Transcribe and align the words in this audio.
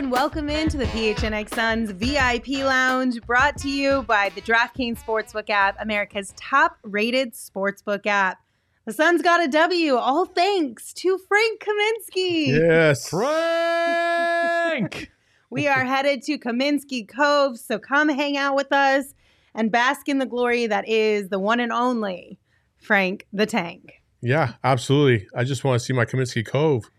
And 0.00 0.10
welcome 0.10 0.48
into 0.48 0.78
the 0.78 0.86
PHNX 0.86 1.54
Suns 1.54 1.90
VIP 1.90 2.64
Lounge 2.64 3.20
brought 3.26 3.58
to 3.58 3.68
you 3.68 4.02
by 4.04 4.30
the 4.30 4.40
DraftKings 4.40 4.98
Sportsbook 4.98 5.50
app, 5.50 5.76
America's 5.78 6.32
top 6.38 6.78
rated 6.82 7.34
sportsbook 7.34 8.06
app. 8.06 8.38
The 8.86 8.94
Suns 8.94 9.20
got 9.20 9.44
a 9.44 9.48
W, 9.48 9.96
all 9.96 10.24
thanks 10.24 10.94
to 10.94 11.18
Frank 11.18 11.62
Kaminsky. 11.62 12.46
Yes. 12.46 13.10
Frank! 13.10 15.10
we 15.50 15.68
are 15.68 15.84
headed 15.84 16.22
to 16.22 16.38
Kaminsky 16.38 17.06
Cove, 17.06 17.58
so 17.58 17.78
come 17.78 18.08
hang 18.08 18.38
out 18.38 18.56
with 18.56 18.72
us 18.72 19.12
and 19.54 19.70
bask 19.70 20.08
in 20.08 20.16
the 20.16 20.24
glory 20.24 20.66
that 20.66 20.88
is 20.88 21.28
the 21.28 21.38
one 21.38 21.60
and 21.60 21.72
only 21.72 22.38
Frank 22.78 23.26
the 23.34 23.44
Tank. 23.44 24.02
Yeah, 24.22 24.54
absolutely. 24.64 25.28
I 25.34 25.44
just 25.44 25.62
want 25.62 25.78
to 25.78 25.84
see 25.84 25.92
my 25.92 26.06
Kaminsky 26.06 26.46
Cove. 26.46 26.90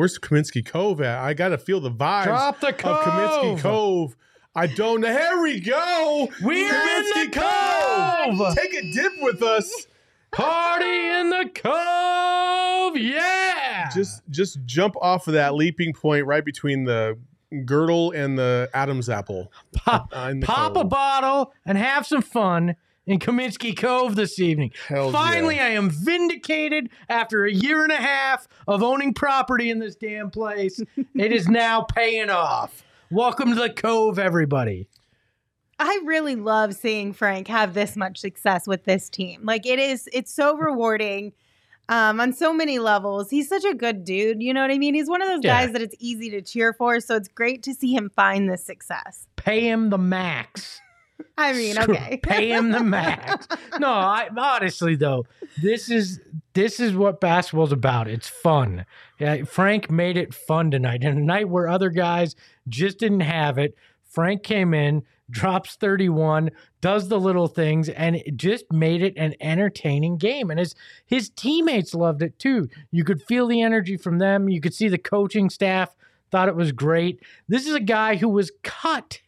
Where's 0.00 0.18
Kaminsky 0.18 0.64
Cove 0.64 1.02
at? 1.02 1.18
I 1.18 1.34
got 1.34 1.48
to 1.50 1.58
feel 1.58 1.78
the 1.78 1.90
vibes 1.90 2.24
Drop 2.24 2.58
the 2.60 2.68
of 2.68 2.74
Kaminsky 2.78 3.58
cove. 3.58 3.60
Cove. 3.60 4.16
I 4.54 4.66
don't 4.66 5.02
know. 5.02 5.12
Here 5.12 5.42
we 5.42 5.60
go. 5.60 6.26
We're 6.40 6.66
in 6.66 6.72
Kaminsky 6.72 7.30
the 7.34 7.38
cove. 7.38 8.56
Take 8.56 8.72
a 8.72 8.92
dip 8.94 9.12
with 9.20 9.42
us. 9.42 9.70
Party 10.32 10.86
in 10.86 11.28
the 11.28 11.50
cove! 11.54 12.96
Yeah! 12.96 13.90
Just 13.94 14.22
just 14.30 14.64
jump 14.64 14.94
off 15.02 15.26
of 15.26 15.34
that 15.34 15.52
leaping 15.52 15.92
point 15.92 16.24
right 16.24 16.46
between 16.46 16.84
the 16.84 17.18
girdle 17.66 18.12
and 18.12 18.38
the 18.38 18.70
Adam's 18.72 19.10
apple. 19.10 19.52
pop, 19.74 20.08
Uh, 20.16 20.28
in 20.30 20.40
pop 20.40 20.76
a 20.76 20.84
bottle 20.84 21.52
and 21.66 21.76
have 21.76 22.06
some 22.06 22.22
fun 22.22 22.74
in 23.10 23.18
Kaminsky 23.18 23.76
Cove 23.76 24.14
this 24.14 24.38
evening. 24.38 24.70
Hell 24.86 25.10
Finally, 25.10 25.56
yeah. 25.56 25.64
I 25.64 25.68
am 25.70 25.90
vindicated 25.90 26.90
after 27.08 27.44
a 27.44 27.52
year 27.52 27.82
and 27.82 27.90
a 27.90 27.96
half 27.96 28.46
of 28.68 28.84
owning 28.84 29.14
property 29.14 29.68
in 29.68 29.80
this 29.80 29.96
damn 29.96 30.30
place. 30.30 30.80
it 31.16 31.32
is 31.32 31.48
now 31.48 31.82
paying 31.82 32.30
off. 32.30 32.84
Welcome 33.10 33.48
to 33.48 33.56
the 33.56 33.70
Cove, 33.70 34.20
everybody. 34.20 34.86
I 35.80 36.00
really 36.04 36.36
love 36.36 36.76
seeing 36.76 37.12
Frank 37.12 37.48
have 37.48 37.74
this 37.74 37.96
much 37.96 38.18
success 38.20 38.68
with 38.68 38.84
this 38.84 39.10
team. 39.10 39.40
Like 39.42 39.66
it 39.66 39.80
is, 39.80 40.08
it's 40.12 40.32
so 40.32 40.56
rewarding 40.56 41.32
um, 41.88 42.20
on 42.20 42.32
so 42.32 42.52
many 42.52 42.78
levels. 42.78 43.28
He's 43.28 43.48
such 43.48 43.64
a 43.64 43.74
good 43.74 44.04
dude. 44.04 44.40
You 44.40 44.54
know 44.54 44.60
what 44.60 44.70
I 44.70 44.78
mean? 44.78 44.94
He's 44.94 45.08
one 45.08 45.20
of 45.20 45.26
those 45.26 45.40
Yeah. 45.42 45.64
guys 45.64 45.72
that 45.72 45.82
it's 45.82 45.96
easy 45.98 46.30
to 46.30 46.42
cheer 46.42 46.72
for. 46.72 47.00
So 47.00 47.16
it's 47.16 47.26
great 47.26 47.64
to 47.64 47.74
see 47.74 47.92
him 47.92 48.08
find 48.14 48.48
this 48.48 48.64
success. 48.64 49.26
Pay 49.34 49.68
him 49.68 49.90
the 49.90 49.98
max. 49.98 50.80
I 51.36 51.52
mean, 51.52 51.78
okay. 51.78 52.16
pay 52.22 52.50
him 52.50 52.70
the 52.70 52.82
max. 52.82 53.46
No, 53.78 53.88
I 53.88 54.28
honestly 54.36 54.96
though, 54.96 55.26
this 55.60 55.90
is 55.90 56.20
this 56.54 56.80
is 56.80 56.94
what 56.94 57.20
basketball's 57.20 57.72
about. 57.72 58.08
It's 58.08 58.28
fun. 58.28 58.84
Yeah, 59.18 59.44
Frank 59.44 59.90
made 59.90 60.16
it 60.16 60.34
fun 60.34 60.70
tonight, 60.70 61.04
and 61.04 61.18
a 61.18 61.22
night 61.22 61.48
where 61.48 61.68
other 61.68 61.90
guys 61.90 62.34
just 62.68 62.98
didn't 62.98 63.20
have 63.20 63.58
it. 63.58 63.76
Frank 64.04 64.42
came 64.42 64.74
in, 64.74 65.02
drops 65.30 65.76
31, 65.76 66.50
does 66.80 67.08
the 67.08 67.20
little 67.20 67.46
things, 67.46 67.88
and 67.88 68.16
it 68.16 68.36
just 68.36 68.70
made 68.72 69.02
it 69.02 69.14
an 69.16 69.34
entertaining 69.40 70.18
game. 70.18 70.50
And 70.50 70.58
his 70.58 70.74
his 71.06 71.30
teammates 71.30 71.94
loved 71.94 72.22
it 72.22 72.38
too. 72.38 72.68
You 72.90 73.04
could 73.04 73.22
feel 73.22 73.46
the 73.46 73.62
energy 73.62 73.96
from 73.96 74.18
them. 74.18 74.48
You 74.48 74.60
could 74.60 74.74
see 74.74 74.88
the 74.88 74.98
coaching 74.98 75.50
staff 75.50 75.94
thought 76.30 76.48
it 76.48 76.56
was 76.56 76.72
great. 76.72 77.20
This 77.48 77.66
is 77.66 77.74
a 77.74 77.80
guy 77.80 78.16
who 78.16 78.28
was 78.28 78.52
cut 78.62 79.20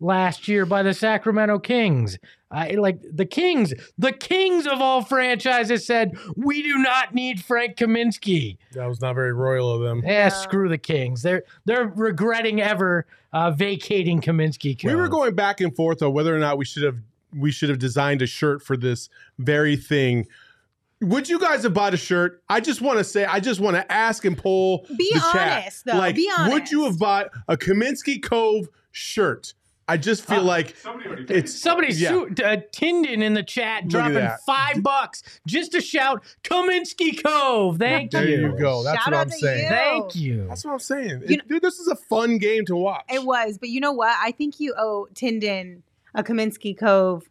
last 0.00 0.48
year 0.48 0.64
by 0.66 0.82
the 0.82 0.94
Sacramento 0.94 1.58
Kings. 1.58 2.18
I 2.50 2.70
like 2.72 3.00
the 3.12 3.26
Kings, 3.26 3.74
the 3.98 4.12
Kings 4.12 4.66
of 4.66 4.80
all 4.80 5.02
franchises 5.02 5.86
said, 5.86 6.16
"We 6.36 6.62
do 6.62 6.78
not 6.78 7.14
need 7.14 7.42
Frank 7.42 7.76
Kaminsky." 7.76 8.56
That 8.72 8.86
was 8.86 9.00
not 9.02 9.14
very 9.14 9.32
royal 9.32 9.70
of 9.70 9.82
them. 9.82 10.02
Eh, 10.06 10.30
screw 10.30 10.68
the 10.68 10.78
Kings. 10.78 11.22
They're 11.22 11.42
they're 11.66 11.88
regretting 11.88 12.60
ever 12.62 13.06
uh, 13.32 13.50
vacating 13.50 14.20
Kaminsky. 14.22 14.82
We 14.82 14.94
were 14.94 15.08
going 15.08 15.34
back 15.34 15.60
and 15.60 15.74
forth 15.76 16.02
on 16.02 16.12
whether 16.14 16.34
or 16.34 16.38
not 16.38 16.56
we 16.56 16.64
should 16.64 16.84
have 16.84 16.96
we 17.36 17.50
should 17.50 17.68
have 17.68 17.78
designed 17.78 18.22
a 18.22 18.26
shirt 18.26 18.62
for 18.62 18.76
this 18.76 19.10
very 19.38 19.76
thing. 19.76 20.26
Would 21.00 21.28
you 21.28 21.38
guys 21.38 21.62
have 21.62 21.74
bought 21.74 21.94
a 21.94 21.98
shirt? 21.98 22.42
I 22.48 22.60
just 22.60 22.80
want 22.80 22.98
to 22.98 23.04
say, 23.04 23.24
I 23.24 23.38
just 23.38 23.60
want 23.60 23.76
to 23.76 23.92
ask 23.92 24.24
and 24.24 24.36
poll 24.36 24.84
Be 24.96 25.10
the 25.14 25.20
chat. 25.32 25.58
honest, 25.62 25.84
though. 25.84 25.96
Like, 25.96 26.16
Be 26.16 26.28
honest. 26.36 26.52
would 26.52 26.70
you 26.72 26.84
have 26.86 26.98
bought 26.98 27.28
a 27.46 27.56
Kaminsky 27.56 28.20
Cove 28.20 28.68
shirt? 28.90 29.54
I 29.90 29.96
just 29.96 30.24
feel 30.26 30.40
Uh, 30.40 30.44
like 30.44 30.76
it's 31.30 31.54
Somebody 31.54 31.94
Yeah. 31.94 32.10
su- 32.10 32.26
uh, 32.44 32.56
Tinden 32.72 33.22
in 33.22 33.32
the 33.34 33.42
chat 33.42 33.84
Look 33.84 33.90
dropping 33.92 34.28
five 34.46 34.82
bucks 34.82 35.22
just 35.46 35.72
to 35.72 35.80
shout 35.80 36.22
Kaminsky 36.44 37.22
Cove. 37.24 37.78
Thank 37.78 38.10
There 38.10 38.28
you. 38.28 38.40
you 38.52 38.58
go. 38.58 38.82
That's 38.84 39.02
Shout 39.02 39.12
what 39.14 39.20
I'm 39.20 39.30
saying. 39.30 39.62
you. 39.62 39.68
Thank 39.70 40.14
you. 40.14 40.46
That's 40.48 40.64
what 40.64 40.72
I'm 40.74 40.78
saying. 40.78 41.22
You 41.26 41.36
It- 41.38 41.48
dude, 41.48 41.62
this 41.62 41.78
is 41.78 41.88
a 41.88 41.96
fun 41.96 42.36
game 42.38 42.66
to 42.66 42.76
watch. 42.76 43.04
It 43.12 43.24
was, 43.24 43.56
but 43.58 43.70
you 43.70 43.80
know 43.80 43.92
what? 43.92 44.14
I 44.22 44.30
think 44.32 44.60
you 44.60 44.74
owe 44.76 45.08
Tyndon 45.14 45.82
a 46.14 46.22
Kaminsky 46.22 46.78
Cove 46.78 47.30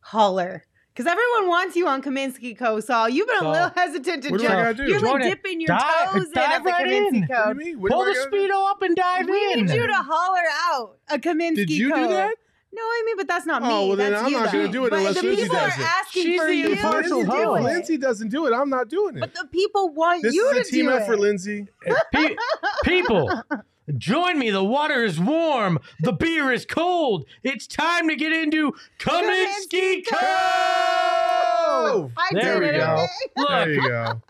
holler. 0.00 0.64
Because 0.98 1.12
everyone 1.12 1.48
wants 1.48 1.76
you 1.76 1.86
on 1.86 2.02
Kaminsky 2.02 2.58
Cove, 2.58 2.82
Saul. 2.82 3.08
You've 3.08 3.28
been 3.28 3.44
a 3.44 3.52
little 3.52 3.70
hesitant 3.70 4.24
to 4.24 4.30
What 4.32 4.40
jump. 4.40 4.78
You're 4.80 4.98
like 4.98 5.00
Join 5.12 5.20
dipping 5.20 5.60
your 5.60 5.68
Dive- 5.68 6.10
toes 6.10 6.24
in 6.24 6.32
dive 6.32 6.50
at 6.50 6.64
the 6.64 6.70
right 6.70 6.86
Kaminsky 6.88 6.90
in. 6.90 7.04
What 7.04 7.12
do 7.12 7.18
you 7.20 7.26
Cove. 7.28 7.56
mean? 7.56 7.80
What 7.80 7.92
Pull 7.92 8.04
the 8.04 8.14
gotta 8.14 8.30
do? 8.32 8.36
speedo 8.48 8.70
up 8.70 8.82
and 8.82 8.96
dive 8.96 9.26
We 9.28 9.52
in. 9.52 9.66
need 9.66 9.74
you 9.76 9.86
to 9.86 9.92
holler 9.94 10.42
out 10.72 10.96
a 11.08 11.18
Kaminsky 11.20 11.50
Co. 11.50 11.54
Did 11.54 11.70
you 11.70 11.90
Cove. 11.92 12.08
do 12.08 12.14
that? 12.14 12.34
No, 12.72 12.82
I 12.82 13.02
mean, 13.06 13.16
but 13.16 13.28
that's 13.28 13.46
not 13.46 13.62
oh, 13.62 13.66
me. 13.68 13.72
Oh, 13.72 13.86
well, 13.86 13.96
then 13.96 14.10
that's 14.10 14.24
I'm 14.24 14.28
you, 14.32 14.38
not 14.40 14.52
gonna 14.52 14.68
do 14.72 14.86
it 14.86 14.90
but 14.90 14.98
unless 14.98 15.14
the 15.14 15.20
people 15.36 15.54
does 15.54 15.78
are 15.78 15.80
it. 15.80 15.86
asking 15.86 16.22
She's 16.24 16.40
for 16.40 16.46
the 16.48 16.54
you 16.56 16.68
impartial 16.72 17.20
to 17.20 17.26
do 17.26 17.30
host. 17.30 17.60
it. 17.60 17.62
Lindsay 17.64 17.96
doesn't 17.98 18.28
do 18.30 18.46
it. 18.48 18.52
I'm 18.52 18.68
not 18.68 18.88
doing 18.88 19.16
it. 19.18 19.20
But 19.20 19.34
the 19.36 19.46
people 19.52 19.90
want 19.94 20.24
This 20.24 20.34
you 20.34 20.48
is 20.50 20.68
a 20.68 20.70
team 20.72 20.88
effort, 20.88 21.12
it. 21.14 21.20
Lindsay. 21.20 21.68
Pe- 22.12 22.34
people, 22.82 23.30
join 23.96 24.38
me. 24.38 24.50
The 24.50 24.64
water 24.64 25.04
is 25.04 25.18
warm. 25.18 25.78
The 26.00 26.12
beer 26.12 26.52
is 26.52 26.66
cold. 26.66 27.24
It's 27.42 27.66
time 27.66 28.08
to 28.08 28.16
get 28.16 28.32
into 28.32 28.72
Kaminsky 28.98 30.04
Kaminsky 30.04 30.06
Cove. 30.06 32.12
I 32.16 32.28
There 32.32 32.60
did 32.60 32.62
we 32.62 32.68
it. 32.68 32.78
go. 32.80 33.06
There 33.36 33.66
Look, 33.66 33.68
you 33.68 33.88
go. 33.88 34.22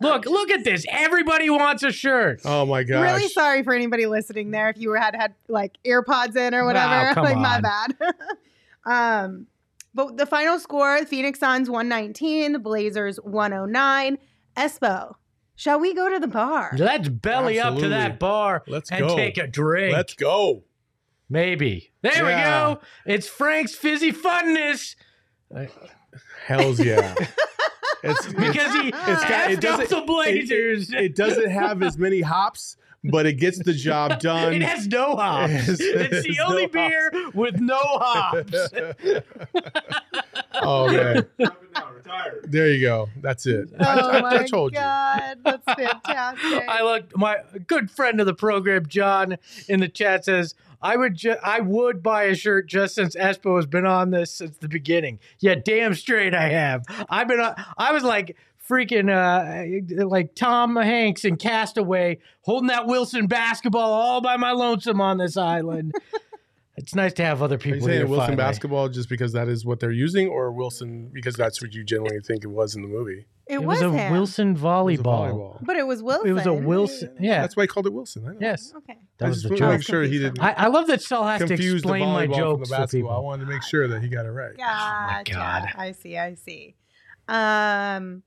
look, 0.00 0.26
look 0.26 0.50
at 0.50 0.64
this. 0.64 0.84
Everybody 0.90 1.50
wants 1.50 1.82
a 1.82 1.92
shirt. 1.92 2.40
Oh 2.44 2.64
my 2.66 2.84
gosh. 2.84 3.02
Really 3.02 3.28
sorry 3.28 3.62
for 3.62 3.74
anybody 3.74 4.06
listening 4.06 4.50
there 4.50 4.68
if 4.70 4.78
you 4.78 4.92
had 4.92 5.14
had 5.14 5.34
like 5.48 5.76
earpods 5.86 6.36
in 6.36 6.54
or 6.54 6.64
whatever. 6.64 6.88
Wow, 6.92 7.14
come 7.14 7.24
like 7.24 7.36
my 7.36 7.60
bad. 7.60 7.96
um, 9.24 9.46
but 9.94 10.16
the 10.16 10.26
final 10.26 10.58
score: 10.58 11.04
Phoenix 11.04 11.38
Suns 11.40 11.68
one 11.68 11.88
nineteen, 11.88 12.52
the 12.52 12.58
Blazers 12.58 13.16
one 13.18 13.52
oh 13.52 13.66
nine. 13.66 14.18
Espo, 14.56 15.14
shall 15.58 15.78
we 15.78 15.92
go 15.92 16.08
to 16.08 16.18
the 16.18 16.26
bar? 16.28 16.74
Let's 16.78 17.08
belly 17.10 17.60
up 17.60 17.76
to 17.78 17.88
that 17.90 18.18
bar 18.18 18.62
Let's 18.66 18.90
and 18.90 19.06
go. 19.06 19.14
take 19.16 19.36
a 19.36 19.46
drink. 19.46 19.92
Let's 19.94 20.14
go. 20.14 20.62
Maybe. 21.28 21.90
There 22.00 22.12
Yeah. 22.14 22.68
we 22.68 22.74
go. 22.76 22.80
It's 23.04 23.28
Frank's 23.28 23.74
fizzy 23.74 24.12
funness 24.12 24.94
Hell's 26.46 26.80
yeah. 26.80 27.14
it's 28.02 28.26
because 28.26 28.72
he 28.80 28.88
It's 28.88 28.94
got- 29.24 29.50
it 29.50 29.60
effed 29.60 29.70
up 29.70 29.80
doesn't- 29.80 29.90
the 29.90 30.04
Blazers. 30.06 30.90
It, 30.92 31.00
it 31.00 31.16
doesn't 31.16 31.50
have 31.50 31.82
as 31.82 31.98
many 31.98 32.20
hops, 32.22 32.76
but 33.04 33.26
it 33.26 33.34
gets 33.34 33.58
the 33.62 33.72
job 33.72 34.20
done. 34.20 34.52
It 34.54 34.62
has 34.62 34.86
no 34.86 35.16
hops. 35.16 35.68
It's- 35.68 35.80
It's 35.80 36.26
the 36.26 36.40
only 36.44 36.62
no 36.66 36.68
beer 36.68 37.10
with 37.34 37.60
no 37.60 37.78
hops. 37.80 38.68
oh 40.62 40.90
man. 40.92 41.26
There 42.44 42.68
you 42.70 42.80
go. 42.80 43.08
That's 43.20 43.46
it. 43.46 43.68
I, 43.78 44.00
Oh 44.00 44.08
I- 44.10 44.20
my 44.20 44.36
I 44.40 44.46
told 44.46 44.72
you. 44.72 44.78
god, 44.78 45.38
that's 45.44 45.64
fantastic. 45.80 46.68
I 46.68 46.82
look. 46.82 47.16
My 47.16 47.38
good 47.66 47.90
friend 47.90 48.20
of 48.20 48.26
the 48.26 48.34
program, 48.34 48.86
John, 48.86 49.36
in 49.68 49.80
the 49.80 49.88
chat 49.88 50.24
says, 50.24 50.54
"I 50.82 50.96
would, 50.96 51.14
ju- 51.16 51.36
I 51.42 51.60
would 51.60 52.02
buy 52.02 52.24
a 52.24 52.34
shirt 52.34 52.66
just 52.68 52.94
since 52.94 53.14
Espo 53.16 53.56
has 53.56 53.66
been 53.66 53.86
on 53.86 54.10
this 54.10 54.30
since 54.30 54.56
the 54.56 54.68
beginning. 54.68 55.18
Yeah, 55.40 55.54
damn 55.56 55.94
straight 55.94 56.34
I 56.34 56.48
have. 56.50 56.84
I've 57.10 57.28
been. 57.28 57.40
On, 57.40 57.54
I 57.76 57.92
was 57.92 58.02
like." 58.04 58.36
Freaking 58.68 59.08
uh, 59.08 60.04
like 60.06 60.34
Tom 60.34 60.76
Hanks 60.76 61.24
in 61.24 61.38
Castaway, 61.38 62.18
holding 62.42 62.66
that 62.66 62.86
Wilson 62.86 63.26
basketball 63.26 63.90
all 63.94 64.20
by 64.20 64.36
my 64.36 64.50
lonesome 64.52 65.00
on 65.00 65.16
this 65.16 65.38
island. 65.38 65.94
it's 66.78 66.94
nice 66.94 67.12
to 67.14 67.24
have 67.24 67.42
other 67.42 67.56
Are 67.56 67.58
you 67.58 67.74
people 67.74 67.86
saying 67.86 67.98
here. 67.98 68.06
Wilson 68.06 68.28
finally. 68.28 68.36
basketball 68.36 68.88
just 68.88 69.08
because 69.08 69.32
that 69.32 69.48
is 69.48 69.64
what 69.64 69.80
they're 69.80 69.90
using, 69.90 70.28
or 70.28 70.52
Wilson 70.52 71.10
because 71.12 71.34
that's 71.34 71.60
what 71.60 71.74
you 71.74 71.84
genuinely 71.84 72.20
think 72.26 72.44
it 72.44 72.48
was 72.48 72.74
in 72.74 72.82
the 72.82 72.88
movie? 72.88 73.26
It, 73.46 73.54
It 73.54 73.64
was, 73.64 73.82
was, 73.82 73.92
a 73.92 73.96
him. 73.98 74.12
Wilson 74.12 74.48
It 74.48 74.52
was 74.52 74.62
a 74.62 74.64
volleyball. 74.64 75.58
but 75.62 75.76
it 75.76 75.86
was 75.86 76.02
Wilson. 76.02 76.28
It 76.28 76.32
was 76.32 76.46
a 76.46 76.52
Wilson. 76.52 77.16
Yeah. 77.18 77.40
That's 77.40 77.56
why 77.56 77.62
I 77.62 77.66
called 77.66 77.86
it 77.86 77.92
Wilson. 77.92 78.24
I 78.26 78.32
know. 78.32 78.38
yes. 78.40 78.72
Okay. 78.76 78.98
That 79.18 79.26
I 79.26 79.28
was 79.28 79.42
just 79.42 79.50
the 79.50 79.56
joke. 79.58 79.70
make 79.72 79.82
sure 79.82 80.02
he 80.02 80.18
didn't 80.18 80.40
I, 80.40 80.52
I 80.52 80.66
love 80.68 80.86
that 80.88 81.02
Sal 81.02 81.24
has 81.24 81.42
to 81.42 81.54
explain 81.54 82.04
my 82.06 82.26
volleyball 82.26 82.58
from 82.58 82.68
jokes 82.68 82.92
the 82.92 83.00
for. 83.02 83.12
I 83.12 83.18
wanted 83.18 83.46
to 83.46 83.50
make 83.50 83.62
sure 83.62 83.88
that 83.88 84.02
he 84.02 84.08
got 84.08 84.26
it 84.26 84.30
right. 84.30 84.56
Gotcha. 84.56 85.32
God. 85.32 85.68
I 85.76 85.92
see. 85.92 86.16
I 86.18 86.34
see. 86.34 86.76
Um, 87.26 88.22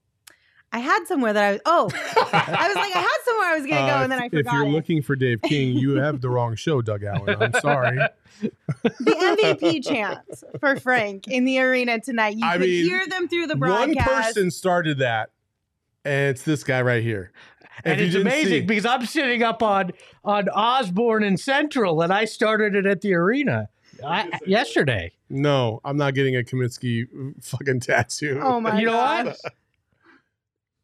I 0.73 0.79
had 0.79 1.05
somewhere 1.05 1.33
that 1.33 1.43
I 1.43 1.51
was. 1.53 1.61
Oh, 1.65 1.89
I 2.33 2.67
was 2.67 2.75
like, 2.75 2.95
I 2.95 2.99
had 2.99 3.17
somewhere 3.25 3.47
I 3.47 3.55
was 3.57 3.65
gonna 3.65 3.87
go, 3.91 3.97
Uh, 3.97 4.03
and 4.03 4.11
then 4.11 4.19
I 4.21 4.29
forgot. 4.29 4.53
if 4.53 4.53
you're 4.53 4.67
it. 4.67 4.71
looking 4.71 5.01
for 5.01 5.15
Dave 5.15 5.41
King, 5.41 5.77
you 5.77 5.95
have 5.95 6.21
the 6.21 6.29
wrong 6.29 6.55
show, 6.55 6.81
Doug 6.81 7.03
Allen. 7.03 7.35
I'm 7.41 7.53
sorry. 7.61 7.99
the 8.41 8.47
MVP 9.61 9.83
chants 9.85 10.43
for 10.59 10.77
Frank 10.77 11.27
in 11.27 11.43
the 11.45 11.59
arena 11.59 11.99
tonight. 11.99 12.37
You 12.37 12.45
I 12.45 12.53
could 12.53 12.61
mean, 12.61 12.85
hear 12.85 13.05
them 13.07 13.27
through 13.27 13.47
the 13.47 13.55
broadcast. 13.55 14.07
One 14.09 14.23
person 14.23 14.49
started 14.51 14.99
that, 14.99 15.31
and 16.05 16.29
it's 16.29 16.43
this 16.43 16.63
guy 16.63 16.81
right 16.81 17.03
here. 17.03 17.31
and 17.83 17.99
If 17.99 17.99
you 17.99 18.05
it's 18.07 18.15
amazing 18.15 18.47
see- 18.49 18.61
because 18.61 18.85
I'm 18.85 19.05
sitting 19.05 19.43
up 19.43 19.61
on 19.61 19.91
on 20.23 20.47
Osborne 20.49 21.23
and 21.23 21.39
Central, 21.39 22.01
and 22.01 22.13
I 22.13 22.25
started 22.25 22.75
it 22.75 22.85
at 22.85 23.01
the 23.01 23.13
arena 23.13 23.67
I, 24.05 24.39
yesterday. 24.47 25.11
No, 25.29 25.81
I'm 25.83 25.97
not 25.97 26.13
getting 26.15 26.35
a 26.37 26.39
Kaminsky 26.43 27.07
fucking 27.43 27.81
tattoo. 27.81 28.39
Oh 28.41 28.59
my 28.61 28.71
god. 28.71 28.79
you 28.79 28.85
know 28.85 28.91
gosh. 28.93 29.25
what? 29.25 29.53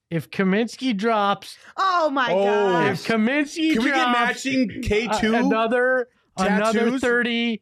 If 0.09 0.29
Kaminsky 0.31 0.95
drops, 0.95 1.57
Oh 1.75 2.09
my 2.09 2.31
Oh. 2.31 2.43
gosh. 2.45 2.99
if 3.01 3.07
Kaminsky 3.07 3.73
Can 3.73 3.83
we 3.83 3.89
get 3.91 3.95
drops 3.95 4.13
matching 4.45 4.81
K 4.81 5.07
two 5.19 5.35
another 5.35 6.07
another 6.37 6.79
tattoos? 6.79 7.01
thirty, 7.01 7.61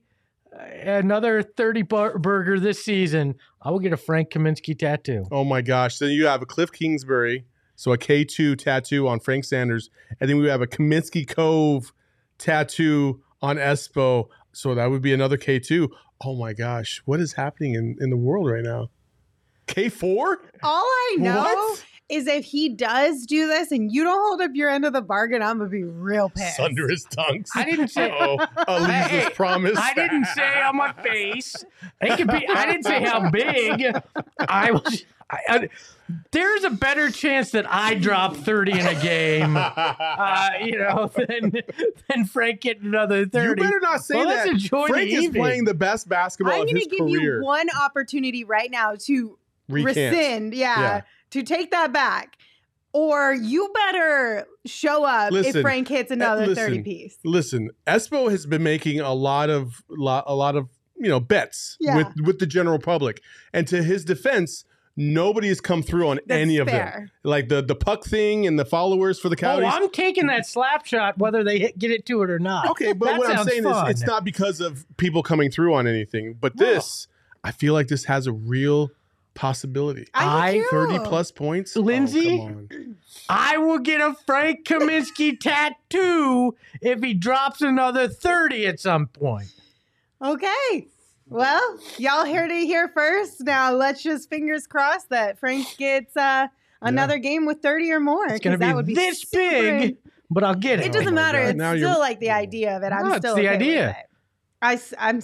uh, 0.54 0.60
another 0.62 1.42
thirty 1.42 1.82
bur- 1.82 2.20
burger 2.20 2.60
this 2.60 2.84
season, 2.86 3.36
I 3.62 3.72
will 3.72 3.80
get 3.80 3.94
a 3.94 3.98
Frank 3.98 4.30
Kaminsky 4.30 4.78
tattoo. 4.78 5.26
Oh 5.32 5.44
my 5.44 5.62
gosh. 5.62 5.98
Then 5.98 6.12
you 6.12 6.28
have 6.28 6.44
a 6.44 6.46
Cliff 6.46 6.72
Kingsbury, 6.72 7.46
so 7.76 7.92
a 7.94 7.98
K2 7.98 8.58
tattoo 8.60 9.08
on 9.08 9.20
Frank 9.20 9.44
Sanders. 9.44 9.90
And 10.22 10.30
then 10.30 10.38
we 10.38 10.48
have 10.48 10.62
a 10.62 10.68
Kaminsky 10.68 11.28
Cove 11.28 11.92
tattoo 12.38 13.22
on 13.42 13.58
Espo. 13.58 14.28
So 14.54 14.76
that 14.76 14.92
would 14.92 15.02
be 15.02 15.14
another 15.14 15.38
K2. 15.38 15.90
Oh 16.24 16.36
my 16.36 16.54
gosh. 16.54 17.02
What 17.06 17.20
is 17.20 17.34
happening 17.34 17.74
in, 17.74 17.98
in 18.00 18.12
the 18.12 18.18
world 18.18 18.48
right 18.50 18.64
now? 18.64 18.90
K4? 19.68 20.36
All 20.64 20.84
I 20.86 21.16
know 21.18 21.36
What? 21.42 21.84
Is 22.10 22.28
if 22.28 22.46
he 22.46 22.70
does 22.70 23.26
do 23.26 23.48
this 23.48 23.72
and 23.72 23.92
you 23.92 24.04
don't 24.04 24.22
hold 24.22 24.42
up 24.42 24.52
your 24.54 24.70
end 24.70 24.86
of 24.86 24.94
the 24.94 25.02
bargain, 25.02 25.42
I'm 25.42 25.58
gonna 25.58 25.70
be 25.70 25.84
real 25.84 26.30
pissed. 26.30 26.60
Under 26.60 26.88
his 26.88 27.06
dunks. 27.06 27.50
I 27.56 27.64
didn't 27.66 27.88
say. 27.90 28.12
Oh, 28.18 28.38
Elisa's 28.68 29.06
Hey, 29.08 29.30
promise. 29.34 29.78
I 29.78 29.94
didn't 29.94 30.26
say 30.26 30.62
on 30.62 30.76
my 30.78 30.94
face. 30.94 31.56
It 32.02 32.18
could 32.18 32.28
be. 32.28 32.48
I 32.48 32.66
didn't 32.68 32.84
say 32.84 33.04
how 33.04 33.30
big. 33.32 33.84
I 34.40 34.72
was. 34.72 35.06
I, 35.30 35.38
I- 35.48 35.70
there's 36.32 36.64
a 36.64 36.70
better 36.70 37.10
chance 37.10 37.50
that 37.52 37.66
I 37.68 37.96
drop 37.96 38.36
thirty 38.36 38.74
in 38.74 38.86
a 38.86 38.94
game, 39.02 39.58
uh, 39.60 40.50
you 40.62 40.78
know, 40.78 41.10
than 41.16 41.54
than 42.10 42.26
Frank 42.26 42.62
getting 42.62 42.86
another 42.86 43.26
30. 43.26 43.38
You 43.44 43.50
thirty. 43.50 43.62
better 43.64 43.80
not 43.80 44.04
say 44.06 44.16
Well, 44.18 44.28
that. 44.28 44.36
let's 44.46 44.50
enjoy 44.52 44.86
the 44.88 44.94
Frank 44.94 45.10
is 45.10 45.24
evening. 45.24 45.42
playing 45.42 45.66
the 45.66 45.74
best 45.74 46.08
basketball 46.08 46.54
I'm 46.54 46.62
of 46.62 46.68
gonna 46.68 46.78
his 46.78 46.88
give 46.90 47.00
career. 47.00 47.40
you 47.40 47.44
one 47.44 47.68
opportunity 47.82 48.44
right 48.44 48.70
now 48.70 48.94
to 49.06 49.40
Recant. 49.68 50.16
rescind, 50.16 50.54
yeah, 50.54 50.80
Yeah. 50.80 51.02
To 51.36 51.44
take 51.44 51.72
that 51.72 51.94
back. 51.94 52.38
Or 52.94 53.34
you 53.34 53.70
better 53.74 54.48
show 54.66 55.04
up 55.04 55.34
if 55.34 55.62
Frank 55.62 55.90
hits 55.90 56.12
eh, 56.12 56.14
another 56.14 56.48
listen. 56.48 56.64
30 56.76 56.82
piece. 56.84 57.18
Listen, 57.26 57.70
Espo 57.86 58.32
has 58.32 58.46
been 58.46 58.64
making 58.64 59.02
a 59.02 59.14
lot 59.14 59.50
of 59.50 59.84
lot, 59.90 60.24
a 60.28 60.34
lot 60.34 60.56
of 60.56 60.70
you 60.98 61.10
know 61.10 61.20
bets 61.20 61.76
Yeah. 61.82 61.98
with 61.98 62.08
with 62.26 62.40
the 62.40 62.46
general 62.48 62.80
public, 62.80 63.22
and 63.54 63.68
to 63.68 63.84
his 63.84 64.06
defense, 64.06 64.64
nobody 64.96 65.50
has 65.50 65.60
come 65.60 65.84
through 65.84 66.08
on 66.08 66.20
That's 66.26 66.40
any 66.42 66.58
of 66.58 66.68
them. 66.68 67.12
Like 67.24 67.50
the 67.50 67.62
the 67.62 67.76
puck 67.76 68.06
thing 68.06 68.48
and 68.48 68.58
the 68.58 68.64
followers 68.64 69.20
for 69.20 69.28
the 69.28 69.36
Oh, 69.46 69.66
I'm 69.66 69.90
taking 69.90 70.28
that 70.28 70.46
slap 70.46 70.86
shot 70.86 71.18
whether 71.18 71.44
they 71.44 71.60
hit, 71.60 71.78
get 71.78 71.92
it 71.92 72.06
to 72.06 72.22
it 72.24 72.30
or 72.30 72.40
not. 72.40 72.70
okay, 72.70 72.94
but 72.94 73.18
what 73.18 73.30
I'm 73.30 73.46
saying 73.46 73.64
fun. 73.64 73.92
is, 73.92 74.00
it's 74.00 74.08
not 74.08 74.24
because 74.24 74.62
of 74.62 74.86
people 74.96 75.22
coming 75.22 75.52
through 75.52 75.74
on 75.76 75.86
anything, 75.86 76.38
but 76.40 76.58
No. 76.58 76.66
this, 76.66 77.10
I 77.44 77.52
feel 77.52 77.74
like 77.74 77.90
this 77.90 78.06
has 78.06 78.26
a 78.26 78.32
real 78.32 78.92
possibility. 79.36 80.08
I, 80.14 80.50
I- 80.58 80.64
Thirty 80.72 80.98
plus 81.00 81.32
points, 81.32 81.76
Lindsay? 81.76 82.40
Oh. 82.42 82.68
I 83.30 83.58
will 83.58 83.80
get 83.80 84.02
a 84.02 84.16
Frank 84.26 84.66
Kaminsky 84.66 85.40
tattoo 85.40 86.56
if 86.82 87.02
he 87.02 87.14
drops 87.14 87.62
another 87.62 88.08
30 88.08 88.68
at 88.68 88.80
some 88.80 89.08
point. 89.08 89.52
Okay. 90.22 90.88
Well, 91.28 91.80
y'all 91.98 92.26
heard 92.26 92.52
it 92.52 92.66
here 92.66 92.88
first. 92.94 93.42
Now 93.44 93.74
let's 93.74 94.04
just 94.04 94.30
fingers 94.30 94.68
crossed 94.68 95.10
that 95.10 95.40
Frank 95.40 95.66
gets 95.78 96.16
uh, 96.16 96.48
another 96.82 97.18
game 97.18 97.46
with 97.48 97.62
30 97.62 97.92
or 97.94 98.00
more. 98.00 98.26
It's 98.28 98.40
going 98.40 98.54
'cause 98.54 98.60
that 98.60 98.76
would 98.76 98.86
be 98.86 98.94
be 98.94 99.02
this 99.02 99.22
super- 99.22 99.40
big, 99.42 99.98
but 100.30 100.44
I'll 100.44 100.54
get 100.56 100.80
it. 100.82 100.88
It 100.88 100.92
doesn't 100.94 101.16
my 101.16 101.22
matter. 101.22 101.40
God. 101.42 101.48
It's 101.50 101.58
Now 101.58 101.72
still 101.72 101.80
you're- 101.90 102.00
like 102.00 102.20
the 102.20 102.30
idea 102.30 102.78
of 102.78 102.84
it. 102.84 102.92
I'm 102.92 103.04
No, 103.06 103.10
it's 103.14 103.18
still 103.18 103.36
the 103.36 103.42
okay 103.42 103.56
idea. 103.56 103.88
With 103.88 104.80
it. 104.82 104.96
I, 105.00 105.10
am 105.10 105.22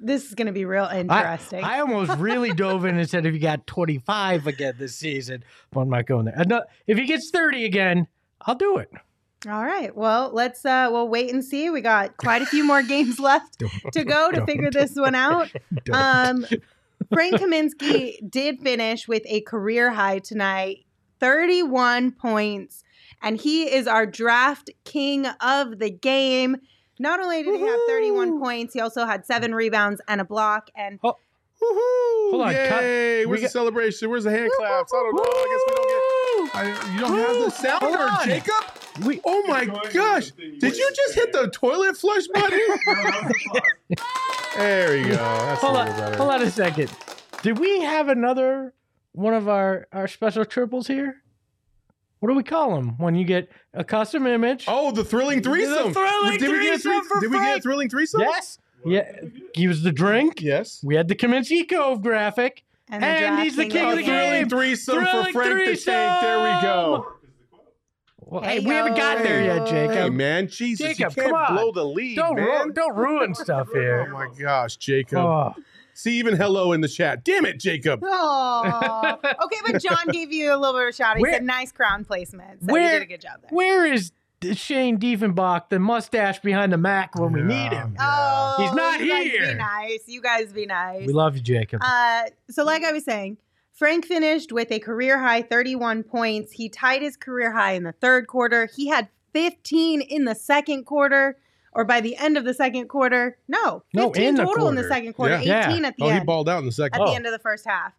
This 0.00 0.26
is 0.26 0.34
going 0.34 0.46
to 0.46 0.52
be 0.52 0.64
real 0.64 0.84
interesting. 0.86 1.64
I 1.64 1.80
almost 1.80 2.18
really 2.18 2.52
dove 2.54 2.84
in 2.84 2.98
and 2.98 3.08
said 3.10 3.26
if 3.26 3.32
he 3.34 3.40
got 3.40 3.66
25 3.66 4.46
again 4.46 4.74
this 4.78 4.94
season, 4.94 5.42
but 5.72 5.80
I'm 5.80 5.90
not 5.90 6.06
going 6.06 6.26
there. 6.26 6.38
Ano- 6.38 6.62
If 6.86 6.98
he 6.98 7.04
gets 7.06 7.30
30 7.30 7.64
again, 7.64 8.06
I'll 8.42 8.54
do 8.54 8.78
it. 8.78 8.90
All 9.48 9.64
right. 9.64 9.94
Well, 9.96 10.30
let's 10.32 10.64
uh 10.64 10.88
we'll 10.90 11.08
wait 11.08 11.32
and 11.32 11.44
see. 11.44 11.70
We 11.70 11.80
got 11.80 12.16
quite 12.16 12.42
a 12.42 12.46
few 12.46 12.64
more 12.64 12.82
games 12.94 13.18
left 13.20 13.62
to 13.92 14.04
go 14.04 14.30
to 14.32 14.44
figure 14.46 14.70
this 14.70 14.94
one 14.96 15.14
out. 15.14 15.50
Um 15.92 16.44
Frank 17.12 17.36
Kaminsky 17.36 18.16
did 18.28 18.60
finish 18.60 19.06
with 19.08 19.22
a 19.26 19.40
career 19.42 19.92
high 19.92 20.18
tonight, 20.18 20.84
31 21.20 22.12
points, 22.12 22.82
and 23.22 23.40
he 23.40 23.72
is 23.72 23.86
our 23.86 24.04
draft 24.06 24.70
king 24.84 25.26
of 25.40 25.78
the 25.78 25.90
game. 25.90 26.56
Not 26.98 27.20
only 27.20 27.42
did 27.42 27.54
he 27.56 27.66
have 27.66 27.78
31 27.86 28.40
points, 28.40 28.74
he 28.74 28.80
also 28.80 29.04
had 29.06 29.24
7 29.26 29.54
rebounds 29.54 30.00
and 30.08 30.20
a 30.20 30.24
block 30.24 30.70
and 30.74 31.00
Woohoo! 31.00 32.30
Hold 32.30 32.42
on, 32.42 32.52
cut. 32.54 32.82
Yay! 32.84 33.20
We 33.26 33.30
Where's 33.30 33.40
the 33.40 33.44
got- 33.46 33.52
celebration? 33.52 34.10
Where's 34.10 34.22
the 34.24 34.30
hand 34.30 34.50
claps? 34.56 34.92
I 34.94 34.96
don't 34.96 35.16
know. 35.16 35.22
I 35.24 35.46
guess 35.50 35.62
we 35.66 35.74
don't 35.74 35.88
get. 35.88 36.54
I, 36.54 36.92
you 36.94 37.00
don't 37.00 37.18
have 37.18 37.28
the 37.28 37.34
Woo! 37.34 37.40
Hold 37.40 37.52
sounder, 37.52 37.98
on. 38.02 38.24
Jacob. 38.26 38.64
We- 39.04 39.20
Oh 39.24 39.44
my 39.48 39.64
gosh! 39.92 40.30
Did 40.32 40.76
you 40.76 40.90
just 40.94 41.14
hit 41.14 41.32
the 41.32 41.48
toilet 41.50 41.96
flush 41.96 42.26
button? 42.28 42.58
there 44.56 44.96
you 44.96 45.04
go. 45.08 45.14
That's 45.14 45.60
hold 45.60 45.76
a 45.76 45.78
on, 45.80 45.86
little 45.86 46.00
better. 46.00 46.16
hold 46.16 46.30
on 46.30 46.42
a 46.42 46.50
second. 46.50 46.90
Did 47.42 47.58
we 47.58 47.80
have 47.80 48.08
another 48.08 48.74
one 49.12 49.34
of 49.34 49.48
our, 49.48 49.86
our 49.92 50.08
special 50.08 50.44
triples 50.44 50.86
here? 50.86 51.22
What 52.20 52.28
do 52.30 52.34
we 52.34 52.42
call 52.42 52.74
them 52.74 52.98
when 52.98 53.14
you 53.14 53.24
get 53.24 53.48
a 53.74 53.84
custom 53.84 54.26
image? 54.26 54.64
Oh, 54.66 54.90
the 54.90 55.04
thrilling 55.04 55.42
threesome. 55.42 55.92
thrilling 55.92 56.38
did 56.38 56.50
we 56.50 56.62
get 56.62 56.74
a 56.76 56.78
threesome 56.80 57.04
for 57.08 57.20
Did 57.20 57.30
we 57.30 57.36
get 57.38 57.42
a 57.42 57.46
Frank. 57.50 57.62
thrilling 57.62 57.88
threesome? 57.90 58.20
yes. 58.22 58.58
Yeah. 58.84 59.10
Use 59.54 59.82
the 59.82 59.92
drink. 59.92 60.40
Yes. 60.40 60.80
We 60.84 60.94
had 60.96 61.08
the 61.08 61.14
Kaminsky 61.14 61.68
Cove 61.68 62.00
graphic. 62.02 62.64
and, 62.90 63.04
And 63.04 63.42
he's 63.42 63.56
the 63.56 63.66
king 63.66 63.90
of 63.90 63.96
the 63.96 64.02
game. 64.02 64.48
thrilling 64.48 64.48
threesome 64.48 64.94
for 64.98 65.04
Thrilling 65.04 65.32
Frank 65.32 65.64
the 65.66 65.76
Tank. 65.76 66.20
There 66.22 66.38
we 66.56 66.62
go. 66.62 67.06
Well, 68.20 68.42
hey, 68.42 68.60
we 68.60 68.66
haven't 68.74 68.92
Heyo. 68.92 68.96
got 68.96 69.22
there 69.22 69.42
yet, 69.42 69.66
Jacob. 69.66 69.94
Hey 69.94 70.10
man, 70.10 70.48
Jesus, 70.48 70.86
Jacob, 70.98 71.16
you 71.16 71.22
can't 71.22 71.32
come 71.32 71.34
on. 71.34 71.54
blow 71.56 71.72
the 71.72 71.84
lead, 71.84 72.16
don't 72.16 72.36
ru- 72.36 72.44
man. 72.58 72.72
don't 72.74 72.94
ruin 72.94 73.34
stuff 73.34 73.68
oh, 73.74 73.74
here. 73.74 74.06
Oh 74.06 74.12
my 74.12 74.28
gosh, 74.38 74.76
Jacob. 74.76 75.18
Oh. 75.18 75.54
See 75.98 76.16
even 76.20 76.36
hello 76.36 76.70
in 76.72 76.80
the 76.80 76.86
chat. 76.86 77.24
Damn 77.24 77.44
it, 77.44 77.58
Jacob. 77.58 78.04
Aw. 78.04 79.14
okay, 79.16 79.56
but 79.66 79.82
John 79.82 80.06
gave 80.12 80.32
you 80.32 80.54
a 80.54 80.56
little 80.56 80.74
bit 80.74 80.82
of 80.84 80.88
a 80.90 80.92
shout. 80.92 81.16
He 81.16 81.22
Where- 81.22 81.32
said 81.32 81.42
nice 81.42 81.72
crown 81.72 82.04
placement. 82.04 82.60
So 82.64 82.72
Where- 82.72 82.84
you 82.84 82.98
did 83.00 83.02
a 83.02 83.06
good 83.06 83.20
job 83.20 83.40
there. 83.42 83.48
Where 83.50 83.84
is 83.84 84.12
Shane 84.52 84.98
Diefenbach, 85.00 85.70
the 85.70 85.80
mustache 85.80 86.38
behind 86.38 86.72
the 86.72 86.76
Mac 86.78 87.18
when 87.18 87.32
we 87.32 87.42
need 87.42 87.72
him? 87.72 87.96
Oh, 87.98 88.56
He's 88.60 88.72
not 88.74 89.00
you 89.00 89.08
guys 89.10 89.24
here. 89.26 89.46
Be 89.48 89.54
nice. 89.54 90.02
You 90.06 90.22
guys 90.22 90.52
be 90.52 90.66
nice. 90.66 91.04
We 91.04 91.12
love 91.12 91.34
you, 91.34 91.42
Jacob. 91.42 91.80
Uh, 91.84 92.26
so, 92.48 92.62
like 92.62 92.84
I 92.84 92.92
was 92.92 93.04
saying, 93.04 93.38
Frank 93.72 94.06
finished 94.06 94.52
with 94.52 94.70
a 94.70 94.78
career 94.78 95.18
high 95.18 95.42
31 95.42 96.04
points. 96.04 96.52
He 96.52 96.68
tied 96.68 97.02
his 97.02 97.16
career 97.16 97.50
high 97.50 97.72
in 97.72 97.82
the 97.82 97.90
third 97.90 98.28
quarter. 98.28 98.68
He 98.72 98.86
had 98.86 99.08
15 99.32 100.00
in 100.02 100.26
the 100.26 100.36
second 100.36 100.84
quarter, 100.84 101.36
or 101.74 101.84
by 101.84 102.00
the 102.00 102.16
end 102.16 102.36
of 102.36 102.44
the 102.44 102.54
second 102.54 102.88
quarter. 102.88 103.38
No, 103.48 103.82
15 103.94 103.94
No, 103.94 104.28
in 104.28 104.34
the 104.36 104.44
total 104.44 104.68
in 104.68 104.74
the 104.74 104.84
second 104.88 105.12
quarter, 105.14 105.40
Yeah. 105.42 105.70
18 105.70 105.82
Yeah. 105.82 105.88
at 105.88 105.96
the 105.96 106.04
end. 106.04 106.12
Oh, 106.12 106.18
he 106.18 106.24
balled 106.24 106.48
out 106.48 106.58
in 106.60 106.66
the 106.66 106.72
second. 106.72 107.00
at 107.00 107.04
the 107.04 107.10
Oh. 107.12 107.14
end 107.14 107.26
of 107.26 107.32
the 107.32 107.38
first 107.38 107.66
half. 107.66 107.92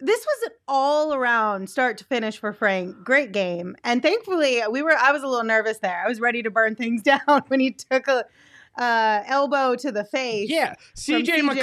This 0.00 0.20
was 0.26 0.50
an 0.50 0.52
all 0.68 1.14
around 1.14 1.70
start 1.70 1.96
to 1.98 2.04
finish 2.04 2.38
for 2.38 2.52
Frank. 2.52 2.96
Great 3.04 3.32
game. 3.32 3.76
And 3.84 4.02
thankfully, 4.02 4.60
we 4.70 4.82
were 4.82 4.92
I 4.96 5.12
was 5.12 5.22
a 5.22 5.26
little 5.26 5.44
nervous 5.44 5.78
there. 5.78 6.02
I 6.04 6.08
was 6.08 6.20
ready 6.20 6.42
to 6.42 6.50
burn 6.50 6.74
things 6.76 7.02
down 7.02 7.20
when 7.48 7.60
he 7.60 7.70
took 7.72 8.08
a 8.08 8.24
uh, 8.76 9.22
elbow 9.28 9.76
to 9.76 9.92
the 9.92 10.02
face. 10.04 10.50
yeah, 10.50 10.74
CJ 10.96 11.26
CJ 11.26 11.40
McCollum, 11.48 11.60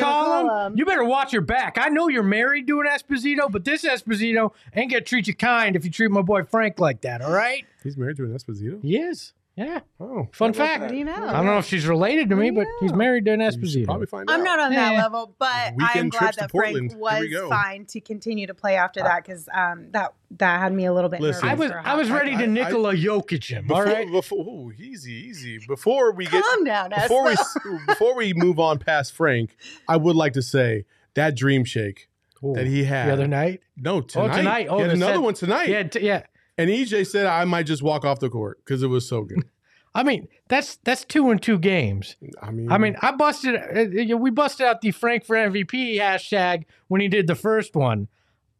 McCollum. 0.47 0.77
you 0.77 0.85
better 0.85 1.03
watch 1.03 1.33
your 1.33 1.41
back. 1.41 1.77
I 1.77 1.89
know 1.89 2.07
you're 2.07 2.23
married 2.23 2.67
to 2.67 2.79
an 2.79 2.87
Esposito, 2.87 3.51
but 3.51 3.65
this 3.65 3.83
Esposito 3.83 4.53
ain't 4.73 4.91
gonna 4.91 5.01
treat 5.01 5.27
you 5.27 5.35
kind 5.35 5.75
if 5.75 5.83
you 5.83 5.91
treat 5.91 6.09
my 6.09 6.21
boy 6.21 6.43
Frank 6.45 6.79
like 6.79 7.01
that. 7.01 7.21
All 7.21 7.33
right? 7.33 7.65
He's 7.83 7.97
married 7.97 8.15
to 8.15 8.23
an 8.23 8.31
Esposito. 8.33 8.81
He 8.81 8.97
is. 8.97 9.33
Yeah. 9.65 9.79
Oh, 9.99 10.27
Fun 10.33 10.53
fact. 10.53 10.81
that? 10.81 10.89
Do 10.89 10.95
you 10.95 11.05
know? 11.05 11.13
I 11.13 11.33
don't 11.33 11.45
know 11.45 11.57
if 11.57 11.65
she's 11.65 11.85
related 11.87 12.29
to 12.29 12.35
me, 12.35 12.49
do 12.49 12.55
you 12.55 12.61
but 12.63 12.67
he's 12.79 12.93
married 12.93 13.25
to 13.25 13.31
an 13.31 13.41
You 13.41 13.47
Esposito. 13.49 13.85
probably 13.85 14.07
find 14.07 14.29
out. 14.29 14.33
I'm 14.37 14.43
not 14.43 14.59
on 14.59 14.71
that 14.73 14.93
Yeah. 14.93 15.01
level, 15.03 15.35
but 15.37 15.47
I 15.47 15.67
am 15.67 15.75
Weekend 15.77 16.11
glad 16.11 16.19
trips 16.19 16.35
to 16.37 16.41
that 16.41 16.51
Frank 16.51 16.65
Portland. 16.73 16.91
Here 16.91 16.99
was 16.99 17.19
we 17.21 17.29
go. 17.29 17.49
fine 17.49 17.85
to 17.85 18.01
continue 18.01 18.47
to 18.47 18.53
play 18.53 18.75
after 18.75 19.01
that 19.01 19.23
because 19.23 19.47
um, 19.53 19.87
that 19.91 20.13
that 20.37 20.59
had 20.61 20.73
me 20.73 20.85
a 20.85 20.93
little 20.93 21.09
bit 21.09 21.19
Listen, 21.21 21.47
nervous. 21.47 21.59
I 21.59 21.63
was 21.63 21.71
for 21.71 21.77
I 21.79 21.81
how 21.83 21.97
was 21.97 22.07
that 22.09 22.13
ready 22.15 22.31
goes. 22.31 22.39
to 22.39 22.43
I- 22.43 22.47
Nikola 22.47 22.93
Jokic 22.95 23.49
him. 23.49 23.67
Before, 23.67 23.87
all 23.87 23.93
right. 23.93 24.11
before, 24.11 24.39
ooh, 24.45 24.71
easy, 24.77 25.11
easy. 25.13 25.59
Before 25.67 26.11
we 26.13 26.25
get 26.25 26.43
Calm 26.43 26.63
down, 26.63 26.89
before 26.89 27.25
we 27.25 27.31
Espo. 27.35 27.85
before 27.87 28.15
we 28.15 28.33
move 28.33 28.59
on 28.59 28.79
past 28.79 29.13
Frank, 29.13 29.55
I 29.87 29.97
would 29.97 30.15
like 30.15 30.33
to 30.33 30.41
say 30.41 30.85
that 31.13 31.35
dream 31.35 31.65
shake 31.65 32.07
that 32.41 32.65
he 32.65 32.85
had 32.85 33.07
the 33.09 33.13
other 33.13 33.27
night. 33.27 33.61
No, 33.77 34.01
tonight. 34.01 34.31
Oh 34.33 34.37
tonight. 34.37 34.67
Oh, 34.69 34.75
he 34.77 34.81
had 34.81 34.89
the 34.91 34.95
another 34.95 35.13
set- 35.13 35.21
one 35.21 35.33
tonight. 35.35 35.69
Yeah, 35.69 35.83
t- 35.83 35.99
yeah. 35.99 36.23
And 36.61 36.69
EJ 36.69 37.07
said 37.07 37.25
I 37.25 37.43
might 37.45 37.65
just 37.65 37.81
walk 37.81 38.05
off 38.05 38.19
the 38.19 38.29
court 38.29 38.59
because 38.63 38.83
it 38.83 38.87
was 38.87 39.09
so 39.09 39.23
good. 39.23 39.45
I 39.95 40.03
mean, 40.03 40.27
that's 40.47 40.77
that's 40.83 41.03
two 41.03 41.31
and 41.31 41.41
two 41.41 41.57
games. 41.57 42.15
I 42.39 42.51
mean, 42.51 42.71
I 42.71 42.77
mean, 42.77 42.95
I 43.01 43.11
busted. 43.13 43.55
Uh, 43.55 44.13
uh, 44.13 44.17
we 44.17 44.29
busted 44.29 44.67
out 44.67 44.81
the 44.81 44.91
Frank 44.91 45.25
for 45.25 45.35
MVP 45.35 45.97
hashtag 45.97 46.65
when 46.87 47.01
he 47.01 47.07
did 47.07 47.25
the 47.25 47.35
first 47.35 47.75
one. 47.75 48.07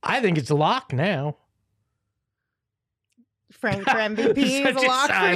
I 0.02 0.20
think 0.20 0.40
it's 0.40 0.50
a 0.50 0.56
lock 0.56 0.92
now. 0.92 1.38
Frank 3.52 3.84
for 3.88 3.92
MVP 3.92 4.38
is 4.38 4.64
Such 4.64 4.84
a 4.84 4.88
lock 4.88 5.12
for 5.12 5.34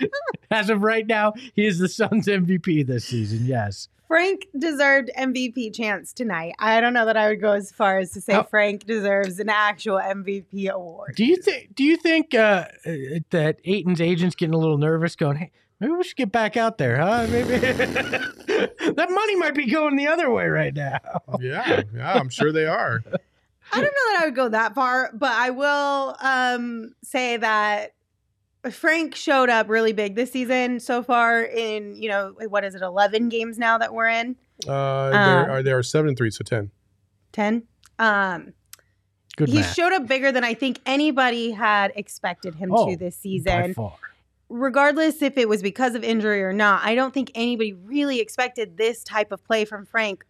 you. 0.00 0.08
As 0.50 0.70
of 0.70 0.82
right 0.82 1.06
now, 1.06 1.34
he 1.52 1.66
is 1.66 1.78
the 1.78 1.88
Suns 1.88 2.26
MVP 2.26 2.86
this 2.86 3.04
season. 3.04 3.44
Yes. 3.44 3.88
Frank 4.08 4.46
deserved 4.58 5.10
MVP 5.16 5.74
chance 5.74 6.14
tonight. 6.14 6.54
I 6.58 6.80
don't 6.80 6.94
know 6.94 7.04
that 7.04 7.16
I 7.16 7.28
would 7.28 7.42
go 7.42 7.52
as 7.52 7.70
far 7.70 7.98
as 7.98 8.10
to 8.12 8.22
say 8.22 8.32
How- 8.32 8.42
Frank 8.42 8.86
deserves 8.86 9.38
an 9.38 9.50
actual 9.50 9.98
MVP 9.98 10.68
award. 10.70 11.14
Do 11.14 11.24
you 11.26 11.36
think? 11.36 11.74
Do 11.74 11.84
you 11.84 11.98
think 11.98 12.34
uh, 12.34 12.64
uh, 12.86 12.92
that 13.30 13.58
Ayton's 13.64 14.00
agent's 14.00 14.34
getting 14.34 14.54
a 14.54 14.58
little 14.58 14.78
nervous, 14.78 15.14
going, 15.14 15.36
"Hey, 15.36 15.50
maybe 15.78 15.92
we 15.92 16.02
should 16.02 16.16
get 16.16 16.32
back 16.32 16.56
out 16.56 16.78
there, 16.78 16.96
huh? 16.96 17.26
Maybe 17.30 17.58
that 17.58 19.06
money 19.10 19.36
might 19.36 19.54
be 19.54 19.70
going 19.70 19.96
the 19.96 20.06
other 20.08 20.30
way 20.30 20.46
right 20.46 20.74
now." 20.74 21.00
yeah, 21.40 21.82
yeah, 21.94 22.14
I'm 22.14 22.30
sure 22.30 22.50
they 22.50 22.66
are. 22.66 23.02
I 23.70 23.76
don't 23.76 23.84
know 23.84 24.12
that 24.12 24.20
I 24.22 24.24
would 24.24 24.34
go 24.34 24.48
that 24.48 24.74
far, 24.74 25.10
but 25.12 25.32
I 25.32 25.50
will 25.50 26.16
um, 26.22 26.94
say 27.04 27.36
that 27.36 27.92
Frank 28.70 29.14
showed 29.14 29.48
up 29.50 29.68
really 29.68 29.92
big 29.92 30.14
this 30.14 30.32
season 30.32 30.80
so 30.80 31.02
far 31.02 31.42
in, 31.42 31.94
you 31.96 32.08
know, 32.08 32.34
what 32.48 32.64
is 32.64 32.74
it, 32.74 32.82
11 32.82 33.28
games 33.28 33.58
now 33.58 33.78
that 33.78 33.92
we're 33.94 34.08
in? 34.08 34.36
Uh, 34.66 34.72
Um, 34.72 35.12
there 35.12 35.50
are 35.50 35.62
there 35.62 35.78
are 35.78 35.82
seven 35.82 36.08
and 36.08 36.16
three, 36.18 36.30
so 36.30 36.42
ten. 36.44 36.70
10? 37.32 37.62
Um, 37.98 38.52
Good 39.36 39.48
he 39.50 39.56
math. 39.60 39.74
showed 39.74 39.92
up 39.92 40.06
bigger 40.08 40.32
than 40.32 40.42
I 40.44 40.54
think 40.54 40.80
anybody 40.86 41.52
had 41.52 41.92
expected 41.94 42.54
him 42.56 42.70
Oh, 42.72 42.90
to 42.90 42.96
this 42.96 43.14
by 43.16 43.20
season. 43.20 43.74
far. 43.74 43.94
Regardless 44.48 45.20
if 45.20 45.36
it 45.36 45.48
was 45.48 45.62
because 45.62 45.94
of 45.94 46.02
injury 46.02 46.42
or 46.42 46.52
not, 46.54 46.82
I 46.82 46.94
don't 46.94 47.12
think 47.12 47.30
anybody 47.34 47.74
really 47.74 48.18
expected 48.20 48.76
this 48.78 49.04
type 49.04 49.30
of 49.30 49.44
play 49.44 49.64
from 49.64 49.84
Frank. 49.84 50.24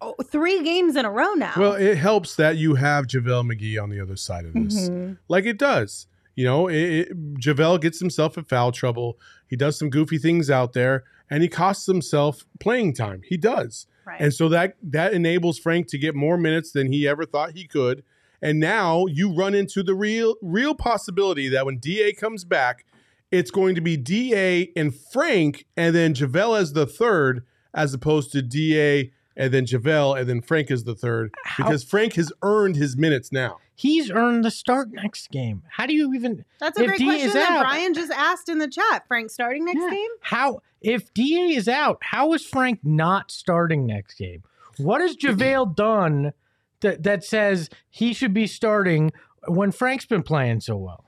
Oh, 0.00 0.14
three 0.22 0.62
games 0.62 0.96
in 0.96 1.04
a 1.04 1.10
row 1.10 1.32
now. 1.34 1.54
Well, 1.56 1.72
it 1.74 1.96
helps 1.96 2.36
that 2.36 2.56
you 2.56 2.74
have 2.76 3.06
JaVale 3.06 3.50
McGee 3.52 3.82
on 3.82 3.90
the 3.90 4.00
other 4.00 4.16
side 4.16 4.44
of 4.44 4.52
this. 4.54 4.88
Mhm. 4.88 5.18
Like 5.28 5.44
it 5.44 5.58
does. 5.58 6.06
You 6.36 6.44
know, 6.44 6.68
it, 6.68 6.76
it, 6.76 7.34
JaVale 7.38 7.80
gets 7.80 8.00
himself 8.00 8.36
in 8.36 8.44
foul 8.44 8.72
trouble. 8.72 9.18
He 9.48 9.56
does 9.56 9.78
some 9.78 9.90
goofy 9.90 10.18
things 10.18 10.50
out 10.50 10.72
there, 10.72 11.04
and 11.30 11.42
he 11.42 11.48
costs 11.48 11.86
himself 11.86 12.44
playing 12.60 12.94
time. 12.94 13.22
He 13.24 13.36
does. 13.36 13.86
Right. 14.06 14.20
And 14.20 14.34
so 14.34 14.48
that 14.50 14.76
that 14.82 15.14
enables 15.14 15.58
Frank 15.58 15.88
to 15.88 15.98
get 15.98 16.14
more 16.14 16.36
minutes 16.36 16.72
than 16.72 16.92
he 16.92 17.08
ever 17.08 17.24
thought 17.24 17.52
he 17.52 17.66
could. 17.66 18.04
And 18.42 18.60
now 18.60 19.06
you 19.06 19.32
run 19.32 19.54
into 19.54 19.82
the 19.82 19.94
real 19.94 20.36
real 20.42 20.74
possibility 20.74 21.48
that 21.48 21.64
when 21.64 21.78
DA 21.78 22.12
comes 22.12 22.44
back, 22.44 22.84
it's 23.30 23.50
going 23.50 23.74
to 23.74 23.80
be 23.80 23.96
DA 23.96 24.70
and 24.76 24.94
Frank 24.94 25.66
and 25.76 25.94
then 25.94 26.14
JaVale 26.14 26.60
as 26.60 26.72
the 26.74 26.86
third, 26.86 27.46
as 27.72 27.94
opposed 27.94 28.32
to 28.32 28.42
DA 28.42 29.12
and 29.36 29.52
then 29.52 29.66
JaVale 29.66 30.20
and 30.20 30.28
then 30.28 30.40
Frank 30.40 30.70
is 30.70 30.84
the 30.84 30.94
third. 30.94 31.34
How- 31.44 31.64
Because 31.64 31.84
Frank 31.84 32.14
has 32.14 32.32
earned 32.42 32.76
his 32.76 32.96
minutes 32.96 33.32
now. 33.32 33.58
He's 33.76 34.10
earned 34.10 34.44
the 34.44 34.50
start 34.52 34.90
next 34.92 35.30
game. 35.30 35.62
How 35.68 35.86
do 35.86 35.94
you 35.94 36.12
even? 36.14 36.44
That's 36.60 36.78
a 36.78 36.82
If 36.82 36.86
great 36.88 36.98
D 36.98 37.04
question 37.06 37.26
is 37.28 37.32
that 37.34 37.50
out- 37.50 37.62
Brian 37.64 37.92
just 37.94 38.12
asked 38.12 38.48
in 38.48 38.58
the 38.58 38.68
chat. 38.68 39.04
Frank 39.08 39.30
starting 39.30 39.64
next 39.64 39.80
Yeah. 39.82 39.90
game? 39.90 40.10
How 40.20 40.60
if 40.80 41.12
Da 41.14 41.54
is 41.56 41.66
out? 41.68 41.98
How 42.02 42.32
is 42.34 42.44
Frank 42.46 42.80
not 42.84 43.30
starting 43.30 43.86
next 43.86 44.14
game? 44.14 44.42
What 44.78 45.00
has 45.00 45.16
JaVale 45.16 45.74
done 45.74 46.32
that 46.80 47.02
that 47.02 47.24
says 47.24 47.68
he 47.90 48.12
should 48.12 48.34
be 48.34 48.46
starting 48.46 49.12
when 49.48 49.72
Frank's 49.72 50.06
been 50.06 50.22
playing 50.22 50.60
so 50.60 50.76
well? 50.76 51.03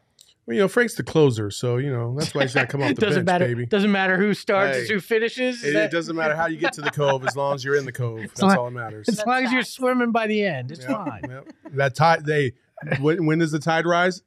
Well, 0.46 0.54
you 0.54 0.60
know, 0.60 0.68
Frank's 0.68 0.94
the 0.94 1.02
closer, 1.02 1.50
so 1.50 1.76
you 1.76 1.90
know 1.90 2.14
that's 2.16 2.32
why 2.34 2.42
he's 2.42 2.54
got 2.54 2.60
to 2.62 2.66
come 2.68 2.80
off 2.82 2.88
the 2.94 3.00
doesn't 3.00 3.24
bench, 3.24 3.40
matter. 3.40 3.46
baby. 3.48 3.66
Doesn't 3.66 3.90
matter 3.90 4.16
who 4.16 4.32
starts, 4.32 4.78
Hey. 4.78 4.86
who 4.94 5.00
finishes. 5.00 5.64
It, 5.64 5.72
That- 5.72 5.86
it 5.86 5.90
doesn't 5.90 6.14
matter 6.14 6.36
how 6.36 6.46
you 6.46 6.56
get 6.56 6.72
to 6.74 6.82
the 6.82 6.90
cove 6.92 7.26
as 7.26 7.34
long 7.36 7.54
as 7.56 7.64
you're 7.64 7.74
in 7.74 7.84
the 7.84 7.90
cove. 7.92 8.20
That's 8.20 8.42
long- 8.42 8.56
all 8.56 8.64
that 8.66 8.70
matters. 8.70 9.08
As 9.08 9.16
That's 9.16 9.26
long 9.26 9.44
as 9.44 9.52
you're 9.52 9.64
swimming 9.64 10.12
by 10.12 10.28
the 10.28 10.44
end, 10.44 10.70
it's 10.70 10.80
Yep, 10.82 10.88
fine. 10.90 11.22
yep. 11.28 11.52
That 11.72 11.94
tide, 11.96 12.24
they 12.24 12.52
when, 13.00 13.26
when 13.26 13.38
does 13.40 13.50
the 13.50 13.58
tide 13.58 13.86
rise? 13.86 14.22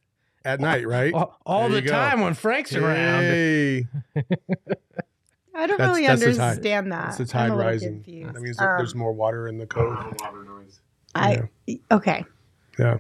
At 0.46 0.62
night, 0.62 0.88
right? 0.88 1.14
All, 1.14 1.38
all 1.46 1.68
the 1.70 1.76
you 1.82 1.88
go. 1.88 1.92
time 1.92 2.22
when 2.22 2.34
Frank's 2.34 2.74
around. 2.74 3.24
Hey, 3.24 3.88
I 5.54 5.68
don't 5.68 5.78
That's- 5.78 5.80
really 5.80 6.08
that's 6.08 6.22
the 6.22 6.28
understand 6.42 6.92
that. 6.94 7.08
it's 7.10 7.18
the 7.32 7.38
I'm 7.38 7.50
tide 7.50 7.52
a 7.52 7.56
rising. 7.56 7.94
confused. 7.96 8.36
That 8.36 8.42
means 8.42 8.58
that 8.58 8.78
there's 8.78 8.94
Um, 8.94 9.00
more 9.00 9.12
water 9.14 9.48
in 9.50 9.58
the 9.58 9.66
cove. 9.68 9.98
I 11.16 11.50
okay. 11.92 12.24
Yeah. 12.78 12.98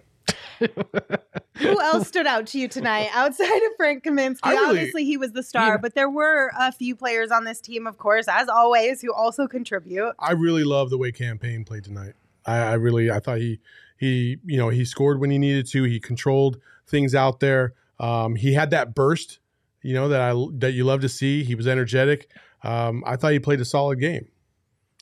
Who 1.58 1.82
else 1.82 2.08
stood 2.08 2.26
out 2.26 2.48
to 2.48 2.60
you 2.60 2.68
tonight 2.68 3.10
outside 3.14 3.46
of 3.64 3.72
Frank 3.78 4.04
Kaminsky? 4.04 4.46
Really- 4.46 4.68
Obviously, 4.80 5.06
he 5.06 5.18
was 5.18 5.32
the 5.34 5.44
star, 5.44 5.72
Yeah. 5.74 5.78
but 5.78 5.94
there 5.96 6.10
were 6.10 6.52
a 6.58 6.72
few 6.72 6.96
players 6.96 7.32
on 7.32 7.44
this 7.46 7.60
team, 7.60 7.86
of 7.88 7.98
course, 7.98 8.28
as 8.30 8.48
always, 8.48 9.02
who 9.02 9.14
also 9.14 9.48
contribute. 9.48 10.14
I 10.20 10.32
really 10.32 10.64
love 10.64 10.90
the 10.90 10.98
way 10.98 11.12
Cam 11.12 11.38
Payne 11.38 11.66
played 11.66 11.84
tonight. 11.84 12.14
I, 12.46 12.58
I 12.60 12.74
really, 12.76 13.12
I 13.12 13.20
thought 13.20 13.40
he, 13.40 13.60
he, 13.98 14.38
you 14.46 14.58
know, 14.58 14.70
he 14.70 14.86
scored 14.86 15.20
when 15.20 15.32
he 15.32 15.38
needed 15.38 15.68
to. 15.68 15.84
He 15.84 16.00
controlled 16.00 16.60
things 16.88 17.14
out 17.14 17.40
there. 17.42 17.74
Um, 18.00 18.36
he 18.36 18.54
had 18.54 18.70
that 18.72 18.96
burst, 18.96 19.40
you 19.82 19.94
know, 19.94 20.08
that 20.08 20.22
I 20.22 20.34
that 20.60 20.72
you 20.72 20.86
love 20.86 21.02
to 21.02 21.10
see. 21.10 21.44
He 21.44 21.54
was 21.56 21.68
energetic. 21.68 22.30
Um, 22.64 23.04
I 23.06 23.18
thought 23.18 23.34
he 23.34 23.40
played 23.40 23.60
a 23.60 23.66
solid 23.66 24.00
game. 24.00 24.30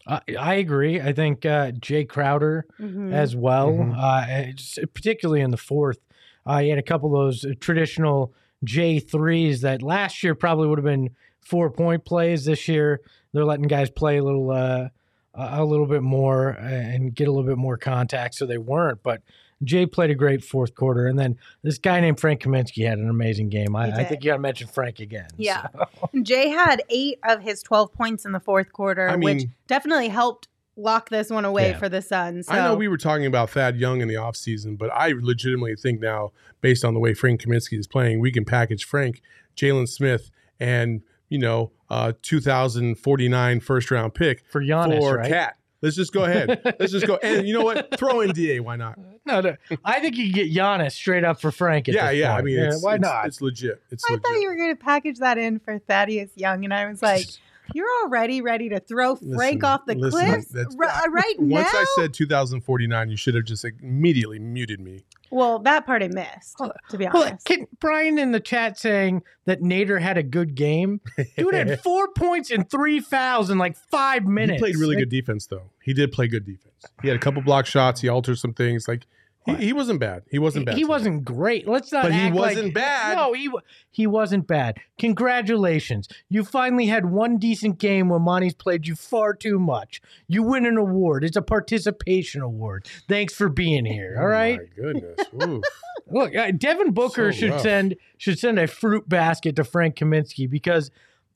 I, 0.07 0.21
I 0.39 0.53
agree. 0.55 1.01
I 1.01 1.11
think 1.13 1.45
uh, 1.45 1.71
Jae 1.71 2.07
Crowder 2.07 2.65
Mhm. 2.79 3.11
as 3.13 3.35
well, 3.35 3.71
Mhm. 3.73 3.95
uh, 3.97 4.87
particularly 4.93 5.41
in 5.41 5.51
the 5.51 5.57
fourth. 5.57 5.99
Uh, 6.45 6.59
he 6.59 6.69
had 6.69 6.79
a 6.79 6.83
couple 6.83 7.09
of 7.15 7.25
those 7.25 7.45
traditional 7.59 8.33
J 8.63 8.99
threes 8.99 9.61
that 9.61 9.81
last 9.83 10.23
year 10.23 10.33
probably 10.33 10.67
would 10.67 10.79
have 10.79 10.85
been 10.85 11.09
four 11.41 11.69
point 11.69 12.05
plays. 12.05 12.45
This 12.45 12.67
year 12.67 13.01
they're 13.33 13.45
letting 13.45 13.67
guys 13.67 13.89
play 13.89 14.17
a 14.17 14.23
little 14.23 14.49
uh, 14.51 14.87
a 15.35 15.61
a 15.61 15.65
little 15.65 15.85
bit 15.85 16.01
more 16.01 16.49
and 16.49 17.13
get 17.13 17.27
a 17.27 17.31
little 17.31 17.47
bit 17.47 17.57
more 17.57 17.77
contact, 17.77 18.33
so 18.35 18.45
they 18.45 18.57
weren't. 18.57 19.03
But 19.03 19.21
Jae 19.65 19.91
played 19.91 20.09
a 20.11 20.15
great 20.15 20.43
fourth 20.43 20.75
quarter, 20.75 21.07
and 21.07 21.17
then 21.17 21.37
this 21.63 21.77
guy 21.77 21.99
named 21.99 22.19
Frank 22.19 22.41
Kaminsky 22.41 22.87
had 22.87 22.99
an 22.99 23.09
amazing 23.09 23.49
game. 23.49 23.75
I, 23.75 23.91
I 23.91 24.03
think 24.03 24.23
you 24.23 24.29
got 24.31 24.35
to 24.37 24.41
mention 24.41 24.67
Frank 24.67 24.99
again. 24.99 25.27
Yeah. 25.37 25.67
So- 25.73 26.09
Jae 26.15 26.53
had 26.53 26.81
eight 26.89 27.19
of 27.27 27.41
his 27.41 27.63
12 27.63 27.91
points 27.93 28.25
in 28.25 28.31
the 28.33 28.39
fourth 28.39 28.71
quarter, 28.71 29.09
I 29.09 29.15
which 29.15 29.23
mean- 29.37 29.53
definitely 29.67 30.09
helped 30.09 30.47
lock 30.79 31.09
this 31.09 31.31
one 31.31 31.43
away 31.43 31.71
Yeah. 31.71 31.79
for 31.79 31.89
the 31.89 32.03
Suns. 32.03 32.45
So. 32.45 32.53
I 32.53 32.57
know 32.57 32.75
we 32.75 32.87
were 32.87 32.97
talking 32.97 33.25
about 33.25 33.49
Thad 33.49 33.77
Young 33.77 33.99
in 34.01 34.07
the 34.07 34.13
offseason, 34.13 34.77
but 34.77 34.91
I 34.93 35.07
legitimately 35.19 35.75
think 35.75 35.99
now, 36.01 36.33
based 36.61 36.85
on 36.85 36.93
the 36.93 36.99
way 36.99 37.15
Frank 37.15 37.41
Kaminsky 37.41 37.79
is 37.79 37.87
playing, 37.87 38.19
we 38.19 38.31
can 38.31 38.45
package 38.45 38.85
Frank, 38.85 39.21
Jalen 39.55 39.87
Smith, 39.89 40.29
and 40.59 41.01
you 41.29 41.39
know, 41.39 41.71
uh, 41.89 42.13
2049 42.21 43.59
first 43.59 43.91
round 43.91 44.13
pick 44.13 44.45
For 44.49 44.61
Giannis, 44.61 44.99
for 44.99 45.17
right? 45.17 45.29
Cat. 45.29 45.57
Let's 45.81 45.95
just 45.95 46.11
go 46.11 46.23
ahead. 46.23 46.61
Let's 46.79 46.91
just 46.91 47.05
go. 47.05 47.17
And 47.17 47.47
you 47.47 47.53
know 47.53 47.63
what? 47.63 47.95
Throw 47.99 48.21
in 48.21 48.31
Da. 48.31 48.59
Why 48.59 48.75
not? 48.75 48.97
No, 49.25 49.41
no, 49.41 49.55
I 49.83 49.99
think 49.99 50.15
you 50.15 50.25
can 50.25 50.33
get 50.33 50.51
Giannis 50.51 50.93
straight 50.93 51.23
up 51.23 51.39
for 51.39 51.51
Frank. 51.51 51.87
At 51.89 51.95
yeah, 51.95 52.11
this 52.11 52.19
yeah. 52.19 52.35
I 52.35 52.41
mean, 52.41 52.57
Yeah, 52.57 52.67
it's, 52.69 52.83
why 52.83 52.95
it's, 52.95 53.01
not? 53.01 53.25
It's 53.27 53.41
legit. 53.41 53.81
It's 53.91 54.03
I 54.09 54.13
legit. 54.13 54.25
thought 54.25 54.41
you 54.41 54.47
were 54.47 54.55
going 54.55 54.75
to 54.75 54.83
package 54.83 55.19
that 55.19 55.37
in 55.37 55.59
for 55.59 55.77
Thaddeus 55.77 56.31
Young, 56.35 56.63
and 56.63 56.73
I 56.73 56.87
was 56.87 57.01
like, 57.01 57.27
you're 57.73 57.87
already 58.03 58.41
ready 58.41 58.69
to 58.69 58.79
throw 58.79 59.15
Frank 59.15 59.61
Listen, 59.61 59.65
off 59.65 59.85
the 59.85 59.95
listen, 59.95 60.19
cliffs 60.19 60.47
that's- 60.49 60.75
r- 60.79 60.85
uh, 61.05 61.09
right 61.11 61.35
now? 61.39 61.55
Once 61.63 61.69
I 61.71 61.85
said 61.95 62.13
2049, 62.13 63.09
you 63.09 63.17
should 63.17 63.35
have 63.35 63.45
just 63.45 63.65
immediately 63.81 64.39
muted 64.39 64.79
me. 64.79 65.01
well, 65.29 65.59
that 65.59 65.85
part 65.85 66.01
I 66.03 66.07
missed, 66.07 66.57
to 66.89 66.97
be 66.97 67.05
Well, 67.11 67.23
honest. 67.27 67.45
can, 67.45 67.67
Brian 67.79 68.17
in 68.17 68.31
the 68.31 68.39
chat 68.39 68.79
saying 68.79 69.23
that 69.45 69.61
Nader 69.61 69.99
had 70.01 70.17
a 70.17 70.23
good 70.23 70.55
game. 70.55 71.01
Dude 71.37 71.53
had 71.53 71.79
four 71.83 72.07
points 72.09 72.49
and 72.51 72.69
three 72.69 72.99
fouls 72.99 73.49
in 73.49 73.57
like 73.57 73.75
five 73.75 74.25
minutes. 74.25 74.55
He 74.55 74.59
played 74.59 74.75
really 74.75 74.95
Like, 74.95 75.03
good 75.03 75.09
defense, 75.09 75.47
though. 75.47 75.71
He 75.83 75.93
did 75.93 76.11
play 76.11 76.27
good 76.27 76.45
defense. 76.45 76.73
He 77.01 77.07
had 77.07 77.17
a 77.17 77.19
couple 77.19 77.41
block 77.41 77.65
shots. 77.65 78.01
He 78.01 78.07
altered 78.07 78.37
some 78.37 78.53
things. 78.53 78.87
Like 78.87 79.05
He, 79.47 79.55
he 79.67 79.73
wasn't 79.73 79.99
bad. 79.99 80.23
He 80.29 80.37
wasn't 80.39 80.65
bad. 80.65 80.75
He 80.75 80.81
tonight. 80.81 80.89
wasn't 80.89 81.25
great. 81.25 81.67
Let's 81.67 81.91
not. 81.91 82.03
But 82.03 82.13
he 82.13 82.19
act 82.19 82.35
like- 82.35 82.55
wasn't 82.55 82.73
bad. 82.73 83.15
No, 83.15 83.33
he 83.33 83.49
he 83.91 84.05
wasn't 84.05 84.45
bad. 84.47 84.77
Congratulations, 84.99 86.07
you 86.29 86.43
finally 86.43 86.85
had 86.85 87.05
one 87.07 87.37
decent 87.37 87.79
game 87.79 88.09
when 88.09 88.21
Monty's 88.21 88.53
played 88.53 88.87
you 88.87 88.95
far 88.95 89.33
too 89.33 89.59
much. 89.59 90.01
You 90.27 90.43
win 90.43 90.65
an 90.65 90.77
award. 90.77 91.23
It's 91.23 91.35
a 91.37 91.41
participation 91.41 92.41
award. 92.41 92.87
Thanks 93.07 93.33
for 93.33 93.49
being 93.49 93.85
here. 93.85 94.15
All 94.19 94.27
right. 94.27 94.59
Oh 94.79 94.83
my 94.83 94.93
goodness. 94.93 95.63
Look, 96.09 96.35
uh, 96.35 96.51
Devin 96.51 96.91
Booker 96.93 97.33
So 97.33 97.39
should 97.39 97.49
rough. 97.51 97.61
send 97.61 97.95
should 98.17 98.39
send 98.39 98.57
a 98.59 98.67
fruit 98.67 99.09
basket 99.09 99.55
to 99.57 99.63
Frank 99.63 99.95
Kaminsky 99.97 100.49
because 100.49 100.89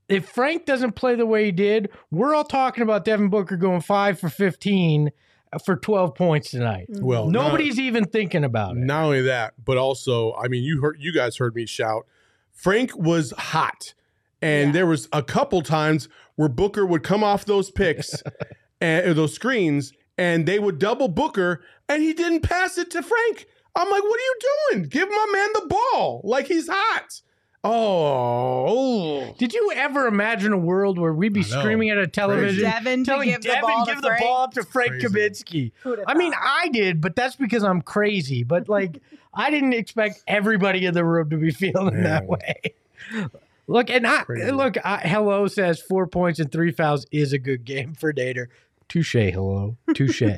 if 0.07 0.27
Frank 0.29 0.65
doesn't 0.65 0.93
play 0.93 1.15
the 1.15 1.25
way 1.25 1.45
he 1.45 1.51
did, 1.51 1.89
we're 2.09 2.33
all 2.33 2.43
talking 2.45 2.81
about 2.83 3.03
Devin 3.03 3.29
Booker 3.29 3.57
going 3.57 3.81
five 3.81 4.19
for 4.19 4.29
fifteen 4.29 5.11
for 5.65 5.75
twelve 5.75 6.15
points 6.15 6.51
tonight. 6.51 6.87
Mm-hmm. 6.91 7.05
Well, 7.05 7.29
not- 7.29 7.47
Nobody's 7.47 7.79
even 7.79 8.05
thinking 8.05 8.43
about 8.43 8.77
it. 8.77 8.79
Not 8.79 9.03
only 9.03 9.21
that, 9.23 9.53
but 9.63 9.77
also, 9.77 10.33
I 10.35 10.47
mean, 10.47 10.63
you 10.63 10.81
heard 10.81 10.97
you 10.99 11.13
guys 11.13 11.37
heard 11.37 11.55
me 11.55 11.65
shout. 11.65 12.05
Frank 12.53 12.95
was 12.97 13.31
hot, 13.37 13.93
and 14.41 14.67
Yeah. 14.67 14.71
there 14.73 14.87
was 14.87 15.07
a 15.11 15.23
couple 15.23 15.61
times 15.61 16.07
where 16.35 16.49
Booker 16.49 16.85
would 16.85 17.03
come 17.03 17.23
off 17.23 17.45
those 17.45 17.71
picks 17.71 18.21
and 18.81 19.05
or 19.07 19.13
those 19.13 19.33
screens, 19.33 19.93
and 20.17 20.45
they 20.45 20.59
would 20.59 20.79
double 20.79 21.07
Booker, 21.07 21.61
and 21.89 22.01
he 22.01 22.13
didn't 22.13 22.41
pass 22.41 22.77
it 22.77 22.91
to 22.91 23.01
Frank. 23.03 23.45
I'm 23.75 23.89
like, 23.89 24.03
what 24.03 24.19
are 24.19 24.23
you 24.23 24.39
doing? 24.71 24.83
Give 24.89 25.07
my 25.09 25.27
man 25.33 25.47
the 25.53 25.67
ball, 25.69 26.21
like 26.25 26.47
he's 26.47 26.67
hot. 26.69 27.21
Oh, 27.63 28.65
oh, 28.67 29.35
Did 29.37 29.53
you 29.53 29.71
ever 29.75 30.07
imagine 30.07 30.51
a 30.51 30.57
world 30.57 30.97
where 30.97 31.13
we'd 31.13 31.31
be 31.33 31.43
screaming 31.43 31.91
at 31.91 31.97
a 31.99 32.07
television 32.07 32.63
Devin 32.63 33.03
to 33.03 33.09
telling 33.11 33.29
give 33.29 33.41
the 33.43 33.49
Devin 33.49 33.61
ball 33.61 33.85
give 33.85 33.95
to 33.95 34.01
the 34.01 34.07
Frank? 34.07 34.21
ball 34.23 34.47
to 34.49 34.63
Frank 34.63 34.93
Kaminsky? 34.95 35.71
I 36.07 36.15
mean. 36.15 36.33
I 36.41 36.69
did, 36.69 37.01
but 37.01 37.15
that's 37.15 37.35
because 37.35 37.63
I'm 37.63 37.81
crazy. 37.83 38.43
But 38.43 38.67
like, 38.67 38.99
I 39.33 39.51
didn't 39.51 39.73
expect 39.73 40.23
everybody 40.27 40.85
in 40.87 40.95
the 40.95 41.05
room 41.05 41.29
to 41.29 41.37
be 41.37 41.51
feeling 41.51 42.01
that 42.01 42.25
way. 42.25 42.73
Look, 43.67 43.89
and 43.91 44.07
I 44.07 44.23
Crazy. 44.23 44.51
look. 44.51 44.75
I, 44.83 44.97
hello 44.97 45.47
says 45.47 45.79
four 45.81 46.07
points 46.07 46.39
and 46.39 46.51
three 46.51 46.71
fouls 46.71 47.05
is 47.11 47.31
a 47.31 47.37
good 47.37 47.63
game 47.63 47.93
for 47.93 48.11
Nader. 48.11 48.47
Touche. 48.91 49.13
Hello. 49.31 49.77
Touche. 49.95 50.23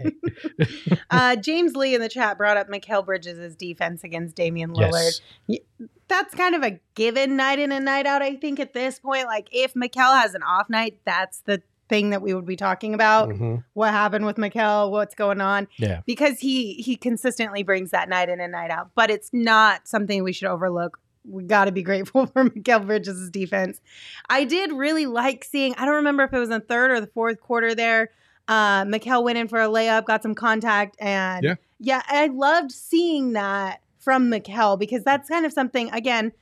Uh, 1.09 1.35
James 1.35 1.75
Lee 1.75 1.93
in 1.95 2.01
the 2.01 2.09
chat 2.09 2.37
brought 2.37 2.57
up 2.57 2.67
Mikal 2.69 3.05
Bridges' 3.05 3.55
defense 3.55 4.03
against 4.03 4.35
Damian 4.35 4.73
Lillard. 4.73 5.21
yes. 5.47 5.61
That's 6.07 6.33
kind 6.35 6.55
of 6.55 6.63
a 6.63 6.79
given 6.95 7.35
night 7.35 7.59
in 7.59 7.71
and 7.71 7.85
night 7.85 8.05
out, 8.05 8.21
I 8.21 8.35
think, 8.35 8.59
at 8.59 8.73
this 8.73 8.99
point. 8.99 9.25
Like, 9.25 9.47
if 9.51 9.73
Mikal 9.73 10.19
has 10.21 10.33
an 10.33 10.41
off 10.43 10.69
night, 10.69 10.99
that's 11.05 11.41
the 11.45 11.61
thing 11.89 12.09
that 12.11 12.21
we 12.21 12.33
would 12.33 12.45
be 12.45 12.55
talking 12.55 12.93
about. 12.93 13.29
Mhm. 13.29 13.63
What 13.73 13.91
happened 13.91 14.25
with 14.25 14.37
Mikal? 14.37 14.89
What's 14.91 15.13
going 15.15 15.39
on? 15.41 15.67
Yeah. 15.77 16.01
Because 16.05 16.39
he 16.39 16.73
he 16.75 16.95
consistently 16.95 17.61
brings 17.63 17.91
that 17.91 18.09
night 18.09 18.29
in 18.29 18.39
and 18.39 18.51
night 18.51 18.71
out, 18.71 18.89
but 18.95 19.09
it's 19.11 19.29
not 19.33 19.87
something 19.87 20.23
we 20.23 20.33
should 20.33 20.47
overlook. 20.47 20.99
We 21.29 21.43
got 21.43 21.65
to 21.65 21.71
be 21.71 21.83
grateful 21.83 22.25
for 22.33 22.45
Mikal 22.49 22.85
Bridges' 22.85 23.29
defense. 23.29 23.81
I 24.29 24.43
did 24.45 24.71
really 24.71 25.05
like 25.05 25.43
seeing. 25.43 25.75
I 25.75 25.85
don't 25.85 25.95
remember 25.95 26.23
if 26.23 26.33
it 26.33 26.39
was 26.39 26.49
in 26.49 26.59
the 26.59 26.65
third 26.65 26.91
or 26.91 26.99
the 27.01 27.07
fourth 27.07 27.39
quarter 27.39 27.75
there. 27.75 28.09
Uh, 28.47 28.83
Mikal 28.85 29.23
went 29.23 29.37
in 29.37 29.47
for 29.47 29.61
a 29.61 29.67
layup, 29.67 30.05
got 30.05 30.21
some 30.21 30.35
contact, 30.35 30.97
and 30.99 31.43
Yeah. 31.43 31.55
yeah, 31.79 32.01
I 32.07 32.27
loved 32.27 32.71
seeing 32.71 33.33
that 33.33 33.81
from 33.97 34.29
Mikal 34.29 34.77
because 34.77 35.03
that's 35.03 35.29
kind 35.29 35.45
of 35.45 35.53
something. 35.53 35.89
Again, 35.91 36.33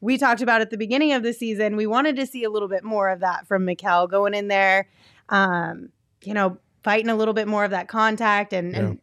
we 0.00 0.18
talked 0.18 0.42
about 0.42 0.60
at 0.60 0.70
the 0.70 0.76
beginning 0.76 1.12
of 1.12 1.22
the 1.22 1.32
season. 1.32 1.76
We 1.76 1.86
wanted 1.86 2.16
to 2.16 2.26
see 2.26 2.44
a 2.44 2.50
little 2.50 2.68
bit 2.68 2.84
more 2.84 3.08
of 3.08 3.20
that 3.20 3.46
from 3.46 3.64
Mikal 3.64 4.10
going 4.10 4.34
in 4.34 4.48
there, 4.48 4.88
um, 5.28 5.90
you 6.24 6.34
know, 6.34 6.58
fighting 6.82 7.08
a 7.08 7.14
little 7.14 7.34
bit 7.34 7.48
more 7.48 7.64
of 7.64 7.70
that 7.70 7.88
contact 7.88 8.52
and, 8.52 8.74
and 8.76 8.98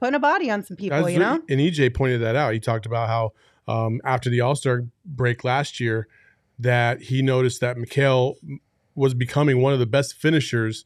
putting 0.00 0.14
a 0.14 0.20
body 0.20 0.50
on 0.50 0.64
some 0.64 0.76
people. 0.76 0.98
That's 0.98 1.12
you 1.12 1.18
know, 1.18 1.34
and 1.48 1.60
EJ 1.60 1.94
pointed 1.94 2.22
that 2.22 2.36
out. 2.36 2.52
He 2.52 2.60
talked 2.60 2.86
about 2.86 3.08
how 3.08 3.32
um, 3.66 4.00
after 4.04 4.30
the 4.30 4.40
All 4.40 4.54
Star 4.54 4.84
break 5.04 5.44
last 5.44 5.80
year, 5.80 6.08
that 6.58 7.02
he 7.02 7.22
noticed 7.22 7.60
that 7.60 7.76
Mikal 7.76 8.36
was 8.94 9.14
becoming 9.14 9.60
one 9.60 9.72
of 9.72 9.78
the 9.78 9.86
best 9.86 10.14
finishers 10.14 10.84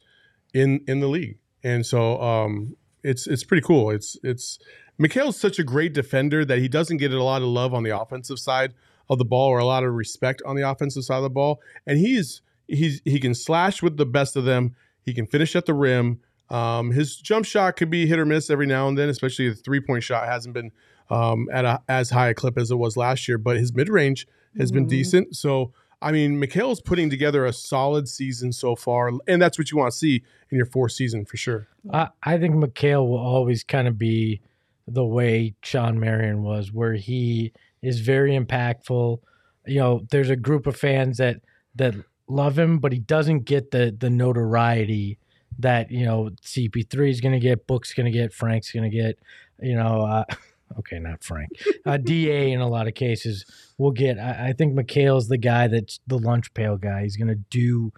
in 0.53 0.81
in 0.87 0.99
the 0.99 1.07
league, 1.07 1.37
and 1.63 1.85
so 1.85 2.21
um, 2.21 2.75
it's 3.03 3.27
it's 3.27 3.43
pretty 3.43 3.61
cool. 3.61 3.89
It's 3.89 4.17
it's 4.23 4.59
Mikal's 4.97 5.37
such 5.37 5.59
a 5.59 5.63
great 5.63 5.93
defender 5.93 6.45
that 6.45 6.59
he 6.59 6.67
doesn't 6.67 6.97
get 6.97 7.11
a 7.13 7.23
lot 7.23 7.41
of 7.41 7.47
love 7.47 7.73
on 7.73 7.83
the 7.83 7.97
offensive 7.99 8.39
side 8.39 8.73
of 9.09 9.17
the 9.17 9.25
ball 9.25 9.49
or 9.49 9.59
a 9.59 9.65
lot 9.65 9.83
of 9.83 9.93
respect 9.93 10.41
on 10.45 10.55
the 10.55 10.61
offensive 10.69 11.03
side 11.03 11.17
of 11.17 11.23
the 11.23 11.29
ball, 11.29 11.59
and 11.87 11.97
he's 11.97 12.41
he's 12.67 13.01
he 13.05 13.19
can 13.19 13.33
slash 13.35 13.81
with 13.81 13.97
the 13.97 14.05
best 14.05 14.35
of 14.35 14.45
them. 14.45 14.75
He 15.01 15.13
can 15.13 15.25
finish 15.25 15.55
at 15.55 15.65
the 15.65 15.73
rim. 15.73 16.19
Um, 16.49 16.91
his 16.91 17.15
jump 17.17 17.45
shot 17.45 17.75
could 17.77 17.89
be 17.89 18.05
hit 18.05 18.19
or 18.19 18.25
miss 18.25 18.49
every 18.49 18.67
now 18.67 18.87
and 18.87 18.97
then, 18.97 19.09
especially 19.09 19.49
the 19.49 19.55
three 19.55 19.79
point 19.81 20.03
shot 20.03 20.27
hasn't 20.27 20.53
been 20.53 20.71
um, 21.09 21.47
at 21.51 21.65
a, 21.65 21.81
as 21.89 22.09
high 22.11 22.29
a 22.29 22.33
clip 22.33 22.57
as 22.57 22.71
it 22.71 22.75
was 22.75 22.95
last 22.95 23.27
year, 23.27 23.37
but 23.37 23.57
his 23.57 23.73
mid 23.73 23.89
range 23.89 24.27
has 24.57 24.71
been 24.71 24.85
Mhm. 24.85 24.89
decent. 24.89 25.35
So, 25.35 25.73
I 26.03 26.11
mean, 26.11 26.39
Mikal's 26.39 26.81
putting 26.81 27.09
together 27.09 27.45
a 27.45 27.53
solid 27.53 28.09
season 28.09 28.51
so 28.51 28.75
far, 28.75 29.09
and 29.25 29.41
that's 29.41 29.57
what 29.57 29.71
you 29.71 29.77
want 29.77 29.91
to 29.91 29.97
see 29.97 30.21
in 30.49 30.57
your 30.57 30.65
fourth 30.65 30.91
season 30.91 31.23
for 31.25 31.37
sure. 31.37 31.67
I, 31.91 32.09
I 32.21 32.37
think 32.37 32.55
Mikal 32.55 33.07
will 33.07 33.17
always 33.17 33.63
kind 33.63 33.87
of 33.87 33.97
be 33.97 34.41
the 34.85 35.05
way 35.05 35.55
Shawn 35.63 35.99
Marion 35.99 36.43
was, 36.43 36.73
where 36.73 36.95
he 36.95 37.53
is 37.81 38.01
very 38.01 38.37
impactful. 38.37 39.19
You 39.65 39.79
know, 39.79 40.05
there's 40.11 40.29
a 40.29 40.35
group 40.35 40.67
of 40.67 40.75
fans 40.75 41.17
that 41.17 41.37
that 41.75 41.95
love 42.27 42.59
him, 42.59 42.79
but 42.79 42.91
he 42.91 42.99
doesn't 42.99 43.45
get 43.45 43.71
the 43.71 43.95
the 43.97 44.09
notoriety 44.09 45.19
that 45.59 45.89
you 45.89 46.05
know 46.05 46.31
CP3 46.41 47.09
is 47.09 47.21
going 47.21 47.33
to 47.33 47.39
get, 47.39 47.65
Book's 47.65 47.93
going 47.93 48.11
to 48.11 48.11
get, 48.11 48.33
Frank's 48.33 48.71
going 48.71 48.89
to 48.89 48.95
get. 48.95 49.19
You 49.61 49.75
know, 49.75 50.01
uh, 50.01 50.25
okay, 50.79 50.99
not 50.99 51.23
Frank, 51.23 51.49
uh, 51.85 51.97
Da 51.97 52.51
in 52.51 52.61
a 52.61 52.67
lot 52.67 52.87
of 52.87 52.93
cases 52.95 53.45
will 53.77 53.91
get. 53.91 54.17
I, 54.19 54.49
I 54.49 54.53
think 54.53 54.73
Mikal's 54.73 55.27
the 55.27 55.37
guy 55.37 55.67
that's 55.67 55.99
the 56.07 56.17
lunch 56.17 56.53
pail 56.53 56.77
guy. 56.77 57.03
He's 57.03 57.17
going 57.17 57.27
to 57.29 57.41
do 57.49 57.91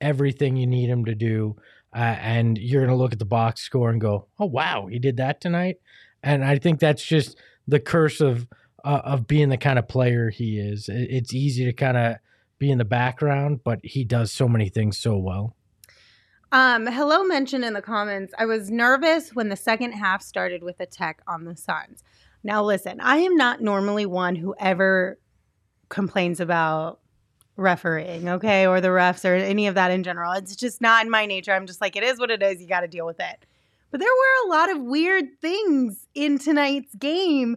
everything 0.00 0.56
you 0.56 0.66
need 0.66 0.88
him 0.88 1.04
to 1.04 1.14
do 1.14 1.56
uh, 1.94 1.98
and 2.20 2.58
you're 2.58 2.80
going 2.80 2.90
to 2.90 2.96
look 3.00 3.12
at 3.12 3.18
the 3.18 3.24
box 3.24 3.60
score 3.62 3.90
and 3.90 4.00
go, 4.00 4.26
"Oh 4.38 4.46
wow, 4.46 4.86
he 4.86 4.98
did 4.98 5.18
that 5.18 5.40
tonight." 5.40 5.76
And 6.22 6.42
I 6.44 6.58
think 6.58 6.80
that's 6.80 7.04
just 7.04 7.36
the 7.68 7.80
curse 7.80 8.20
of 8.20 8.48
uh, 8.84 9.02
of 9.04 9.26
being 9.26 9.50
the 9.50 9.58
kind 9.58 9.78
of 9.78 9.88
player 9.88 10.30
he 10.30 10.58
is. 10.58 10.88
It- 10.88 11.08
It's 11.10 11.34
easy 11.34 11.64
to 11.66 11.72
kind 11.72 11.96
of 11.98 12.16
be 12.58 12.70
in 12.70 12.78
the 12.78 12.84
background, 12.86 13.60
but 13.64 13.80
he 13.84 14.04
does 14.04 14.32
so 14.32 14.48
many 14.48 14.68
things 14.70 14.98
so 14.98 15.16
well. 15.18 15.54
Um, 16.52 16.86
hello 16.86 17.24
mentioned 17.24 17.64
in 17.64 17.72
the 17.72 17.80
comments. 17.80 18.34
I 18.38 18.44
was 18.44 18.70
nervous 18.70 19.34
when 19.34 19.48
the 19.48 19.56
second 19.56 19.92
half 19.92 20.20
started 20.20 20.62
with 20.62 20.80
a 20.80 20.86
tech 20.86 21.22
on 21.26 21.46
the 21.46 21.56
Suns. 21.56 22.04
Now 22.44 22.62
listen, 22.62 23.00
I 23.00 23.16
am 23.16 23.36
not 23.36 23.62
normally 23.62 24.04
one 24.04 24.36
who 24.36 24.54
ever 24.60 25.18
complains 25.88 26.40
about 26.40 27.00
refereeing, 27.56 28.28
okay, 28.28 28.66
or 28.66 28.82
the 28.82 28.88
refs 28.88 29.24
or 29.24 29.34
any 29.34 29.66
of 29.66 29.76
that 29.76 29.90
in 29.90 30.02
general. 30.02 30.32
It's 30.32 30.54
just 30.54 30.82
not 30.82 31.06
in 31.06 31.10
my 31.10 31.24
nature. 31.24 31.54
I'm 31.54 31.66
just 31.66 31.80
like, 31.80 31.96
it 31.96 32.02
is 32.02 32.18
what 32.18 32.30
it 32.30 32.42
is. 32.42 32.60
You 32.60 32.68
got 32.68 32.80
to 32.80 32.88
deal 32.88 33.06
with 33.06 33.20
it. 33.20 33.46
But 33.90 34.00
there 34.00 34.10
were 34.10 34.46
a 34.46 34.50
lot 34.50 34.70
of 34.70 34.82
weird 34.82 35.40
things 35.40 36.06
in 36.14 36.38
tonight's 36.38 36.94
game. 36.96 37.56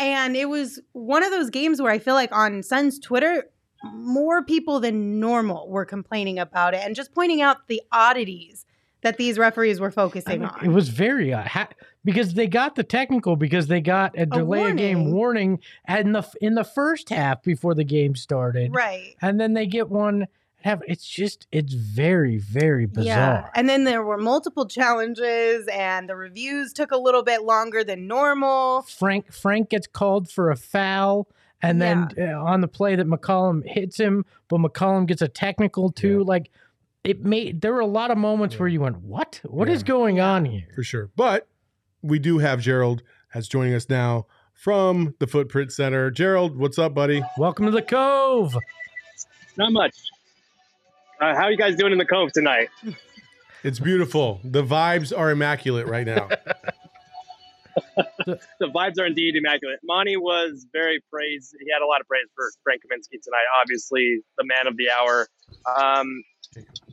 And 0.00 0.34
it 0.34 0.48
was 0.48 0.80
one 0.92 1.22
of 1.22 1.30
those 1.30 1.50
games 1.50 1.80
where 1.80 1.92
I 1.92 2.00
feel 2.00 2.14
like 2.14 2.32
on 2.32 2.64
Suns 2.64 2.98
Twitter, 2.98 3.44
more 3.92 4.42
people 4.42 4.80
than 4.80 5.20
normal 5.20 5.68
were 5.68 5.84
complaining 5.84 6.38
about 6.38 6.74
it 6.74 6.80
and 6.84 6.96
just 6.96 7.12
pointing 7.14 7.42
out 7.42 7.68
the 7.68 7.82
oddities 7.92 8.64
that 9.04 9.18
these 9.18 9.38
referees 9.38 9.78
were 9.80 9.88
I 9.88 9.92
focusing 9.92 10.40
mean, 10.40 10.48
on. 10.48 10.64
it 10.64 10.70
was 10.70 10.88
very 10.88 11.32
uh, 11.32 11.42
ha- 11.42 11.68
because 12.04 12.34
they 12.34 12.46
got 12.46 12.74
the 12.74 12.82
technical 12.82 13.36
because 13.36 13.68
they 13.68 13.80
got 13.80 14.18
a 14.18 14.26
delay 14.26 14.70
of 14.70 14.76
game 14.76 15.12
warning. 15.12 15.14
warning 15.14 15.60
in 15.88 16.12
the 16.12 16.28
in 16.40 16.54
the 16.54 16.64
first 16.64 17.10
half 17.10 17.42
before 17.42 17.74
the 17.74 17.84
game 17.84 18.16
started, 18.16 18.74
right. 18.74 19.14
and 19.22 19.38
then 19.38 19.54
they 19.54 19.66
get 19.66 19.88
one. 19.88 20.26
Have 20.62 20.82
it's 20.88 21.06
just 21.06 21.46
it's 21.52 21.74
very 21.74 22.38
very 22.38 22.86
bizarre. 22.86 23.04
Yeah. 23.04 23.50
And 23.54 23.68
then 23.68 23.84
there 23.84 24.02
were 24.02 24.16
multiple 24.16 24.66
challenges 24.66 25.68
and 25.68 26.08
the 26.08 26.16
reviews 26.16 26.72
took 26.72 26.90
a 26.90 26.96
little 26.96 27.22
bit 27.22 27.42
longer 27.42 27.84
than 27.84 28.06
normal. 28.06 28.80
Frank 28.80 29.30
Frank 29.30 29.68
gets 29.68 29.86
called 29.86 30.30
for 30.30 30.50
a 30.50 30.56
foul, 30.56 31.28
and 31.68 31.80
then 31.82 32.08
uh, 32.18 32.42
on 32.42 32.60
the 32.60 32.68
play 32.68 32.96
that 32.96 33.06
McCollum 33.06 33.66
hits 33.66 33.98
him, 33.98 34.24
but 34.48 34.58
McCollum 34.60 35.06
gets 35.06 35.22
a 35.22 35.28
technical 35.28 35.90
too. 35.90 36.22
Like 36.24 36.50
it 37.04 37.24
made 37.24 37.60
there 37.60 37.72
were 37.72 37.80
a 37.80 37.86
lot 37.86 38.10
of 38.10 38.18
moments 38.18 38.58
where 38.58 38.68
you 38.68 38.80
went, 38.80 38.98
"What? 39.02 39.40
What 39.44 39.68
is 39.68 39.80
Yeah. 39.82 39.86
going 39.86 40.20
on 40.20 40.44
here?" 40.44 40.66
for 40.74 40.82
sure. 40.82 41.10
But 41.16 41.48
we 42.02 42.18
do 42.18 42.38
have 42.38 42.60
Gerald 42.60 43.02
as 43.34 43.48
joining 43.48 43.74
us 43.74 43.88
now 43.88 44.26
from 44.52 45.14
the 45.18 45.26
Footprint 45.26 45.72
Center. 45.72 46.10
Gerald, 46.10 46.56
what's 46.56 46.78
up, 46.78 46.94
buddy? 46.94 47.22
Welcome 47.38 47.66
to 47.66 47.72
the 47.72 47.82
Cove. 47.82 48.54
Not 49.56 49.72
much. 49.72 49.94
Uh, 51.20 51.34
how 51.34 51.42
are 51.44 51.50
you 51.50 51.56
guys 51.56 51.76
doing 51.76 51.92
in 51.92 51.98
the 51.98 52.04
cove 52.04 52.32
tonight? 52.32 52.68
It's 53.62 53.78
beautiful. 53.78 54.40
The 54.44 54.62
vibes 54.64 55.16
are 55.16 55.30
immaculate 55.30 55.86
right 55.86 56.06
now. 56.06 56.28
The 58.26 58.66
vibes 58.66 58.98
are 58.98 59.06
indeed 59.06 59.36
immaculate. 59.36 59.80
Monty 59.84 60.16
was 60.16 60.66
very 60.72 61.00
praised. 61.12 61.54
He 61.60 61.70
had 61.72 61.82
a 61.82 61.86
lot 61.86 62.00
of 62.00 62.08
praise 62.08 62.26
for 62.34 62.50
Frank 62.62 62.82
Kaminsky 62.82 63.20
tonight. 63.22 63.44
Obviously, 63.60 64.20
the 64.38 64.44
man 64.44 64.66
of 64.66 64.76
the 64.76 64.90
hour. 64.90 65.28
Um, 65.78 66.22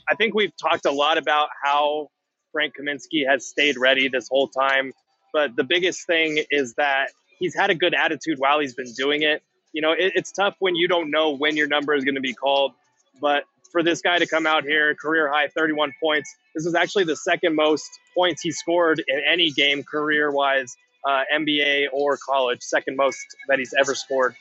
I 0.09 0.15
think 0.15 0.33
we've 0.33 0.55
talked 0.57 0.85
a 0.85 0.91
lot 0.91 1.17
about 1.17 1.49
how 1.63 2.09
Frank 2.51 2.73
Kaminsky 2.79 3.27
has 3.27 3.47
stayed 3.47 3.77
ready 3.77 4.07
this 4.09 4.27
whole 4.29 4.47
time. 4.47 4.91
But 5.33 5.55
the 5.55 5.63
biggest 5.63 6.05
thing 6.05 6.43
is 6.49 6.73
that 6.75 7.11
he's 7.39 7.55
had 7.55 7.69
a 7.69 7.75
good 7.75 7.93
attitude 7.93 8.39
while 8.39 8.59
he's 8.59 8.75
been 8.75 8.91
doing 8.93 9.21
it. 9.21 9.41
You 9.73 9.81
know, 9.81 9.93
it, 9.93 10.13
it's 10.15 10.31
tough 10.31 10.55
when 10.59 10.75
you 10.75 10.87
don't 10.87 11.09
know 11.11 11.31
when 11.31 11.55
your 11.55 11.67
number 11.67 11.93
is 11.93 12.03
going 12.03 12.15
to 12.15 12.21
be 12.21 12.33
called. 12.33 12.73
But 13.21 13.43
for 13.71 13.83
this 13.83 14.01
guy 14.01 14.19
to 14.19 14.27
come 14.27 14.45
out 14.45 14.63
here, 14.63 14.95
career 14.95 15.31
high 15.31 15.47
31 15.47 15.93
points, 16.01 16.35
this 16.55 16.65
is 16.65 16.75
actually 16.75 17.05
the 17.05 17.15
second 17.15 17.55
most 17.55 17.89
points 18.15 18.41
he 18.41 18.51
scored 18.51 19.03
in 19.07 19.21
any 19.29 19.51
game 19.51 19.83
career 19.83 20.31
wise, 20.31 20.75
uh, 21.07 21.23
NBA 21.33 21.87
or 21.91 22.17
college, 22.17 22.61
second 22.61 22.97
most 22.97 23.19
that 23.47 23.59
he's 23.59 23.73
ever 23.79 23.95
scored. 23.95 24.35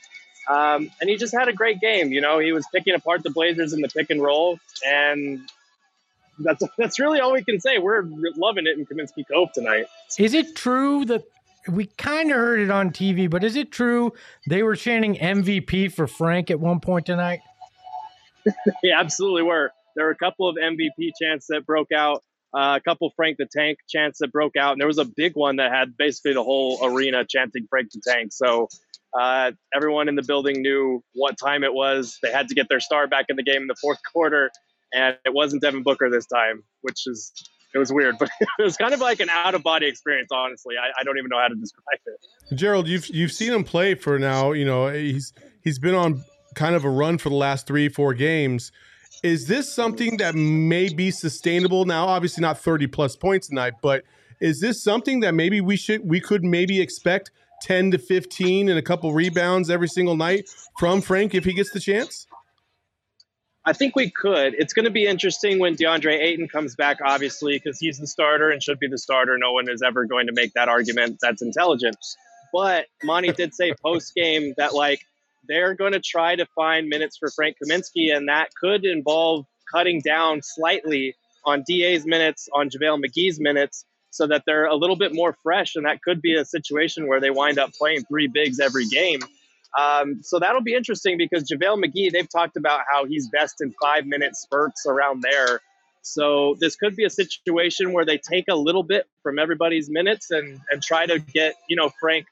Um, 0.49 0.91
and 0.99 1.09
he 1.09 1.17
just 1.17 1.33
had 1.33 1.47
a 1.47 1.53
great 1.53 1.79
game. 1.79 2.11
You 2.11 2.21
know, 2.21 2.39
he 2.39 2.51
was 2.51 2.65
picking 2.73 2.95
apart 2.95 3.23
the 3.23 3.29
Blazers 3.29 3.73
in 3.73 3.81
the 3.81 3.87
pick 3.87 4.09
and 4.09 4.21
roll, 4.21 4.59
and 4.85 5.41
that's 6.39 6.63
that's 6.77 6.99
really 6.99 7.19
all 7.19 7.33
we 7.33 7.43
can 7.43 7.59
say. 7.59 7.77
We're 7.77 8.03
loving 8.35 8.65
it 8.67 8.77
in 8.77 8.85
Kaminsky 8.85 9.23
Cove 9.31 9.49
tonight. 9.53 9.85
Is 10.17 10.33
it 10.33 10.55
true 10.55 11.05
that 11.05 11.23
we 11.67 11.85
kind 11.85 12.31
of 12.31 12.37
heard 12.37 12.59
it 12.59 12.71
on 12.71 12.89
TV, 12.89 13.29
but 13.29 13.43
is 13.43 13.55
it 13.55 13.71
true 13.71 14.13
they 14.47 14.63
were 14.63 14.75
chanting 14.75 15.15
MVP 15.15 15.91
for 15.93 16.07
Frank 16.07 16.49
at 16.49 16.59
one 16.59 16.79
point 16.79 17.05
tonight? 17.05 17.41
yeah, 18.83 18.99
absolutely 18.99 19.43
were. 19.43 19.71
There 19.95 20.05
were 20.05 20.11
a 20.11 20.17
couple 20.17 20.47
of 20.47 20.55
MVP 20.55 21.11
chants 21.21 21.47
that 21.49 21.65
broke 21.65 21.91
out, 21.91 22.23
uh, 22.53 22.79
a 22.79 22.81
couple 22.81 23.11
Frank 23.15 23.37
the 23.37 23.47
Tank 23.51 23.79
chants 23.89 24.19
that 24.19 24.31
broke 24.31 24.55
out, 24.55 24.73
and 24.73 24.79
there 24.79 24.87
was 24.87 24.97
a 24.97 25.05
big 25.05 25.33
one 25.35 25.57
that 25.57 25.71
had 25.71 25.97
basically 25.97 26.33
the 26.33 26.43
whole 26.43 26.79
arena 26.83 27.25
chanting 27.27 27.67
Frank 27.69 27.89
the 27.93 28.01
Tank. 28.07 28.31
So 28.31 28.67
uh, 29.19 29.51
everyone 29.75 30.07
in 30.07 30.15
the 30.15 30.23
building 30.23 30.61
knew 30.61 31.03
what 31.13 31.37
time 31.37 31.63
it 31.63 31.73
was. 31.73 32.17
They 32.23 32.31
had 32.31 32.47
to 32.49 32.55
get 32.55 32.69
their 32.69 32.79
star 32.79 33.07
back 33.07 33.25
in 33.29 33.35
the 33.35 33.43
game 33.43 33.61
in 33.63 33.67
the 33.67 33.75
fourth 33.81 33.99
quarter, 34.13 34.49
and 34.93 35.17
it 35.25 35.33
wasn't 35.33 35.61
Devin 35.61 35.83
Booker 35.83 36.09
this 36.09 36.25
time, 36.27 36.63
which 36.81 37.07
is 37.07 37.33
it 37.73 37.77
was 37.77 37.91
weird, 37.91 38.17
but 38.19 38.29
it 38.59 38.63
was 38.63 38.77
kind 38.77 38.93
of 38.93 38.99
like 38.99 39.19
an 39.19 39.29
out 39.29 39.55
of 39.55 39.63
body 39.63 39.87
experience. 39.87 40.29
Honestly, 40.31 40.75
I, 40.77 40.99
I, 40.99 41.03
don't 41.03 41.17
even 41.17 41.29
know 41.29 41.39
how 41.39 41.47
to 41.47 41.55
describe 41.55 41.99
it. 42.05 42.55
Gerald, 42.55 42.87
you've 42.87 43.07
you've 43.07 43.31
seen 43.31 43.53
him 43.53 43.63
play 43.63 43.95
for 43.95 44.19
now. 44.19 44.51
You 44.51 44.65
know 44.65 44.87
he's 44.89 45.33
he's 45.63 45.79
been 45.79 45.95
on 45.95 46.23
kind 46.55 46.75
of 46.75 46.85
a 46.85 46.89
run 46.89 47.17
for 47.17 47.29
the 47.29 47.35
last 47.35 47.67
three 47.67 47.89
four 47.89 48.13
games. 48.13 48.71
Is 49.23 49.47
this 49.47 49.71
something 49.71 50.17
that 50.17 50.35
may 50.35 50.89
be 50.93 51.11
sustainable 51.11 51.85
now? 51.85 52.07
Obviously, 52.07 52.41
not 52.41 52.57
thirty 52.57 52.87
plus 52.87 53.15
points 53.15 53.47
tonight, 53.47 53.73
but 53.81 54.03
is 54.39 54.59
this 54.59 54.83
something 54.83 55.19
that 55.19 55.33
maybe 55.33 55.61
we 55.61 55.75
should 55.75 56.07
we 56.07 56.19
could 56.19 56.43
maybe 56.43 56.81
expect 56.81 57.31
ten 57.61 57.91
to 57.91 57.97
fifteen 57.97 58.69
and 58.69 58.79
a 58.79 58.81
couple 58.81 59.13
rebounds 59.13 59.69
every 59.69 59.87
single 59.87 60.15
night 60.15 60.49
from 60.79 61.01
Frank 61.01 61.35
if 61.35 61.45
he 61.45 61.53
gets 61.53 61.71
the 61.71 61.79
chance? 61.79 62.27
I 63.63 63.73
think 63.73 63.95
we 63.95 64.09
could. 64.09 64.55
It's 64.57 64.73
going 64.73 64.85
to 64.85 64.91
be 64.91 65.05
interesting 65.05 65.59
when 65.59 65.75
DeAndre 65.75 66.19
Ayton 66.19 66.47
comes 66.47 66.75
back, 66.75 66.97
obviously, 67.05 67.59
because 67.59 67.79
he's 67.79 67.99
the 67.99 68.07
starter 68.07 68.49
and 68.49 68.61
should 68.61 68.79
be 68.79 68.87
the 68.87 68.97
starter. 68.97 69.37
No 69.37 69.53
one 69.53 69.69
is 69.69 69.83
ever 69.83 70.05
going 70.05 70.25
to 70.27 70.33
make 70.33 70.53
that 70.53 70.67
argument. 70.67 71.19
That's 71.21 71.43
intelligent. 71.43 71.97
But 72.51 72.87
Monty 73.03 73.31
did 73.31 73.53
say 73.53 73.73
post 73.83 74.15
game 74.15 74.55
that 74.57 74.73
like 74.73 75.05
they're 75.47 75.73
going 75.73 75.93
to 75.93 75.99
try 75.99 76.35
to 76.35 76.45
find 76.55 76.87
minutes 76.87 77.17
for 77.17 77.29
Frank 77.29 77.57
Kaminsky, 77.63 78.15
and 78.15 78.29
that 78.29 78.49
could 78.59 78.85
involve 78.85 79.45
cutting 79.71 80.01
down 80.01 80.41
slightly 80.41 81.15
on 81.45 81.63
DA's 81.67 82.05
minutes, 82.05 82.49
on 82.53 82.69
JaVale 82.69 83.03
McGee's 83.03 83.39
minutes, 83.39 83.85
so 84.11 84.27
that 84.27 84.43
they're 84.45 84.65
a 84.65 84.75
little 84.75 84.97
bit 84.97 85.13
more 85.13 85.35
fresh. 85.41 85.75
And 85.75 85.85
that 85.85 86.01
could 86.01 86.21
be 86.21 86.35
a 86.35 86.45
situation 86.45 87.07
where 87.07 87.19
they 87.19 87.29
wind 87.29 87.57
up 87.57 87.73
playing 87.73 88.03
three 88.03 88.27
bigs 88.27 88.59
every 88.59 88.85
game. 88.85 89.21
Um, 89.79 90.21
so 90.21 90.37
that'll 90.37 90.61
be 90.61 90.75
interesting 90.75 91.17
because 91.17 91.49
JaVale 91.49 91.83
McGee, 91.83 92.11
they've 92.11 92.29
talked 92.29 92.57
about 92.57 92.81
how 92.91 93.05
he's 93.05 93.29
best 93.29 93.61
in 93.61 93.73
five 93.81 94.05
minute 94.05 94.35
spurts 94.35 94.85
around 94.85 95.21
there. 95.21 95.61
So 96.01 96.57
this 96.59 96.75
could 96.75 96.95
be 96.95 97.05
a 97.05 97.09
situation 97.09 97.93
where 97.93 98.05
they 98.05 98.17
take 98.17 98.45
a 98.49 98.55
little 98.55 98.83
bit 98.83 99.07
from 99.23 99.39
everybody's 99.39 99.89
minutes 99.89 100.31
and, 100.31 100.59
and 100.69 100.81
try 100.81 101.05
to 101.05 101.19
get, 101.19 101.55
you 101.69 101.75
know, 101.75 101.89
Frank 102.01 102.25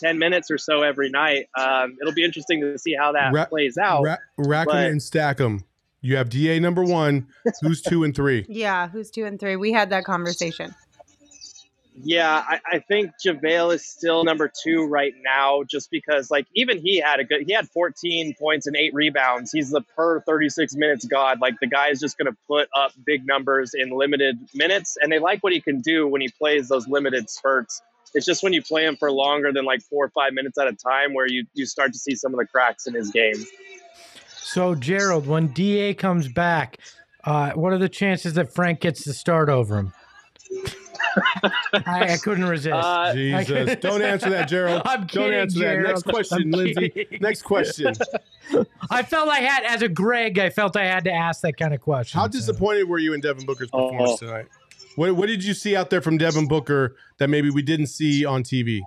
10 0.00 0.18
minutes 0.18 0.50
or 0.50 0.58
so 0.58 0.82
every 0.82 1.10
night. 1.10 1.46
Um, 1.58 1.96
it'll 2.00 2.14
be 2.14 2.24
interesting 2.24 2.60
to 2.60 2.78
see 2.78 2.94
how 2.98 3.12
that 3.12 3.32
ra- 3.32 3.46
plays 3.46 3.78
out. 3.78 4.02
Ra- 4.02 4.16
rack 4.36 4.68
them 4.68 4.76
and 4.76 5.02
stack 5.02 5.38
them. 5.38 5.64
You 6.00 6.16
have 6.16 6.28
DA 6.28 6.60
number 6.60 6.84
one. 6.84 7.26
Who's 7.62 7.82
two 7.82 8.04
and 8.04 8.14
three? 8.14 8.46
Yeah, 8.56 8.88
who's 8.88 9.10
two 9.10 9.24
and 9.24 9.40
three? 9.40 9.56
We 9.56 9.72
had 9.72 9.90
that 9.90 10.04
conversation. 10.04 10.74
Yeah, 12.02 12.44
I, 12.46 12.60
I, 12.72 12.78
think 12.80 13.12
JaVale 13.24 13.74
is 13.74 13.86
still 13.86 14.22
number 14.22 14.50
two 14.62 14.86
right 14.86 15.14
now, 15.24 15.62
just 15.62 15.90
because 15.90 16.30
like 16.30 16.46
even 16.54 16.78
he 16.78 16.98
had 16.98 17.20
a 17.20 17.24
good 17.24 17.44
he 17.46 17.54
had 17.54 17.68
14 17.68 18.34
points 18.38 18.66
and 18.66 18.76
eight 18.76 18.92
rebounds. 18.92 19.50
He's 19.50 19.70
the 19.70 19.80
per 19.96 20.20
36 20.20 20.74
minutes 20.76 21.06
god. 21.06 21.40
Like 21.40 21.54
the 21.60 21.66
guy 21.66 21.88
is 21.88 21.98
just 21.98 22.18
gonna 22.18 22.36
put 22.46 22.68
up 22.74 22.92
big 23.06 23.26
numbers 23.26 23.72
in 23.72 23.90
limited 23.90 24.38
minutes, 24.54 24.98
and 25.00 25.10
they 25.10 25.18
like 25.18 25.42
what 25.42 25.54
he 25.54 25.60
can 25.60 25.80
do 25.80 26.06
when 26.06 26.20
he 26.20 26.28
plays 26.28 26.68
those 26.68 26.86
limited 26.86 27.30
spurts. 27.30 27.80
It's 28.16 28.24
just 28.24 28.42
when 28.42 28.54
you 28.54 28.62
play 28.62 28.86
him 28.86 28.96
for 28.96 29.12
longer 29.12 29.52
than 29.52 29.66
like 29.66 29.82
four 29.82 30.06
or 30.06 30.08
five 30.08 30.32
minutes 30.32 30.56
at 30.58 30.66
a 30.66 30.72
time 30.72 31.12
where 31.12 31.28
you 31.28 31.44
you 31.52 31.66
start 31.66 31.92
to 31.92 31.98
see 31.98 32.14
some 32.14 32.32
of 32.32 32.40
the 32.40 32.46
cracks 32.46 32.86
in 32.86 32.94
his 32.94 33.10
game. 33.10 33.44
So 34.38 34.74
Gerald, 34.74 35.26
when 35.26 35.52
Da 35.52 35.92
comes 35.92 36.26
back, 36.26 36.78
uh, 37.24 37.52
what 37.52 37.74
are 37.74 37.78
the 37.78 37.90
chances 37.90 38.32
that 38.34 38.54
Frank 38.54 38.80
gets 38.80 39.04
the 39.04 39.12
start 39.12 39.50
over 39.50 39.76
him? 39.76 39.92
I, 41.72 42.12
I, 42.12 42.16
couldn't 42.16 42.44
resist. 42.44 42.74
Uh, 42.74 43.12
Jesus. 43.12 43.76
Don't 43.80 44.02
answer 44.02 44.30
that, 44.30 44.48
Gerald. 44.48 44.82
I'm 44.84 45.06
kidding, 45.06 45.30
Don't 45.30 45.40
answer 45.40 45.58
Gerald. 45.58 45.86
that. 45.86 45.88
Next 45.90 46.02
question, 46.04 46.50
Lindsay. 46.50 47.18
Next 47.20 47.42
question. 47.42 47.94
I 48.90 49.02
felt 49.02 49.28
I 49.28 49.40
had, 49.40 49.64
as 49.64 49.82
a 49.82 49.88
Greg, 49.88 50.38
I 50.38 50.50
felt 50.50 50.76
I 50.76 50.84
had 50.84 51.04
to 51.04 51.12
ask 51.12 51.40
that 51.40 51.56
kind 51.56 51.74
of 51.74 51.80
question. 51.80 52.20
How 52.20 52.28
disappointed 52.28 52.84
were 52.84 52.98
you 52.98 53.14
in 53.14 53.20
Devin 53.20 53.46
Booker's 53.46 53.70
performance 53.70 54.10
oh. 54.12 54.16
tonight? 54.16 54.46
What, 54.96 55.14
what 55.14 55.26
did 55.26 55.44
you 55.44 55.54
see 55.54 55.76
out 55.76 55.90
there 55.90 56.00
from 56.00 56.18
Devin 56.18 56.48
Booker 56.48 56.96
that 57.18 57.28
maybe 57.28 57.50
we 57.50 57.62
didn't 57.62 57.86
see 57.86 58.24
on 58.24 58.42
TV? 58.42 58.80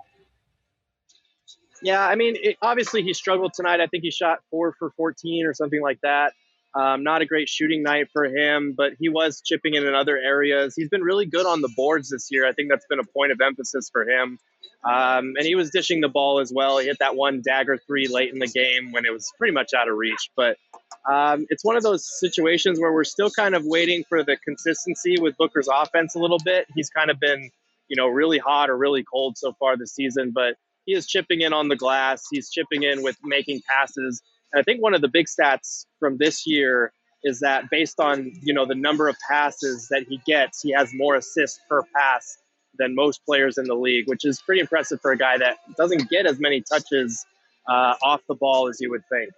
Yeah, 1.82 2.06
I 2.06 2.14
mean, 2.14 2.36
it, 2.36 2.56
obviously 2.60 3.02
he 3.02 3.14
struggled 3.14 3.54
tonight. 3.54 3.80
I 3.80 3.86
think 3.86 4.04
he 4.04 4.10
shot 4.10 4.40
four 4.50 4.74
for 4.78 4.90
14 4.96 5.46
or 5.46 5.54
something 5.54 5.80
like 5.80 6.00
that. 6.02 6.34
Um, 6.74 7.02
not 7.02 7.20
a 7.20 7.26
great 7.26 7.48
shooting 7.48 7.82
night 7.82 8.08
for 8.12 8.24
him, 8.24 8.74
but 8.76 8.92
he 8.98 9.08
was 9.08 9.40
chipping 9.44 9.74
in 9.74 9.86
in 9.86 9.94
other 9.94 10.16
areas. 10.16 10.74
He's 10.76 10.88
been 10.88 11.02
really 11.02 11.26
good 11.26 11.46
on 11.46 11.62
the 11.62 11.70
boards 11.74 12.10
this 12.10 12.28
year. 12.30 12.46
I 12.46 12.52
think 12.52 12.70
that's 12.70 12.86
been 12.88 13.00
a 13.00 13.04
point 13.04 13.32
of 13.32 13.40
emphasis 13.40 13.90
for 13.90 14.08
him. 14.08 14.38
Um, 14.84 15.34
and 15.36 15.44
he 15.44 15.56
was 15.56 15.70
dishing 15.70 16.00
the 16.00 16.08
ball 16.08 16.38
as 16.38 16.52
well. 16.54 16.78
He 16.78 16.86
hit 16.86 16.98
that 17.00 17.16
one 17.16 17.42
dagger 17.42 17.76
three 17.76 18.06
late 18.08 18.32
in 18.32 18.38
the 18.38 18.46
game 18.46 18.92
when 18.92 19.04
it 19.04 19.12
was 19.12 19.32
pretty 19.36 19.52
much 19.52 19.74
out 19.74 19.88
of 19.88 19.96
reach. 19.96 20.30
But 20.36 20.58
um, 21.08 21.46
it's 21.48 21.64
one 21.64 21.76
of 21.76 21.82
those 21.82 22.08
situations 22.18 22.78
where 22.78 22.92
we're 22.92 23.04
still 23.04 23.30
kind 23.30 23.54
of 23.54 23.64
waiting 23.64 24.04
for 24.08 24.22
the 24.22 24.36
consistency 24.44 25.16
with 25.18 25.36
Booker's 25.36 25.68
offense 25.72 26.14
a 26.14 26.18
little 26.18 26.38
bit. 26.44 26.66
He's 26.74 26.90
kind 26.90 27.10
of 27.10 27.18
been, 27.18 27.50
you 27.88 27.96
know, 27.96 28.06
really 28.08 28.38
hot 28.38 28.68
or 28.68 28.76
really 28.76 29.04
cold 29.04 29.38
so 29.38 29.52
far 29.58 29.76
this 29.76 29.94
season, 29.94 30.32
but 30.34 30.56
he 30.84 30.92
is 30.92 31.06
chipping 31.06 31.40
in 31.40 31.52
on 31.52 31.68
the 31.68 31.76
glass. 31.76 32.24
He's 32.30 32.50
chipping 32.50 32.82
in 32.82 33.02
with 33.02 33.16
making 33.24 33.62
passes. 33.68 34.22
And 34.52 34.60
I 34.60 34.62
think 34.62 34.82
one 34.82 34.94
of 34.94 35.00
the 35.00 35.08
big 35.08 35.26
stats 35.26 35.86
from 35.98 36.18
this 36.18 36.46
year 36.46 36.92
is 37.22 37.40
that 37.40 37.70
based 37.70 38.00
on 38.00 38.32
you 38.42 38.54
know 38.54 38.66
the 38.66 38.74
number 38.74 39.08
of 39.08 39.16
passes 39.28 39.88
that 39.88 40.04
he 40.08 40.20
gets, 40.26 40.62
he 40.62 40.72
has 40.72 40.92
more 40.94 41.16
assists 41.16 41.60
per 41.68 41.82
pass 41.94 42.38
than 42.78 42.94
most 42.94 43.24
players 43.26 43.58
in 43.58 43.64
the 43.64 43.74
league, 43.74 44.08
which 44.08 44.24
is 44.24 44.40
pretty 44.40 44.60
impressive 44.60 45.00
for 45.00 45.12
a 45.12 45.18
guy 45.18 45.36
that 45.38 45.58
doesn't 45.76 46.08
get 46.08 46.26
as 46.26 46.40
many 46.40 46.62
touches 46.62 47.24
uh, 47.68 47.94
off 48.02 48.20
the 48.28 48.34
ball 48.34 48.68
as 48.68 48.80
you 48.80 48.90
would 48.90 49.02
think. 49.10 49.30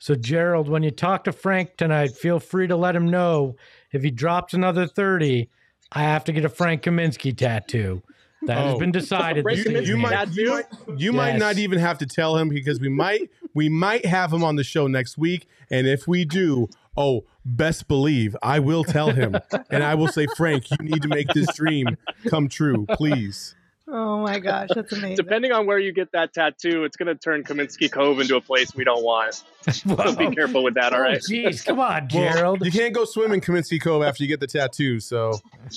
So, 0.00 0.14
Gerald, 0.14 0.70
when 0.70 0.82
you 0.82 0.90
talk 0.90 1.24
to 1.24 1.32
Frank 1.32 1.76
tonight, 1.76 2.16
feel 2.16 2.40
free 2.40 2.66
to 2.66 2.74
let 2.74 2.96
him 2.96 3.10
know 3.10 3.56
if 3.92 4.02
he 4.02 4.10
drops 4.10 4.54
another 4.54 4.86
30, 4.86 5.50
I 5.92 6.02
have 6.02 6.24
to 6.24 6.32
get 6.32 6.42
a 6.42 6.48
Frank 6.48 6.82
Kaminsky 6.82 7.36
tattoo. 7.36 8.02
That 8.46 8.56
oh. 8.56 8.70
has 8.70 8.78
been 8.78 8.92
decided. 8.92 9.44
you, 9.46 9.80
you 9.80 9.96
might, 9.98 10.28
you, 10.30 10.62
you 10.96 11.12
yes. 11.12 11.14
might 11.14 11.36
not 11.36 11.58
even 11.58 11.78
have 11.78 11.98
to 11.98 12.06
tell 12.06 12.38
him 12.38 12.48
because 12.48 12.80
we 12.80 12.88
might 12.88 13.28
we 13.52 13.68
might 13.68 14.06
have 14.06 14.32
him 14.32 14.42
on 14.42 14.56
the 14.56 14.64
show 14.64 14.86
next 14.86 15.18
week, 15.18 15.46
and 15.70 15.86
if 15.86 16.08
we 16.08 16.24
do, 16.24 16.68
oh, 16.96 17.26
best 17.44 17.86
believe 17.86 18.34
I 18.42 18.60
will 18.60 18.84
tell 18.84 19.10
him, 19.10 19.36
and 19.70 19.84
I 19.84 19.94
will 19.94 20.08
say, 20.08 20.26
Frank, 20.34 20.70
you 20.70 20.78
need 20.80 21.02
to 21.02 21.08
make 21.08 21.28
this 21.34 21.54
dream 21.54 21.98
come 22.28 22.48
true, 22.48 22.86
please. 22.92 23.54
Oh 23.92 24.22
my 24.22 24.38
gosh, 24.38 24.68
that's 24.74 24.92
amazing. 24.96 25.16
Depending 25.16 25.52
on 25.52 25.66
where 25.66 25.78
you 25.78 25.92
get 25.92 26.12
that 26.12 26.32
tattoo, 26.32 26.84
it's 26.84 26.96
going 26.96 27.08
to 27.08 27.14
turn 27.14 27.42
Kaminsky 27.42 27.90
Cove 27.90 28.20
into 28.20 28.36
a 28.36 28.40
place 28.40 28.74
we 28.74 28.84
don't 28.84 29.02
want. 29.02 29.42
so 29.70 30.14
be 30.14 30.30
careful 30.34 30.62
with 30.62 30.74
that, 30.74 30.92
all 30.92 31.00
right? 31.00 31.20
Jeez, 31.20 31.64
come 31.64 31.80
on, 31.80 32.08
Gerald. 32.08 32.60
Well, 32.60 32.66
you 32.66 32.72
can't 32.72 32.94
go 32.94 33.04
swim 33.04 33.32
in 33.32 33.40
Kaminsky 33.40 33.80
Cove 33.80 34.02
after 34.02 34.22
you 34.22 34.28
get 34.28 34.40
the 34.40 34.46
tattoo, 34.46 35.00
so 35.00 35.32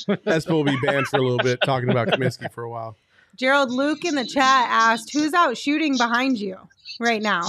Espo 0.07 0.51
will 0.51 0.63
be 0.63 0.77
banned 0.83 1.07
for 1.07 1.17
a 1.17 1.21
little 1.21 1.39
bit 1.39 1.59
talking 1.65 1.89
about 1.89 2.07
Kaminsky 2.09 2.51
for 2.51 2.63
a 2.63 2.69
while. 2.69 2.95
Gerald, 3.35 3.71
Luke 3.71 4.05
in 4.05 4.13
the 4.15 4.25
chat 4.25 4.67
asked, 4.69 5.11
who's 5.11 5.33
out 5.33 5.57
shooting 5.57 5.97
behind 5.97 6.37
you 6.37 6.57
right 6.99 7.21
now? 7.21 7.41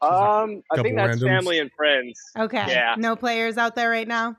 Um, 0.00 0.62
I 0.70 0.82
think 0.82 0.96
that's 0.96 1.18
randoms. 1.18 1.26
family 1.26 1.58
and 1.58 1.70
friends. 1.72 2.20
Okay. 2.38 2.64
Yeah. 2.68 2.94
No 2.98 3.16
players 3.16 3.56
out 3.56 3.74
there 3.74 3.90
right 3.90 4.06
now? 4.06 4.36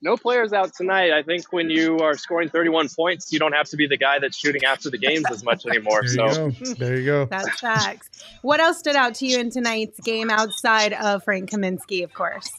No 0.00 0.16
players 0.16 0.52
out 0.52 0.72
tonight. 0.74 1.12
I 1.12 1.22
think 1.22 1.52
when 1.52 1.70
you 1.70 1.98
are 1.98 2.16
scoring 2.16 2.48
31 2.48 2.88
points, 2.90 3.32
you 3.32 3.38
don't 3.38 3.52
have 3.52 3.68
to 3.70 3.76
be 3.76 3.86
the 3.86 3.96
guy 3.96 4.18
that's 4.18 4.36
shooting 4.36 4.64
after 4.64 4.90
the 4.90 4.98
games 4.98 5.24
as 5.30 5.44
much 5.44 5.66
anymore. 5.66 6.02
there 6.02 6.32
so 6.32 6.46
you 6.48 6.74
there 6.74 6.96
you 6.98 7.04
go. 7.04 7.24
That's 7.26 7.60
facts. 7.60 8.08
What 8.42 8.60
else 8.60 8.78
stood 8.78 8.96
out 8.96 9.14
to 9.16 9.26
you 9.26 9.38
in 9.38 9.50
tonight's 9.50 9.98
game 10.00 10.30
outside 10.30 10.92
of 10.92 11.24
Frank 11.24 11.50
Kaminsky, 11.50 12.04
of 12.04 12.12
course? 12.12 12.50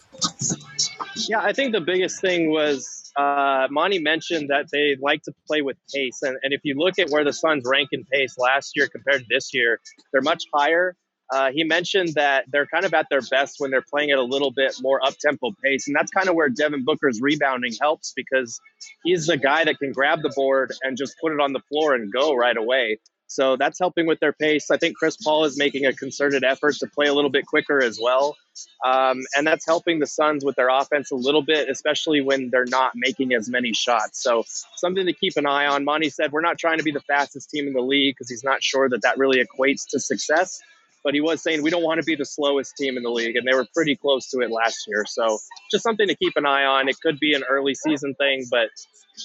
Yeah, 1.27 1.39
I 1.39 1.53
think 1.53 1.73
the 1.73 1.81
biggest 1.81 2.21
thing 2.21 2.51
was 2.51 3.11
uh, 3.15 3.67
Monty 3.69 3.99
mentioned 3.99 4.49
that 4.49 4.69
they 4.71 4.97
like 4.99 5.23
to 5.23 5.33
play 5.47 5.61
with 5.61 5.77
pace. 5.93 6.21
And, 6.21 6.37
and 6.43 6.53
if 6.53 6.61
you 6.63 6.75
look 6.77 6.99
at 6.99 7.09
where 7.09 7.23
the 7.23 7.33
Suns 7.33 7.63
rank 7.65 7.89
in 7.91 8.05
pace 8.05 8.37
last 8.37 8.73
year 8.75 8.87
compared 8.87 9.21
to 9.21 9.25
this 9.29 9.53
year, 9.53 9.79
they're 10.11 10.21
much 10.21 10.43
higher. 10.53 10.95
Uh, 11.31 11.51
he 11.51 11.63
mentioned 11.63 12.13
that 12.15 12.45
they're 12.51 12.65
kind 12.65 12.85
of 12.85 12.93
at 12.93 13.07
their 13.09 13.21
best 13.21 13.55
when 13.59 13.71
they're 13.71 13.85
playing 13.87 14.11
at 14.11 14.17
a 14.17 14.23
little 14.23 14.51
bit 14.51 14.75
more 14.81 15.03
up 15.05 15.15
tempo 15.19 15.51
pace. 15.63 15.87
And 15.87 15.95
that's 15.95 16.11
kind 16.11 16.27
of 16.27 16.35
where 16.35 16.49
Devin 16.49 16.83
Booker's 16.83 17.19
rebounding 17.21 17.73
helps 17.79 18.13
because 18.15 18.59
he's 19.03 19.27
the 19.27 19.37
guy 19.37 19.63
that 19.63 19.77
can 19.77 19.91
grab 19.91 20.21
the 20.21 20.33
board 20.35 20.71
and 20.81 20.97
just 20.97 21.15
put 21.21 21.31
it 21.31 21.39
on 21.39 21.53
the 21.53 21.61
floor 21.69 21.93
and 21.93 22.11
go 22.11 22.33
right 22.33 22.57
away. 22.57 22.99
So 23.29 23.57
that's 23.57 23.77
helping 23.77 24.07
with 24.07 24.19
their 24.19 24.33
pace. 24.33 24.71
I 24.71 24.77
think 24.77 24.97
Chris 24.97 25.15
Paul 25.15 25.45
is 25.45 25.55
making 25.55 25.85
a 25.85 25.93
concerted 25.93 26.43
effort 26.43 26.77
to 26.77 26.87
play 26.87 27.05
a 27.05 27.13
little 27.13 27.29
bit 27.29 27.45
quicker 27.45 27.79
as 27.81 27.99
well. 28.01 28.35
Um, 28.83 29.21
and 29.37 29.45
that's 29.45 29.67
helping 29.67 29.99
the 29.99 30.07
Suns 30.07 30.43
with 30.43 30.55
their 30.55 30.69
offense 30.69 31.11
a 31.11 31.15
little 31.15 31.43
bit, 31.43 31.69
especially 31.69 32.21
when 32.21 32.49
they're 32.49 32.65
not 32.65 32.93
making 32.95 33.33
as 33.35 33.47
many 33.47 33.71
shots. 33.71 34.23
So 34.23 34.45
something 34.77 35.05
to 35.05 35.13
keep 35.13 35.37
an 35.37 35.45
eye 35.45 35.67
on. 35.67 35.85
Monty 35.85 36.09
said, 36.09 36.31
We're 36.31 36.41
not 36.41 36.57
trying 36.57 36.79
to 36.79 36.83
be 36.83 36.91
the 36.91 37.01
fastest 37.01 37.51
team 37.51 37.67
in 37.67 37.73
the 37.73 37.81
league 37.81 38.15
because 38.15 38.31
he's 38.31 38.43
not 38.43 38.63
sure 38.63 38.89
that 38.89 39.03
that 39.03 39.19
really 39.19 39.45
equates 39.45 39.83
to 39.91 39.99
success. 39.99 40.59
But 41.03 41.13
he 41.13 41.21
was 41.21 41.41
saying 41.41 41.63
we 41.63 41.69
don't 41.69 41.83
want 41.83 41.99
to 41.99 42.03
be 42.03 42.15
the 42.15 42.25
slowest 42.25 42.75
team 42.75 42.97
in 42.97 43.03
the 43.03 43.09
league, 43.09 43.35
and 43.35 43.47
they 43.47 43.55
were 43.55 43.65
pretty 43.73 43.95
close 43.95 44.29
to 44.31 44.39
it 44.39 44.51
last 44.51 44.85
year. 44.87 45.05
So 45.07 45.37
just 45.71 45.83
something 45.83 46.07
to 46.07 46.15
keep 46.15 46.33
an 46.35 46.45
eye 46.45 46.65
on. 46.65 46.89
It 46.89 46.97
could 47.01 47.19
be 47.19 47.33
an 47.33 47.43
early 47.49 47.73
season 47.73 48.15
thing, 48.15 48.45
but 48.51 48.69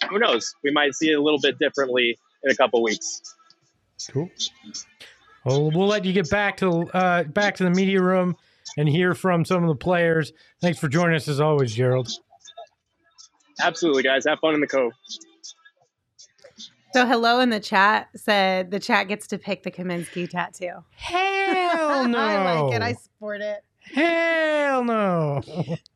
who 0.09 0.19
knows? 0.19 0.55
We 0.63 0.71
might 0.71 0.95
see 0.95 1.11
it 1.11 1.15
a 1.15 1.23
little 1.23 1.41
bit 1.41 1.59
differently 1.59 2.17
in 2.45 2.51
a 2.51 2.55
couple 2.55 2.83
weeks. 2.83 3.23
Cool. 4.11 4.29
Well, 5.45 5.71
we'll 5.71 5.87
let 5.89 6.05
you 6.05 6.13
get 6.13 6.31
back 6.31 6.59
to 6.59 6.71
uh, 6.93 7.25
back 7.25 7.57
to 7.57 7.65
the 7.65 7.71
media 7.71 8.01
room 8.01 8.37
and 8.77 8.89
hear 8.89 9.15
from 9.15 9.45
some 9.45 9.63
of 9.63 9.69
the 9.69 9.77
players. 9.77 10.33
Thanks 10.61 10.79
for 10.79 10.89
joining 10.89 11.17
us 11.17 11.29
as 11.29 11.41
always, 11.41 11.75
Gerald. 11.75 12.09
Absolutely, 13.61 14.03
guys. 14.03 14.25
Have 14.27 14.39
fun 14.41 14.55
in 14.55 14.61
the 14.61 14.67
cove. 14.67 14.93
So 16.93 17.07
hello 17.07 17.41
in 17.41 17.51
the 17.51 17.61
chat 17.61 18.09
said 18.15 18.71
the 18.71 18.79
chat 18.79 19.09
gets 19.09 19.27
to 19.29 19.39
pick 19.39 19.65
the 19.65 19.71
Kaminsky 19.71 20.31
tattoo. 20.31 20.85
Hell 21.53 22.09
no! 22.09 22.19
I 22.19 22.61
like 22.63 22.75
it. 22.75 22.83
I 22.83 22.93
support 22.95 23.41
it. 23.41 23.65
Hell 23.93 24.85
no! 24.85 25.43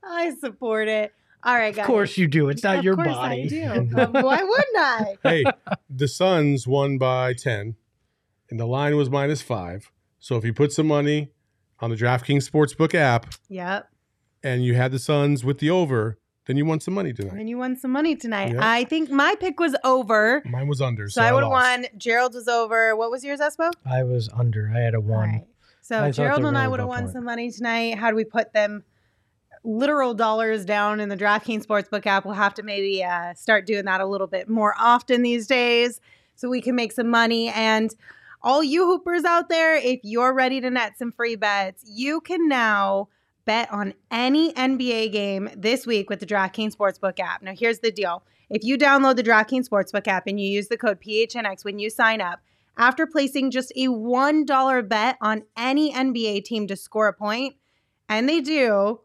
I 0.05 0.35
support 0.41 0.89
it. 0.89 1.13
All 1.45 1.55
right, 1.55 1.75
guys. 1.75 1.83
Of 1.85 1.87
course 1.87 2.19
you 2.19 2.27
do. 2.27 2.49
It's 2.49 2.63
not 2.65 2.79
of 2.79 2.85
your 2.85 2.97
course 2.97 3.09
body. 3.09 3.45
I 3.45 3.47
do. 3.47 3.63
Um, 3.99 4.13
Why 4.13 4.43
wouldn't 4.43 4.77
I? 4.77 5.17
Hey, 5.23 5.45
the 5.89 6.09
Suns 6.09 6.67
won 6.67 6.99
by 6.99 7.33
10, 7.35 7.77
and 8.51 8.61
the 8.61 8.67
line 8.67 8.97
was 8.97 9.09
minus 9.09 9.41
five. 9.41 9.91
So 10.19 10.37
if 10.37 10.45
you 10.45 10.53
put 10.53 10.73
some 10.73 10.87
money 10.89 11.31
on 11.81 11.91
the 11.91 11.97
DraftKings 11.97 12.49
Sportsbook 12.51 12.93
app 12.95 13.27
Yep. 13.49 13.89
and 14.43 14.65
you 14.65 14.75
had 14.75 14.91
the 14.91 14.99
Suns 14.99 15.45
with 15.45 15.59
the 15.59 15.71
over, 15.71 16.19
then 16.49 16.57
you 16.57 16.65
won 16.65 16.81
some 16.81 16.95
money 16.95 17.13
tonight. 17.13 17.35
And 17.39 17.49
you 17.49 17.59
won 17.59 17.77
some 17.77 17.93
money 17.93 18.17
tonight. 18.17 18.53
Yep. 18.55 18.63
I 18.63 18.85
think 18.85 19.11
my 19.11 19.37
pick 19.39 19.61
was 19.61 19.77
over. 19.85 20.43
Mine 20.47 20.67
was 20.67 20.81
under. 20.81 21.09
So, 21.09 21.21
So, 21.21 21.23
I 21.23 21.33
would 21.33 21.45
have 21.45 21.53
won. 21.53 21.87
Gerald 21.97 22.35
was 22.35 22.49
over. 22.49 22.97
What 22.97 23.11
was 23.11 23.23
yours, 23.23 23.39
Espo? 23.39 23.71
I 23.87 24.03
was 24.03 24.29
under. 24.35 24.73
I 24.75 24.81
had 24.81 24.95
a 24.95 25.01
one. 25.01 25.29
right. 25.29 25.47
So 25.83 26.03
I 26.05 26.11
Gerald 26.11 26.41
they 26.41 26.43
were 26.43 26.49
and 26.49 26.59
I 26.59 26.67
would 26.67 26.81
have 26.81 26.89
won 26.89 27.05
for 27.05 27.11
it. 27.11 27.13
some 27.13 27.25
money 27.25 27.51
tonight. 27.51 27.99
How 27.99 28.11
do 28.11 28.17
we 28.17 28.25
put 28.25 28.53
them 28.53 28.83
literal 29.65 30.15
dollars 30.15 30.65
down 30.65 31.01
in 31.01 31.09
the 31.11 31.17
DraftKings 31.17 31.67
Sportsbook 31.67 32.07
app? 32.07 32.25
We'll 32.25 32.35
have 32.35 32.55
to 32.55 32.63
maybe 32.63 33.05
uh, 33.05 33.35
start 33.35 33.67
doing 33.67 33.85
that 33.85 34.01
a 34.01 34.07
little 34.07 34.27
bit 34.27 34.49
more 34.49 34.75
often 34.79 35.23
these 35.23 35.47
days 35.47 36.01
so 36.35 36.49
we 36.49 36.61
can 36.61 36.75
make 36.75 36.93
some 36.93 37.09
money. 37.09 37.49
And 37.49 37.95
all 38.43 38.63
you 38.63 38.87
hoopers 38.87 39.25
out 39.25 39.49
there, 39.49 39.77
if 39.77 40.01
you're 40.03 40.33
ready 40.33 40.61
to 40.61 40.71
net 40.71 40.97
some 40.99 41.13
free 41.13 41.37
bets, 41.37 41.85
you 41.87 42.21
can 42.21 42.49
now 42.49 43.09
bet 43.49 43.73
on 43.73 43.95
any 44.11 44.53
NBA 44.53 45.11
game 45.11 45.49
this 45.57 45.87
week 45.87 46.11
with 46.11 46.21
the 46.21 46.27
DraftKings 46.27 46.77
Sportsbook 46.77 47.19
app. 47.19 47.41
Now, 47.41 47.55
here's 47.57 47.79
the 47.79 47.91
deal. 47.91 48.23
If 48.51 48.63
you 48.63 48.77
download 48.77 49.17
the 49.17 49.23
DraftKings 49.23 49.67
Sportsbook 49.67 50.07
app 50.07 50.27
and 50.27 50.39
you 50.39 50.47
use 50.47 50.69
the 50.69 50.77
code 50.77 51.01
PHNX 51.01 51.65
when 51.65 51.79
you 51.79 51.89
sign 51.89 52.21
up, 52.21 52.41
after 52.77 53.07
placing 53.07 53.51
just 53.51 53.73
a 53.75 53.87
$1 53.87 54.89
bet 54.89 55.17
on 55.23 55.45
any 55.57 55.95
NBA 55.95 56.45
team 56.45 56.67
to 56.67 56.77
score 56.77 57.09
a 57.09 57.15
point, 57.15 57.57
and 58.07 58.29
they 58.29 58.43
do, 58.43 59.01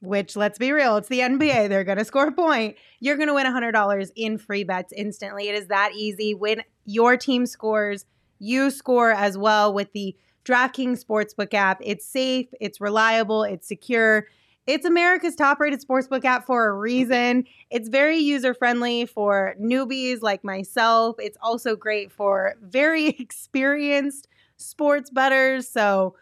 which 0.00 0.36
let's 0.36 0.60
be 0.60 0.70
real, 0.70 0.96
it's 0.96 1.08
the 1.08 1.18
NBA, 1.18 1.68
they're 1.68 1.82
going 1.82 1.98
to 1.98 2.04
score 2.04 2.28
a 2.28 2.32
point, 2.32 2.76
you're 3.00 3.16
going 3.16 3.26
to 3.26 3.34
win 3.34 3.46
$100 3.46 4.10
in 4.14 4.38
free 4.38 4.62
bets 4.62 4.92
instantly. 4.96 5.48
It 5.48 5.56
is 5.56 5.66
that 5.66 5.90
easy. 5.96 6.34
When 6.34 6.62
your 6.84 7.16
team 7.16 7.46
scores, 7.46 8.06
you 8.38 8.70
score 8.70 9.10
as 9.10 9.36
well 9.36 9.74
with 9.74 9.92
the 9.92 10.14
DraftKings 10.44 11.04
Sportsbook 11.04 11.54
app. 11.54 11.80
It's 11.82 12.04
safe, 12.04 12.48
it's 12.60 12.80
reliable, 12.80 13.44
it's 13.44 13.66
secure. 13.68 14.26
It's 14.66 14.84
America's 14.86 15.34
top 15.34 15.58
rated 15.58 15.80
sportsbook 15.84 16.24
app 16.24 16.46
for 16.46 16.68
a 16.68 16.72
reason. 16.72 17.44
It's 17.70 17.88
very 17.88 18.18
user 18.18 18.54
friendly 18.54 19.06
for 19.06 19.56
newbies 19.60 20.22
like 20.22 20.44
myself. 20.44 21.16
It's 21.18 21.36
also 21.42 21.74
great 21.74 22.12
for 22.12 22.54
very 22.62 23.08
experienced 23.18 24.28
sports 24.58 25.10
bettors. 25.10 25.66
So 25.68 26.14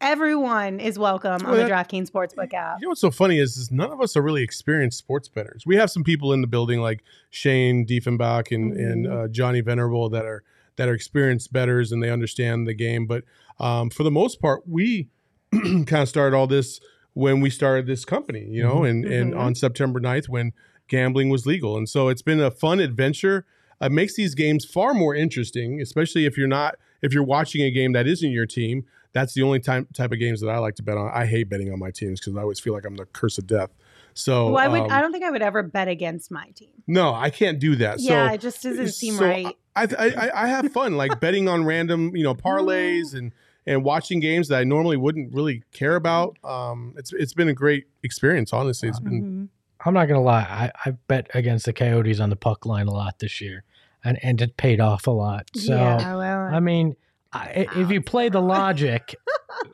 everyone 0.00 0.80
is 0.80 0.98
welcome 0.98 1.46
on 1.46 1.56
the 1.56 1.64
that- 1.64 1.70
DraftKings 1.70 2.10
Sportsbook 2.10 2.52
app. 2.52 2.80
You 2.80 2.86
know 2.86 2.88
what's 2.90 3.00
so 3.00 3.10
funny 3.10 3.38
is, 3.38 3.56
is 3.56 3.70
none 3.70 3.90
of 3.90 4.00
us 4.00 4.16
are 4.16 4.22
really 4.22 4.42
experienced 4.42 4.98
sports 4.98 5.28
bettors. 5.28 5.64
We 5.64 5.76
have 5.76 5.90
some 5.90 6.04
people 6.04 6.32
in 6.34 6.40
the 6.42 6.46
building 6.46 6.80
like 6.80 7.02
Shane 7.30 7.86
Diefenbach 7.86 8.54
and, 8.54 8.72
and 8.74 9.06
Mhm. 9.06 9.24
uh, 9.24 9.28
Johnny 9.28 9.60
Venerable 9.62 10.10
that 10.10 10.26
are 10.26 10.42
that 10.76 10.88
are 10.88 10.94
experienced 10.94 11.52
betters 11.52 11.92
and 11.92 12.02
they 12.02 12.10
understand 12.10 12.66
the 12.66 12.74
game. 12.74 13.06
But 13.06 13.24
um, 13.60 13.90
for 13.90 14.02
the 14.02 14.10
most 14.10 14.40
part, 14.40 14.66
we 14.68 15.08
kind 15.52 15.92
of 15.94 16.08
started 16.08 16.36
all 16.36 16.46
this 16.46 16.80
when 17.12 17.40
we 17.40 17.48
started 17.50 17.86
this 17.86 18.04
company, 18.04 18.44
you 18.50 18.62
know, 18.62 18.82
and, 18.84 19.04
and 19.04 19.32
Mhm. 19.34 19.38
on 19.38 19.54
September 19.54 20.00
9th 20.00 20.28
when 20.28 20.52
gambling 20.88 21.28
was 21.28 21.46
legal. 21.46 21.76
And 21.76 21.88
so 21.88 22.08
it's 22.08 22.22
been 22.22 22.40
a 22.40 22.50
fun 22.50 22.80
adventure. 22.80 23.46
It 23.80 23.92
makes 23.92 24.16
these 24.16 24.34
games 24.34 24.64
far 24.64 24.94
more 24.94 25.14
interesting, 25.14 25.80
especially 25.80 26.26
if 26.26 26.36
you're 26.36 26.48
not 26.48 26.76
if 27.02 27.12
you're 27.12 27.22
watching 27.24 27.60
a 27.62 27.70
game 27.70 27.92
that 27.92 28.06
isn't 28.06 28.30
your 28.30 28.46
team. 28.46 28.84
That's 29.12 29.34
the 29.34 29.42
only 29.42 29.60
time 29.60 29.86
type 29.94 30.10
of 30.10 30.18
games 30.18 30.40
that 30.40 30.48
I 30.48 30.58
like 30.58 30.74
to 30.76 30.82
bet 30.82 30.96
on. 30.96 31.10
I 31.14 31.26
hate 31.26 31.48
betting 31.48 31.70
on 31.72 31.78
my 31.78 31.90
teams 31.92 32.18
because 32.18 32.34
I 32.36 32.40
always 32.40 32.58
feel 32.58 32.72
like 32.72 32.84
I'm 32.84 32.96
the 32.96 33.04
curse 33.06 33.38
of 33.38 33.46
death. 33.46 33.70
So 34.14 34.50
Well, 34.50 34.58
I 34.58 34.68
would. 34.68 34.82
um, 34.82 34.90
I 34.90 35.00
don't 35.00 35.12
think 35.12 35.24
I 35.24 35.30
would 35.30 35.42
ever 35.42 35.62
bet 35.62 35.88
against 35.88 36.30
my 36.30 36.46
team. 36.54 36.70
no, 36.86 37.12
I 37.14 37.30
can't 37.30 37.58
do 37.58 37.76
that. 37.76 38.00
yeah, 38.00 38.28
so 38.28 38.34
it 38.34 38.40
just 38.40 38.62
doesn't 38.62 38.92
seem 38.92 39.14
so 39.14 39.24
right. 39.24 39.56
I, 39.76 39.82
I 39.82 40.06
I 40.06 40.44
I 40.44 40.46
have 40.46 40.70
fun 40.72 40.96
like 40.96 41.18
betting 41.20 41.48
on 41.48 41.64
random 41.64 42.14
you 42.16 42.22
know 42.22 42.34
parlays 42.34 43.14
and 43.14 43.32
and 43.66 43.82
watching 43.82 44.20
games 44.20 44.48
that 44.48 44.58
I 44.60 44.64
normally 44.64 44.96
wouldn't 44.96 45.32
really 45.34 45.62
care 45.72 45.96
about. 45.96 46.38
Um, 46.44 46.94
it's 46.96 47.12
it's 47.12 47.32
been 47.34 47.48
a 47.48 47.54
great 47.54 47.86
experience. 48.02 48.52
Honestly, 48.52 48.88
it's 48.88 49.00
been 49.00 49.22
Mhm. 49.22 49.48
I'm 49.86 49.94
not 49.94 50.06
gonna 50.06 50.22
lie. 50.22 50.42
I, 50.48 50.88
I 50.88 50.92
bet 51.08 51.28
against 51.34 51.64
the 51.66 51.72
Coyotes 51.72 52.20
on 52.20 52.30
the 52.30 52.36
puck 52.36 52.64
line 52.66 52.86
a 52.86 52.92
lot 52.92 53.18
this 53.18 53.40
year, 53.40 53.64
and 54.04 54.18
and 54.22 54.40
it 54.40 54.56
paid 54.56 54.80
off 54.80 55.06
a 55.06 55.10
lot. 55.10 55.50
So 55.56 55.74
yeah, 55.74 56.16
well, 56.16 56.54
I 56.54 56.60
mean, 56.60 56.94
I, 57.34 57.68
if 57.76 57.90
you 57.90 58.00
play 58.00 58.28
the 58.28 58.40
logic, 58.56 59.16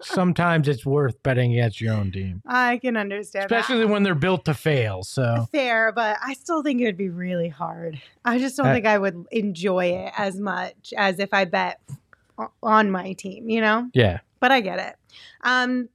sometimes 0.02 0.66
it's 0.68 0.84
worth 0.86 1.22
betting 1.22 1.52
against 1.52 1.80
your 1.80 1.94
own 1.94 2.10
team, 2.12 2.42
I 2.46 2.78
can 2.78 2.96
understand, 2.96 3.50
that. 3.50 3.60
especially 3.60 3.84
when 3.86 4.02
they're 4.02 4.14
built 4.14 4.44
to 4.46 4.54
fail. 4.54 5.02
So 5.02 5.46
fair, 5.52 5.92
but 5.92 6.16
I 6.24 6.34
still 6.34 6.62
think 6.62 6.80
it 6.80 6.84
would 6.84 6.96
be 6.96 7.08
really 7.10 7.48
hard. 7.48 8.00
I 8.24 8.38
just 8.38 8.56
don't 8.56 8.66
Uh, 8.68 8.72
think 8.74 8.86
I 8.86 8.98
would 8.98 9.26
enjoy 9.30 9.86
it 9.86 10.12
as 10.16 10.38
much 10.40 10.92
as 10.96 11.18
if 11.18 11.34
I 11.34 11.44
bet 11.44 11.80
on 12.62 12.90
my 12.90 13.12
team, 13.12 13.50
you 13.50 13.60
know? 13.60 13.90
yeah, 13.92 14.20
But 14.40 14.50
I 14.52 14.60
get 14.62 14.78
it. 14.78 14.96
Um, 15.42 15.88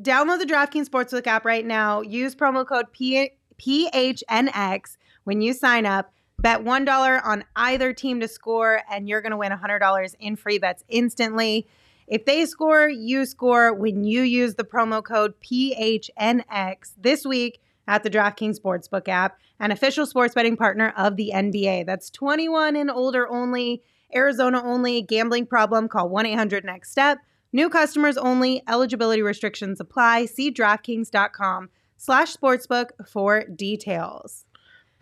download 0.00 0.38
the 0.40 0.46
DraftKings 0.46 0.88
Sportsbook 0.88 1.26
app 1.28 1.44
right 1.44 1.64
now. 1.64 2.00
Use 2.00 2.34
promo 2.34 2.66
code 2.66 2.92
P- 2.92 3.30
PHNX 3.58 4.96
when 5.24 5.40
you 5.40 5.52
sign 5.52 5.86
up. 5.86 6.12
Bet 6.42 6.64
$1 6.64 7.24
on 7.24 7.44
either 7.54 7.92
team 7.92 8.18
to 8.18 8.26
score, 8.26 8.82
and 8.90 9.08
you're 9.08 9.20
going 9.20 9.30
to 9.30 9.36
win 9.36 9.52
$100 9.52 10.14
in 10.18 10.34
free 10.34 10.58
bets 10.58 10.82
instantly. 10.88 11.68
If 12.08 12.24
they 12.24 12.46
score, 12.46 12.88
you 12.88 13.26
score 13.26 13.72
when 13.72 14.02
you 14.02 14.22
use 14.22 14.56
the 14.56 14.64
promo 14.64 15.04
code 15.04 15.34
PHNX 15.40 16.94
this 17.00 17.24
week 17.24 17.60
at 17.86 18.02
the 18.02 18.10
DraftKings 18.10 18.60
Sportsbook 18.60 19.06
app, 19.06 19.38
an 19.60 19.70
official 19.70 20.04
sports 20.04 20.34
betting 20.34 20.56
partner 20.56 20.92
of 20.96 21.14
the 21.14 21.30
NBA. 21.32 21.86
That's 21.86 22.10
21 22.10 22.74
and 22.74 22.90
older 22.90 23.28
only, 23.28 23.80
Arizona 24.12 24.60
only, 24.64 25.00
gambling 25.00 25.46
problem, 25.46 25.86
call 25.86 26.08
1 26.08 26.26
800 26.26 26.64
NEXT 26.64 26.90
STEP. 26.90 27.18
New 27.52 27.68
customers 27.68 28.16
only, 28.16 28.64
eligibility 28.68 29.22
restrictions 29.22 29.78
apply. 29.78 30.26
See 30.26 30.50
DraftKings.com 30.50 31.70
slash 31.96 32.34
sportsbook 32.34 32.88
for 33.06 33.44
details. 33.44 34.44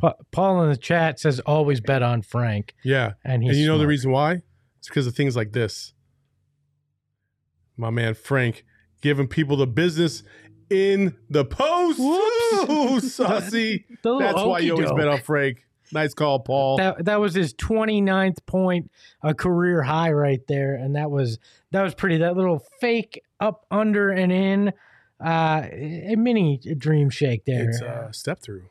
Pa- 0.00 0.14
Paul 0.30 0.62
in 0.62 0.70
the 0.70 0.76
chat 0.76 1.20
says 1.20 1.40
always 1.40 1.80
bet 1.80 2.02
on 2.02 2.22
Frank, 2.22 2.74
yeah. 2.84 3.12
and 3.24 3.42
he's 3.42 3.52
and 3.52 3.60
you 3.60 3.66
know 3.66 3.78
the 3.78 3.86
reason 3.86 4.10
why? 4.10 4.42
It's 4.78 4.88
because 4.88 5.06
of 5.06 5.14
things 5.14 5.36
like 5.36 5.52
this. 5.52 5.92
My 7.76 7.90
man 7.90 8.14
Frank 8.14 8.64
giving 9.00 9.28
people 9.28 9.56
the 9.56 9.66
business 9.66 10.22
in 10.70 11.16
the 11.28 11.44
post. 11.44 11.98
Whoops. 11.98 12.70
Ooh, 12.70 13.00
sussy. 13.24 13.84
The 14.02 14.12
little 14.12 14.20
That's 14.20 14.42
why 14.42 14.60
you 14.60 14.72
always 14.72 14.92
bet 14.92 15.08
on 15.08 15.20
Frank. 15.20 15.64
Nice 15.92 16.14
call, 16.14 16.40
Paul. 16.40 16.76
That 16.76 17.04
that 17.06 17.20
was 17.20 17.34
his 17.34 17.52
29th 17.54 18.46
point, 18.46 18.90
a 19.22 19.34
career 19.34 19.82
high 19.82 20.12
right 20.12 20.40
there, 20.46 20.74
and 20.74 20.94
that 20.94 21.10
was 21.10 21.38
that 21.72 21.82
was 21.82 21.94
pretty. 21.94 22.18
That 22.18 22.36
little 22.36 22.62
fake 22.80 23.22
up, 23.40 23.66
under, 23.70 24.10
and 24.10 24.30
in, 24.30 24.72
uh, 25.24 25.66
a 25.72 26.14
mini 26.16 26.58
dream 26.58 27.10
shake 27.10 27.44
there. 27.44 27.68
it's 27.68 27.80
a 27.80 28.10
step 28.12 28.40
through. 28.40 28.64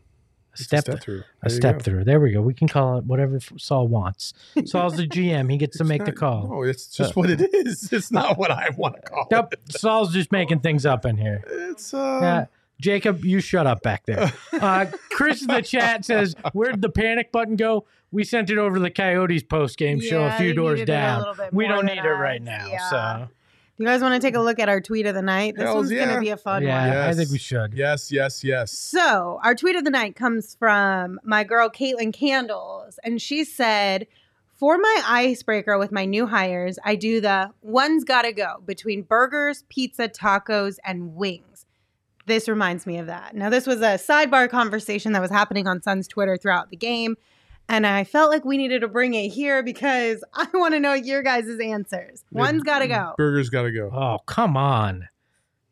Step 0.63 0.81
step 0.83 1.01
through. 1.01 1.19
a 1.19 1.49
There 1.49 1.51
you 1.51 1.55
step 1.57 1.77
go. 1.77 1.83
through. 1.83 2.03
There 2.05 2.19
we 2.19 2.31
go. 2.31 2.41
We 2.41 2.53
can 2.53 2.67
call 2.67 2.97
it 2.97 3.05
whatever 3.05 3.39
Saul 3.57 3.87
wants. 3.87 4.33
Saul's 4.65 4.97
the 4.97 5.07
GM. 5.07 5.49
He 5.51 5.57
gets 5.57 5.77
to 5.77 5.83
It's 5.83 5.89
make 5.89 6.05
the 6.05 6.11
not- 6.11 6.15
call. 6.17 6.47
No, 6.49 6.63
it's 6.63 6.87
just 6.87 7.15
what 7.15 7.29
it 7.29 7.41
is. 7.53 7.91
It's 7.91 8.11
not 8.11 8.37
what 8.37 8.51
I 8.51 8.69
want 8.77 8.95
to 8.95 9.01
call 9.01 9.27
Nope. 9.31 9.53
it. 9.53 9.59
Saul's 9.71 10.13
just 10.13 10.31
making 10.31 10.59
things 10.61 10.85
up 10.85 11.05
in 11.05 11.17
here. 11.17 11.43
It's 11.47 11.93
uh, 11.93 12.19
Yeah. 12.21 12.45
Jacob, 12.81 13.25
you 13.25 13.41
shut 13.41 13.67
up 13.67 13.81
back 13.83 14.05
there. 14.05 14.31
Uh, 14.53 14.85
Chris 15.11 15.41
in 15.41 15.47
the 15.49 15.61
chat 15.61 16.05
says, 16.05 16.33
"Where'd 16.53 16.81
the 16.81 16.87
panic 16.87 17.29
button 17.29 17.57
go? 17.57 17.85
We 18.09 18.23
sent 18.23 18.49
it 18.49 18.57
over 18.57 18.75
to 18.77 18.81
the 18.81 18.89
Coyotes 18.89 19.43
post 19.43 19.77
game 19.77 19.99
show 19.99 20.23
a 20.23 20.31
few 20.37 20.53
doors 20.53 20.79
needed 20.79 20.89
it 20.89 20.93
a 20.93 20.95
down. 20.95 21.35
We 21.51 21.67
don't 21.67 21.85
than 21.85 21.97
need 21.97 22.05
it 22.05 22.09
right 22.09 22.41
now. 22.41 22.67
Yeah. 22.71 22.89
So 22.89 23.29
You 23.79 23.85
guys 23.85 24.01
want 24.01 24.13
to 24.13 24.19
take 24.19 24.35
a 24.35 24.41
look 24.41 24.59
at 24.59 24.67
our 24.67 24.81
tweet 24.81 25.05
of 25.05 25.15
the 25.15 25.21
night? 25.21 25.55
This 25.55 25.63
Hells 25.63 25.75
one's 25.87 25.91
going 25.91 26.09
to 26.09 26.19
be 26.19 26.29
a 26.29 26.37
fun 26.37 26.63
yeah, 26.63 26.89
one. 26.89 26.97
I 26.97 27.13
think 27.13 27.31
we 27.31 27.37
should. 27.37 27.73
yes, 27.73 28.11
yes, 28.11 28.43
yes. 28.43 28.77
So, 28.77 29.39
our 29.41 29.55
tweet 29.55 29.77
of 29.77 29.85
the 29.85 29.89
night 29.89 30.17
comes 30.17 30.53
from 30.53 31.17
my 31.23 31.45
girl 31.45 31.69
Caitlin 31.69 32.11
Candles, 32.11 32.99
and 33.05 33.21
she 33.21 33.45
said, 33.45 34.05
"For 34.53 34.77
my 34.77 35.01
icebreaker 35.07 35.77
with 35.77 35.93
my 35.93 36.03
new 36.03 36.27
hires, 36.27 36.77
I 36.83 36.95
do 36.95 37.21
the 37.21 37.51
one's 37.61 38.03
got 38.03 38.23
to 38.23 38.33
go 38.33 38.61
between 38.65 39.03
burgers, 39.03 39.63
pizza, 39.69 40.09
tacos, 40.09 40.75
and 40.83 41.15
wings." 41.15 41.65
This 42.25 42.49
reminds 42.49 42.85
me 42.85 42.97
of 42.97 43.07
that. 43.07 43.33
Now, 43.33 43.49
this 43.49 43.65
was 43.65 43.79
a 43.79 43.95
sidebar 43.95 44.49
conversation 44.49 45.13
that 45.13 45.21
was 45.21 45.31
happening 45.31 45.67
on 45.67 45.81
Sun's 45.81 46.09
Twitter 46.09 46.35
throughout 46.35 46.69
the 46.69 46.75
game, 46.75 47.15
and 47.69 47.87
I 47.87 48.03
felt 48.03 48.29
like 48.31 48.43
we 48.43 48.57
needed 48.57 48.81
to 48.81 48.87
bring 48.89 49.13
it 49.13 49.29
here 49.29 49.63
because 49.63 50.23
I 50.33 50.47
want 50.53 50.73
to 50.73 50.79
know 50.79 50.93
your 50.93 51.23
guys' 51.23 51.47
answers. 51.63 52.23
One's 52.31 52.63
got 52.63 52.79
to 52.79 52.87
go. 52.87 53.13
Burger's 53.17 53.49
got 53.49 53.63
to 53.63 53.71
go. 53.71 53.89
Oh, 53.93 54.17
come 54.25 54.57
on. 54.57 55.07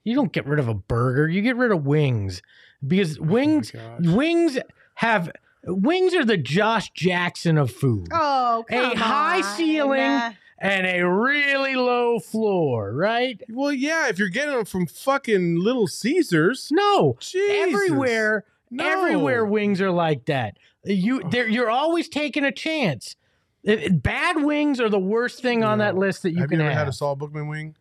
You 0.03 0.15
don't 0.15 0.31
get 0.31 0.45
rid 0.47 0.59
of 0.59 0.69
a 0.69 0.73
burger. 0.73 1.27
You 1.27 1.41
get 1.41 1.57
rid 1.57 1.71
of 1.71 1.85
wings 1.85 2.41
because 2.87 3.19
oh 3.19 3.23
wings 3.23 3.73
Oh 3.75 4.15
wings 4.15 4.57
have 4.95 5.29
wings 5.65 6.13
are 6.15 6.23
the 6.23 6.37
Josh 6.37 6.91
Jackson 6.91 7.57
of 7.57 7.71
food. 7.71 8.07
Oh, 8.13 8.63
A 8.69 8.73
come 8.73 8.95
high 8.97 9.37
on. 9.37 9.43
ceiling. 9.43 10.33
And 10.59 10.87
a 10.87 11.07
really 11.07 11.75
low 11.75 12.17
floor, 12.19 12.91
right? 12.91 13.39
Well, 13.47 13.71
yeah, 13.71 14.07
if 14.07 14.17
you're 14.17 14.29
getting 14.29 14.55
them 14.55 14.65
from 14.65 14.87
fucking 14.87 15.59
Little 15.59 15.85
Caesars, 15.87 16.69
No, 16.71 17.15
Jesus. 17.19 17.75
everywhere, 17.75 18.43
No. 18.71 18.83
everywhere 18.87 19.45
wings 19.45 19.79
are 19.81 19.91
like 19.91 20.25
that. 20.25 20.57
You, 20.87 21.21
they're, 21.29 21.47
you're 21.47 21.69
always 21.69 22.07
taking 22.09 22.43
a 22.45 22.51
chance. 22.51 23.15
It- 23.63 23.83
it- 23.83 24.03
bad 24.03 24.43
wings 24.43 24.79
are 24.79 24.89
the 24.89 24.99
worst 24.99 25.41
thing 25.41 25.63
on 25.63 25.79
that 25.79 25.97
list 25.97 26.23
that 26.23 26.31
you 26.31 26.39
have 26.41 26.49
can 26.49 26.59
you 26.59 26.65
ever 26.65 26.73
have. 26.73 26.79
had 26.85 26.87
a 26.87 26.93
Saul 26.93 27.15
Bookman 27.15 27.47
wing? 27.47 27.75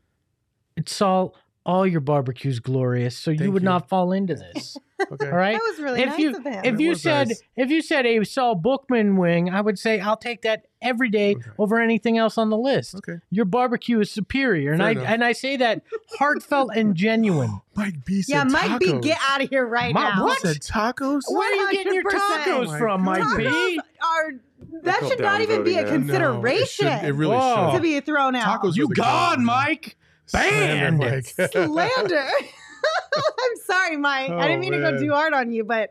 it's 0.76 1.00
all 1.00 1.34
all 1.64 1.84
your 1.86 2.00
barbecue's 2.00 2.60
glorious, 2.60 3.16
so 3.18 3.30
you 3.32 3.38
Thank 3.38 3.52
would 3.54 3.62
you. 3.62 3.68
not 3.68 3.88
fall 3.88 4.12
into 4.12 4.34
this. 4.34 4.76
Okay. 5.12 5.28
All 5.30 5.36
right. 5.36 5.52
That 5.52 5.62
was 5.62 5.78
really 5.78 6.00
if 6.00 6.08
nice 6.08 6.18
you 6.18 6.30
of 6.36 6.42
him. 6.44 6.64
if 6.64 6.74
It 6.74 6.80
you 6.80 6.88
was 6.90 7.02
said 7.02 7.28
nice. 7.28 7.42
if 7.54 7.70
you 7.70 7.82
said 7.82 8.06
a 8.06 8.24
Saul 8.24 8.54
Bookman 8.54 9.16
wing, 9.18 9.50
I 9.50 9.60
would 9.60 9.78
say 9.78 10.00
I'll 10.00 10.16
take 10.16 10.40
that 10.42 10.64
every 10.86 11.10
day 11.10 11.32
Okay. 11.36 11.50
over 11.58 11.80
anything 11.80 12.16
else 12.18 12.38
on 12.38 12.50
the 12.50 12.56
list. 12.56 12.94
Okay. 12.96 13.18
Your 13.30 13.44
barbecue 13.44 14.00
is 14.00 14.10
superior, 14.10 14.72
and 14.72 14.80
Fair 14.80 14.88
I 14.88 14.90
enough. 14.92 15.04
and 15.08 15.24
I 15.24 15.32
say 15.32 15.56
that 15.58 15.82
heartfelt 16.18 16.70
and 16.74 16.94
genuine. 16.94 17.60
Mike 17.74 18.04
B 18.04 18.22
said 18.22 18.32
yeah, 18.34 18.44
Mike 18.44 18.78
B, 18.80 18.86
tacos. 18.92 19.02
get 19.02 19.18
out 19.28 19.42
of 19.42 19.50
here 19.50 19.66
right 19.66 19.92
Ma- 19.92 20.14
now. 20.14 20.24
what? 20.24 20.40
Said 20.40 20.56
tacos? 20.60 21.22
Where 21.28 21.50
are 21.52 21.54
you 21.54 21.72
getting 21.72 21.94
your 21.94 22.04
100%. 22.04 22.10
tacos 22.18 22.74
Oh 22.74 22.78
from, 22.78 23.02
my 23.02 23.18
Mike 23.18 23.28
God. 23.28 23.36
B? 23.38 23.44
Tacos 23.44 23.78
are 24.02 24.32
that 24.84 25.00
call 25.00 25.08
should 25.10 25.20
not 25.20 25.40
even 25.42 25.62
be 25.64 25.76
a 25.76 25.84
downvoting 25.84 25.86
that. 25.86 25.90
No, 25.90 25.94
it 25.94 25.98
consideration 25.98 26.66
should- 26.86 27.04
it 27.08 27.12
really 27.14 27.36
Whoa. 27.36 27.72
to 27.74 27.80
be 27.80 28.00
thrown 28.00 28.34
out. 28.34 28.62
Tacos 28.62 28.76
You 28.76 28.84
are 28.84 28.88
the 28.88 28.94
gone, 28.94 29.36
god. 29.36 29.40
Mike? 29.40 29.96
Slander, 30.26 30.96
Banned. 30.96 30.98
Mike. 30.98 31.24
slander. 31.52 32.28
I'm 33.16 33.56
sorry, 33.66 33.96
Mike. 33.96 34.30
I 34.30 34.48
didn't 34.48 34.58
Oh, 34.58 34.60
mean 34.60 34.72
to 34.72 34.78
go 34.78 34.90
man. 34.92 35.00
too 35.00 35.12
hard 35.12 35.32
on 35.34 35.50
you, 35.52 35.64
but 35.64 35.90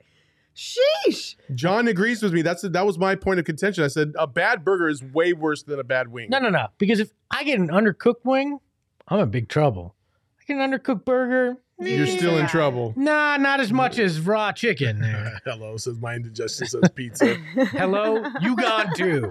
sheesh. 0.56 1.36
John 1.54 1.88
agrees 1.88 2.22
with 2.24 2.34
me. 2.34 2.41
That's 2.41 2.62
that 2.63 2.86
was 2.86 2.98
my 2.98 3.15
point 3.15 3.39
of 3.39 3.46
contention. 3.46 3.84
I 3.84 3.88
said 3.88 4.13
a 4.18 4.28
bad 4.28 4.63
burger 4.63 4.88
is 4.88 5.04
way 5.04 5.34
worse 5.34 5.63
than 5.63 5.80
a 5.80 5.84
bad 5.84 6.08
wing. 6.10 6.30
No, 6.30 6.39
no, 6.39 6.50
no. 6.50 6.68
Because 6.78 7.00
if 7.00 7.12
I 7.32 7.44
get 7.44 7.60
an 7.60 7.68
undercooked 7.70 8.24
wing, 8.24 8.60
I'm 9.08 9.20
in 9.20 9.30
big 9.30 9.50
trouble. 9.50 9.96
I 10.39 10.44
get 10.48 10.58
an 10.58 10.72
undercooked 10.72 11.06
burger. 11.06 11.58
You're 11.78 12.08
still 12.08 12.38
in 12.38 12.48
trouble. 12.48 12.94
Nah, 12.96 13.36
not 13.36 13.60
as 13.60 13.74
much 13.74 14.00
as 14.00 14.22
raw 14.22 14.54
chicken. 14.54 15.02
there. 15.02 15.41
Hello, 15.46 15.76
says 15.76 16.00
my 16.00 16.15
indigestion 16.15 16.68
says 16.68 16.84
pizza. 16.96 17.36
Hello, 17.56 18.24
you 18.41 18.56
gone 18.56 18.94
too. 18.96 19.30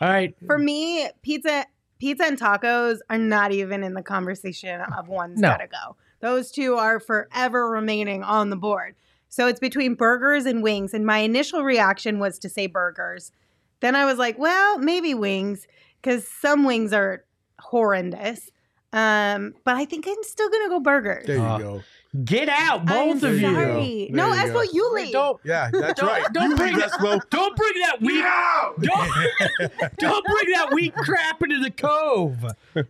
All 0.00 0.08
right. 0.08 0.34
For 0.46 0.58
me, 0.58 1.08
pizza 1.22 1.64
pizza 1.98 2.24
and 2.26 2.38
tacos 2.38 2.98
are 3.08 3.16
not 3.16 3.52
even 3.52 3.82
in 3.82 3.94
the 3.94 4.02
conversation 4.02 4.82
of 4.82 5.08
one's 5.08 5.40
No. 5.40 5.48
gotta 5.48 5.68
go. 5.68 5.96
Those 6.20 6.50
two 6.50 6.74
are 6.74 7.00
forever 7.00 7.70
remaining 7.70 8.22
on 8.22 8.50
the 8.50 8.56
board. 8.56 8.94
So 9.28 9.46
it's 9.48 9.60
between 9.60 9.94
burgers 9.94 10.46
and 10.46 10.62
wings. 10.62 10.94
And 10.94 11.04
my 11.04 11.18
initial 11.18 11.62
reaction 11.62 12.18
was 12.18 12.38
to 12.40 12.48
say 12.48 12.66
burgers. 12.66 13.32
Then 13.80 13.94
I 13.94 14.04
was 14.04 14.18
like, 14.18 14.38
well, 14.38 14.78
maybe 14.78 15.14
wings, 15.14 15.66
because 16.00 16.26
some 16.26 16.64
wings 16.64 16.92
are 16.92 17.24
horrendous. 17.60 18.50
Um, 18.92 19.54
but 19.64 19.74
I 19.76 19.84
think 19.84 20.06
I'm 20.06 20.22
still 20.22 20.48
gonna 20.48 20.68
go 20.68 20.80
burgers. 20.80 21.26
There 21.26 21.36
you 21.36 21.42
Uh, 21.42 21.58
go. 21.58 21.82
Get 22.24 22.48
out, 22.48 22.80
I'm 22.80 22.86
both 22.86 23.22
of 23.22 23.32
you. 23.40 23.40
There 23.54 23.66
No, 24.10 24.32
you 24.32 24.40
Espo, 24.40 24.52
go. 24.54 24.62
you 24.62 24.94
leave. 24.94 25.12
Don't 25.12 25.40
Yeah, 25.44 25.70
that's 25.72 26.00
Don't- 26.00 26.08
right. 26.08 26.24
don't 26.32 26.50
you 26.50 26.56
bring 26.56 26.74
leave, 26.74 26.82
that- 26.90 26.92
Espo. 27.00 27.20
don't 27.30 27.56
bring 27.56 27.72
that 27.80 28.00
weak 28.00 28.24
don't, 28.80 29.98
don't 29.98 30.24
bring 30.26 30.50
that 30.54 30.70
weak 30.72 30.94
crap 30.94 31.42
into 31.42 31.60
the 31.60 31.70
cove. 31.70 32.36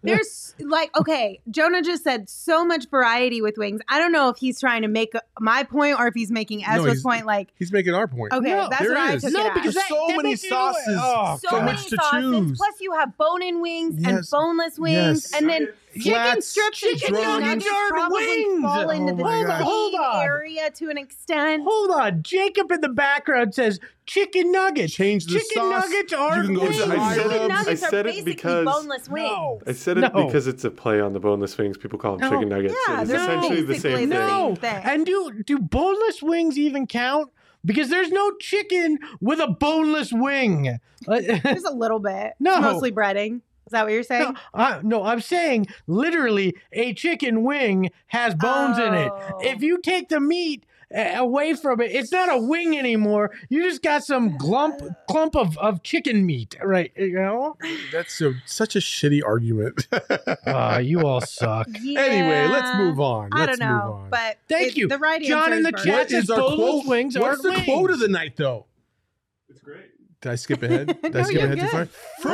There's 0.03 0.55
like, 0.61 0.97
okay, 0.99 1.41
Jonah 1.51 1.83
just 1.83 2.05
said 2.05 2.29
so 2.29 2.65
much 2.65 2.89
variety 2.91 3.41
with 3.43 3.57
wings. 3.59 3.81
I 3.89 3.99
don't 3.99 4.13
know 4.13 4.29
if 4.29 4.37
he's 4.39 4.61
trying 4.61 4.83
to 4.83 4.89
make 4.89 5.13
my 5.41 5.63
point 5.65 5.99
or 5.99 6.07
if 6.09 6.15
he's 6.15 6.31
making 6.31 6.61
No, 6.61 6.75
Ezra's 6.75 6.93
he's- 6.95 7.03
point. 7.03 7.27
Like, 7.27 7.49
He's 7.59 7.73
making 7.73 7.95
our 7.95 8.07
point. 8.07 8.33
okay, 8.33 8.51
No, 8.51 8.69
that's 8.69 8.83
there 8.83 8.91
what 8.93 8.99
I 9.01 9.17
took 9.19 9.33
No, 9.33 9.47
it 9.47 9.55
because 9.55 9.75
that- 9.75 9.89
so 9.89 10.05
that 10.09 10.17
many 10.17 10.31
makes 10.31 10.45
you 10.45 10.51
go, 10.51 10.57
sauces. 10.73 10.99
oh, 11.01 11.39
so 11.49 11.61
many 11.63 11.79
to 11.79 11.97
sauces. 11.97 12.11
choose. 12.23 12.59
Plus, 12.59 12.75
you 12.81 12.93
have 12.93 13.17
bone-in 13.17 13.61
wings 13.61 14.05
and 14.07 14.25
boneless 14.31 14.79
wings, 14.79 15.29
Yes. 15.31 15.33
and 15.35 15.49
then 15.49 15.69
chicken 15.97 16.13
Flats, 16.13 16.47
strips 16.49 16.83
and 16.83 16.99
chicken 17.01 17.17
chicken 17.17 17.41
nuggets 17.41 17.65
Yard 17.67 17.91
probably 17.91 18.27
wings. 18.27 18.63
fall 18.63 18.91
into 18.91 19.13
Oh 19.13 19.17
the 19.17 19.23
my 19.25 19.43
same. 19.43 19.63
Hold 19.63 19.95
on. 19.95 20.23
area 20.25 20.71
to 20.71 20.91
an 20.91 20.99
extent. 20.99 21.63
Hold 21.67 21.91
on. 21.91 22.23
Jacob 22.23 22.71
in 22.73 22.81
the 22.81 22.89
background 22.89 23.55
says 23.55 23.81
chicken 24.07 24.53
nuggets. 24.53 24.93
Change 24.95 25.25
the 25.27 25.33
chicken 25.41 25.49
sauce. 25.57 25.85
nuggets 25.91 26.13
You 26.13 26.19
are 26.19 26.43
can 26.45 26.55
go 26.55 26.63
wings. 26.63 26.77
to 26.79 26.85
I 26.85 27.15
said 27.15 27.23
chicken 27.31 27.49
nuggets 27.49 27.69
I 27.83 27.87
are 27.87 27.91
said 27.91 28.07
it 28.07 28.11
basically 28.11 28.33
because- 28.35 28.65
boneless 28.67 29.09
wings. 29.09 29.29
No. 29.31 29.61
I 29.67 29.73
said 29.73 29.99
it 29.99 30.01
No. 30.01 30.27
because 30.27 30.47
it's 30.47 30.65
a 30.65 30.71
play 30.71 31.01
on 31.01 31.13
the 31.13 31.21
boneless 31.21 31.57
wings. 31.59 31.77
People 31.79 31.99
call 31.99 32.17
them 32.17 32.29
No. 32.31 32.37
chicken 32.37 32.49
nuggets. 32.49 32.75
Yeah, 32.89 33.01
it's 33.03 33.11
they're 33.11 33.21
essentially 33.21 33.63
the 33.63 33.75
same 33.75 33.97
thing. 33.97 33.97
same. 33.99 34.09
No. 34.11 34.55
thing. 34.55 34.81
And 34.85 35.07
do 35.07 35.43
do 35.45 35.59
boneless 35.59 36.23
wings 36.23 36.59
even 36.59 36.87
count? 36.87 37.31
Because 37.65 37.89
there's 37.89 38.11
no 38.13 38.31
chicken 38.39 38.99
with 39.21 39.41
a 39.41 39.49
boneless 39.49 40.13
wing. 40.13 40.79
Just 41.09 41.67
a 41.67 41.73
little 41.75 41.99
bit. 41.99 42.35
No. 42.41 42.55
It's 42.55 42.63
mostly 42.63 42.93
breading. 42.93 43.41
Is 43.67 43.73
that 43.73 43.83
what 43.85 43.93
you're 43.93 44.03
saying? 44.05 44.33
no, 44.33 44.39
I, 44.55 44.81
no, 44.83 45.03
I'm 45.05 45.21
saying 45.21 45.67
literally 45.87 46.55
a 46.73 46.95
chicken 46.95 47.43
wing 47.43 47.91
has 48.09 48.35
bones 48.35 48.79
in 48.79 48.95
it. 48.95 49.11
Oh. 49.13 49.41
If 49.43 49.61
you 49.63 49.79
take 49.81 50.09
the 50.09 50.21
meat 50.21 50.65
uh, 50.97 51.15
away 51.17 51.53
from 51.55 51.81
it, 51.81 51.91
it's 51.91 52.13
not 52.13 52.33
a 52.33 52.39
wing 52.39 52.79
anymore. 52.79 53.33
You 53.49 53.65
just 53.65 53.83
got 53.83 54.05
some 54.05 54.39
glump 54.39 54.95
clump 55.11 55.35
of, 55.35 55.59
of 55.59 55.83
chicken 55.83 56.25
meat, 56.25 56.55
right? 56.63 56.93
You 56.97 57.15
know? 57.15 57.57
That's 57.91 58.15
so, 58.17 58.35
such 58.45 58.77
a 58.77 58.79
shitty 58.79 59.21
argument. 59.27 59.89
Ah, 60.49 60.79
you 60.79 61.01
all 61.05 61.21
suck. 61.21 61.67
Anyway, 61.75 62.47
let's 62.47 62.77
move 62.79 63.01
on. 63.01 63.31
I 63.33 63.47
Let's 63.47 63.59
don't 63.59 63.69
know, 63.69 64.07
but 64.11 64.39
Thank 64.49 64.69
it- 64.69 64.77
you. 64.77 64.87
The 64.89 64.99
right 64.99 65.21
John 65.21 65.53
in 65.53 65.65
the 65.65 65.73
chat 65.73 65.87
what 65.87 66.13
is 66.13 66.31
our 66.31 66.39
quote? 66.55 66.87
wings 66.87 67.19
What's 67.19 67.45
aren't 67.45 67.57
the 67.59 67.65
quote 67.65 67.89
wings. 67.89 67.95
of 67.95 67.99
the 68.01 68.09
night, 68.09 68.37
though? 68.37 68.67
It's 69.49 69.59
great. 69.61 69.87
Did 70.21 70.33
I 70.33 70.35
skip 70.37 70.63
ahead? 70.63 70.99
Did 71.03 71.17
I 71.17 71.23
skip 71.25 71.35
you're 71.35 71.45
ahead 71.53 71.59
too 71.59 71.77
good. 71.77 71.91
far? 72.23 72.33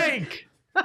Frank! 0.00 0.46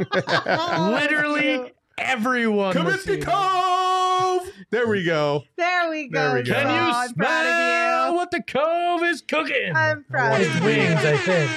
Literally 0.80 1.73
everyone. 1.97 2.75
was 2.84 3.06
Kaminsky 3.06 3.15
here. 3.15 3.23
Cove. 3.25 4.51
There 4.71 4.88
we 4.88 5.04
go. 5.04 5.43
There 5.58 5.89
we 5.89 6.08
go. 6.08 6.19
There 6.19 6.36
we 6.36 6.43
go. 6.43 6.54
Can 6.54 6.63
John. 6.63 6.73
you 6.75 6.91
I'm 6.93 7.13
proud 7.13 7.45
of 7.45 7.54
smell 7.54 8.10
you. 8.10 8.15
what 8.15 8.32
the 8.32 8.41
cove 8.43 9.04
is 9.04 9.21
cooking? 9.21 9.75
I'm 9.75 10.04
proud 10.04 10.34
I 10.34 10.39
of 10.39 10.56
you. 10.56 10.63
wings, 10.63 10.99
I 11.04 11.17
think. 11.17 11.51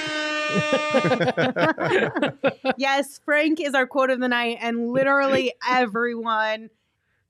yes, 2.77 3.19
Frank 3.23 3.59
is 3.59 3.73
our 3.73 3.85
quote 3.85 4.09
of 4.09 4.19
the 4.19 4.27
night, 4.27 4.57
and 4.61 4.89
literally 4.91 5.53
everyone 5.67 6.69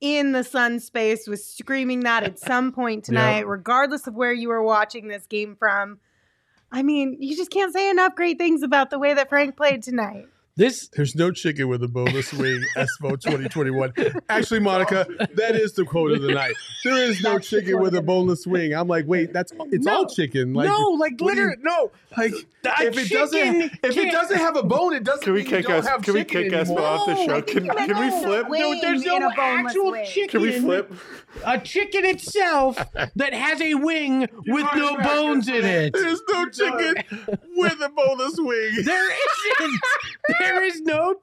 in 0.01 0.31
the 0.31 0.43
sun 0.43 0.79
space 0.79 1.27
was 1.27 1.45
screaming 1.45 2.01
that 2.01 2.23
at 2.23 2.39
some 2.39 2.71
point 2.71 3.03
tonight, 3.03 3.45
regardless 3.47 4.07
of 4.07 4.15
where 4.15 4.31
you 4.33 4.47
were 4.49 4.63
watching 4.63 5.07
this 5.07 5.25
game 5.27 5.55
from. 5.57 5.99
I 6.71 6.83
mean, 6.83 7.17
you 7.19 7.35
just 7.35 7.51
can't 7.51 7.73
say 7.73 7.89
enough 7.89 8.15
great 8.15 8.37
things 8.37 8.63
about 8.63 8.89
the 8.89 8.99
way 8.99 9.13
that 9.13 9.29
Frank 9.29 9.55
played 9.57 9.83
tonight. 9.83 10.27
This 10.55 10.89
There's 10.89 11.15
no 11.15 11.31
chicken 11.31 11.69
with 11.69 11.81
a 11.83 11.87
boneless 11.87 12.33
wing. 12.33 12.61
Espo 12.75 13.11
2021. 13.11 13.93
Actually, 14.27 14.59
Monica, 14.59 15.07
that 15.35 15.55
is 15.55 15.71
the 15.71 15.85
quote 15.85 16.11
of 16.11 16.21
the 16.21 16.33
night. 16.33 16.53
There 16.83 16.97
is 16.97 17.21
no 17.23 17.39
chicken 17.39 17.79
with 17.79 17.95
a 17.95 18.01
boneless 18.01 18.45
wing. 18.45 18.73
I'm 18.73 18.89
like, 18.89 19.05
wait, 19.07 19.31
that's 19.31 19.53
it's 19.71 19.85
No. 19.85 19.93
all 19.99 20.05
chicken. 20.07 20.53
Like, 20.53 20.67
no, 20.67 20.77
like 20.99 21.13
what 21.19 21.35
do 21.35 21.39
you- 21.41 21.47
literally, 21.47 21.55
no. 21.61 21.91
like 22.17 22.33
A 22.65 22.87
if 22.87 22.97
it 22.97 23.09
doesn't 23.09 23.39
if 23.61 23.73
it 23.83 23.93
can't- 23.93 24.11
doesn't 24.11 24.37
have 24.37 24.57
a 24.57 24.63
bone, 24.63 24.93
it 24.93 25.05
doesn't. 25.05 25.23
Can 25.23 25.31
we 25.31 25.45
kick 25.45 25.65
don't 25.65 25.85
us? 25.87 26.03
Can 26.03 26.13
we 26.13 26.19
chicken 26.25 26.43
kick 26.43 26.53
us 26.53 26.67
anymore. 26.67 26.85
off 26.85 27.05
the 27.07 27.15
show? 27.25 27.35
I 27.37 27.41
Can, 27.41 27.65
can 27.65 27.99
we 27.99 28.09
flip? 28.21 28.47
No, 28.49 28.81
there's 28.81 29.05
no 29.05 29.15
a 29.29 29.33
actual 29.39 29.91
wing. 29.91 30.05
chicken. 30.07 30.29
Can 30.29 30.41
we 30.41 30.59
flip? 30.59 30.93
A 31.45 31.59
chicken 31.59 32.05
itself 32.05 32.75
that 33.15 33.33
has 33.33 33.61
a 33.61 33.75
wing 33.75 34.27
with 34.47 34.67
no 34.75 34.97
bones 34.97 35.47
in 35.47 35.65
it. 35.65 35.93
There's 35.93 36.21
no 36.29 36.49
chicken 36.49 37.03
with 37.55 37.81
a 37.81 37.89
boneless 37.89 38.35
wing. 38.37 38.83
There 38.83 39.11
isn't. 39.11 39.81
There 40.39 40.63
is 40.63 40.81
no. 40.81 41.15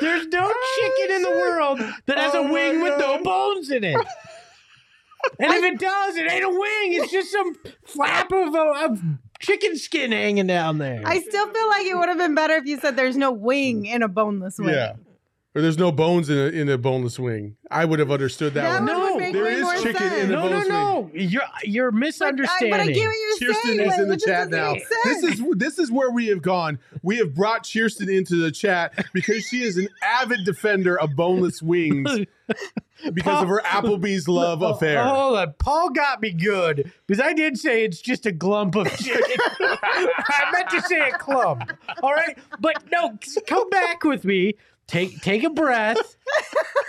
There's 0.00 0.26
no 0.28 0.52
chicken 0.76 1.16
in 1.16 1.22
the 1.22 1.30
oh, 1.30 1.38
world 1.38 1.80
that 2.06 2.16
has 2.16 2.34
Oh 2.34 2.46
a 2.46 2.52
wing 2.52 2.80
with 2.80 2.98
no 2.98 3.22
bones 3.22 3.70
in 3.70 3.82
it. 3.84 3.96
And 5.38 5.52
if 5.52 5.64
it 5.64 5.78
does, 5.80 6.16
it 6.16 6.30
ain't 6.30 6.44
a 6.44 6.48
wing. 6.48 6.92
It's 6.92 7.10
just 7.10 7.32
some 7.32 7.56
flap 7.84 8.30
of, 8.30 8.54
a, 8.54 8.84
of 8.84 9.02
chicken 9.40 9.76
skin 9.76 10.12
hanging 10.12 10.46
down 10.46 10.78
there. 10.78 11.02
I 11.04 11.20
still 11.20 11.50
feel 11.52 11.68
like 11.68 11.86
it 11.86 11.96
would 11.96 12.08
have 12.08 12.18
been 12.18 12.34
better 12.34 12.54
if 12.54 12.66
you 12.66 12.78
said 12.78 12.96
there's 12.96 13.16
no 13.16 13.32
wing 13.32 13.86
in 13.86 14.02
a 14.02 14.08
boneless 14.08 14.58
wing. 14.58 14.70
Yeah. 14.70 14.94
Or 15.56 15.62
there's 15.62 15.78
no 15.78 15.92
bones 15.92 16.28
in 16.30 16.36
a, 16.36 16.46
in 16.46 16.68
a 16.68 16.76
boneless 16.76 17.16
wing. 17.16 17.56
I 17.70 17.84
would 17.84 18.00
have 18.00 18.10
understood 18.10 18.54
that, 18.54 18.62
That 18.64 18.74
one. 18.80 18.86
No, 18.86 19.18
there 19.18 19.26
is 19.28 19.32
there 19.32 19.44
way 19.44 19.52
is 19.54 19.62
more 19.62 19.74
chicken 19.76 20.02
in 20.02 20.10
sense. 20.10 20.24
a 20.24 20.26
no, 20.26 20.42
no, 20.42 20.48
boneless 20.48 20.68
no. 20.68 21.10
You're 21.14 21.42
you're 21.62 21.90
But 21.92 21.96
I, 21.96 22.00
misunderstanding. 22.00 22.70
but 22.72 22.80
I 22.80 22.86
get 22.88 23.06
what 23.06 23.40
you're 23.40 23.52
Kirsten 23.54 23.76
saying. 23.76 23.90
is 23.92 23.98
in 24.00 24.08
the 24.08 24.16
chat 24.16 24.50
now. 24.50 24.74
This 25.04 25.22
is 25.22 25.42
this 25.56 25.78
is 25.78 25.92
where 25.92 26.10
we 26.10 26.26
have 26.26 26.42
gone. 26.42 26.80
We 27.02 27.18
have 27.18 27.34
brought 27.36 27.70
Kirsten 27.72 28.10
into 28.10 28.34
the 28.34 28.50
chat 28.50 29.06
because 29.12 29.44
she 29.46 29.62
is 29.62 29.76
an 29.76 29.88
avid 30.02 30.40
defender 30.44 30.98
of 30.98 31.14
boneless 31.14 31.62
wings 31.62 32.10
because 33.12 33.42
of 33.42 33.48
her 33.48 33.62
Applebee's 33.64 34.26
love 34.26 34.60
Oh, 34.60 34.72
affair. 34.72 35.04
Hold 35.04 35.36
uh, 35.36 35.40
on. 35.42 35.54
Paul 35.60 35.90
got 35.90 36.20
me 36.20 36.32
good 36.32 36.90
because 37.06 37.20
I 37.24 37.32
did 37.32 37.58
say 37.58 37.84
it's 37.84 38.00
just 38.00 38.26
a 38.26 38.32
glump 38.32 38.74
of 38.74 38.90
chicken. 38.98 39.22
I 39.60 40.50
meant 40.52 40.70
to 40.70 40.82
say 40.82 40.98
a 41.10 41.12
clump. 41.16 41.70
All 42.02 42.12
right. 42.12 42.36
But 42.58 42.90
no, 42.90 43.16
come 43.46 43.70
back 43.70 44.02
with 44.02 44.24
me. 44.24 44.54
Take 44.86 45.20
take 45.20 45.44
a 45.44 45.50
breath. 45.50 46.16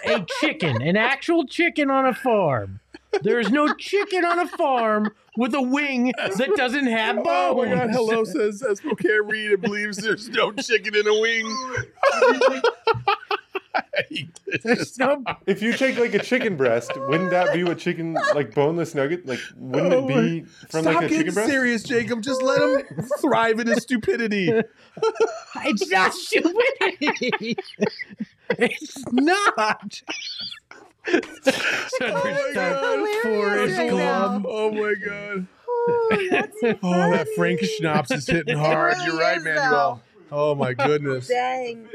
A 0.05 0.25
chicken, 0.39 0.81
an 0.81 0.97
actual 0.97 1.47
chicken 1.47 1.89
on 1.89 2.05
a 2.05 2.13
farm. 2.13 2.79
There 3.23 3.39
is 3.39 3.49
no 3.49 3.73
chicken 3.73 4.23
on 4.23 4.39
a 4.39 4.47
farm 4.47 5.11
with 5.37 5.53
a 5.55 5.61
wing 5.61 6.13
that 6.17 6.51
doesn't 6.55 6.87
have 6.87 7.15
bones. 7.17 7.27
Oh 7.27 7.55
my 7.57 7.73
god, 7.73 7.89
hello 7.91 8.23
says 8.23 8.61
Espo 8.61 8.97
can't 8.97 9.25
read 9.25 9.51
and 9.51 9.61
believes 9.61 9.97
there's 9.97 10.29
no 10.29 10.51
chicken 10.51 10.95
in 10.95 11.07
a 11.07 11.19
wing. 11.19 12.61
There's 14.63 14.97
no 14.97 15.23
If 15.45 15.61
you 15.61 15.73
take 15.73 15.97
like 15.97 16.13
a 16.13 16.19
chicken 16.19 16.55
breast, 16.57 16.91
wouldn't 16.95 17.32
that 17.32 17.53
be 17.53 17.63
what 17.63 17.78
chicken 17.78 18.13
like 18.34 18.53
boneless 18.55 18.95
nugget? 18.95 19.26
Like, 19.26 19.39
wouldn't 19.57 19.93
Oh 19.93 20.07
it 20.07 20.07
be 20.07 20.45
oh, 20.45 20.67
from 20.69 20.86
like 20.86 21.03
a 21.03 21.09
chicken 21.09 21.34
breast? 21.34 21.49
serious, 21.49 21.84
Jacob. 21.84 22.21
Just 22.21 22.41
let 22.41 22.61
him 22.61 23.05
thrive 23.19 23.59
in 23.59 23.67
his 23.67 23.84
stupidity. 23.84 24.51
It's 25.67 25.89
not 25.89 26.13
stupidity. 26.13 27.57
it's 28.51 29.03
not. 29.11 30.01
Oh 31.07 31.21
my 32.01 32.51
god. 32.53 33.07
Hilarious 33.23 33.78
right 33.78 33.93
now. 33.93 34.43
Oh 34.45 34.71
my 34.71 34.93
god. 34.95 35.47
Ooh, 35.67 36.30
that's 36.30 36.57
Oh, 36.84 37.11
that. 37.11 37.28
Frank 37.36 37.61
Schnapps 37.61 38.11
is 38.11 38.28
hitting 38.28 38.57
hard. 38.57 38.93
really 38.93 39.05
You're 39.07 39.19
right, 39.19 39.38
is, 39.38 39.43
Manuel. 39.43 40.01
Oh 40.32 40.55
my 40.55 40.73
goodness. 40.88 41.28
Dang. 41.28 41.88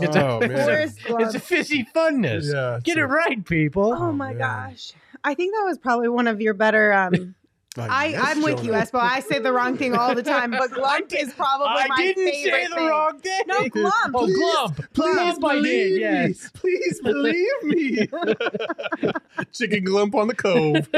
Oh 0.00 0.40
man. 0.40 0.48
Forrest 0.66 0.98
It's 1.08 1.34
a 1.34 1.40
fizzy 1.40 1.86
funness. 1.94 2.52
Yeah, 2.52 2.78
Get 2.82 2.98
a- 2.98 3.00
it 3.00 3.04
right, 3.04 3.44
people. 3.44 3.92
Oh 3.92 4.12
my 4.12 4.32
man. 4.34 4.38
gosh. 4.38 4.92
I 5.24 5.34
think 5.34 5.54
that 5.54 5.64
was 5.66 5.78
probably 5.78 6.08
one 6.08 6.26
of 6.28 6.40
your 6.40 6.54
better 6.54 6.92
um 6.92 7.34
I, 7.78 8.06
yes, 8.08 8.20
I'm 8.22 8.42
with 8.42 8.62
you, 8.64 8.70
Jonah. 8.72 8.84
Espo. 8.84 9.00
I 9.00 9.20
say 9.20 9.38
the 9.38 9.50
wrong 9.52 9.78
thing 9.78 9.94
all 9.94 10.14
the 10.14 10.22
time, 10.22 10.50
but 10.50 10.70
glump 10.72 11.12
is 11.18 11.32
probably 11.32 11.66
I 11.68 11.86
my 11.88 11.96
didn't 11.96 12.32
say 12.34 12.66
the 12.68 12.74
thing. 12.76 12.86
wrong 12.86 13.18
thing. 13.18 13.40
No, 13.46 13.60
glump. 13.60 13.90
Oh, 14.14 14.26
Please, 14.26 14.38
glump. 14.38 14.92
Please 14.92 15.16
Glump 15.16 15.50
I 15.50 15.54
did, 15.54 15.62
believe 15.62 16.00
yes. 16.00 16.44
me. 16.44 16.50
Please 16.60 17.00
believe 17.00 17.62
me. 17.62 17.96
Chicken 19.52 19.84
glump 19.86 20.14
on 20.14 20.28
the 20.28 20.34
cove. 20.34 20.88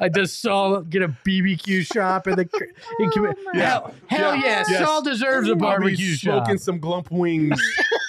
I 0.00 0.08
just 0.08 0.42
saw 0.42 0.80
get 0.80 1.02
a 1.02 1.08
BBQ 1.08 1.86
shop 1.86 2.26
in 2.26 2.36
the. 2.36 2.42
In, 3.00 3.10
Oh 3.16 3.34
my 3.54 3.60
hell, 3.60 3.94
hell 4.08 4.34
Yeah. 4.36 4.42
yeah, 4.44 4.64
Yes. 4.68 4.84
Saul 4.86 5.02
deserves 5.02 5.48
a 5.48 5.52
I'll 5.52 5.56
be 5.56 5.60
barbecue 5.60 6.14
shop. 6.14 6.44
smoking 6.44 6.58
some 6.58 6.80
glump 6.80 7.10
wings 7.10 7.58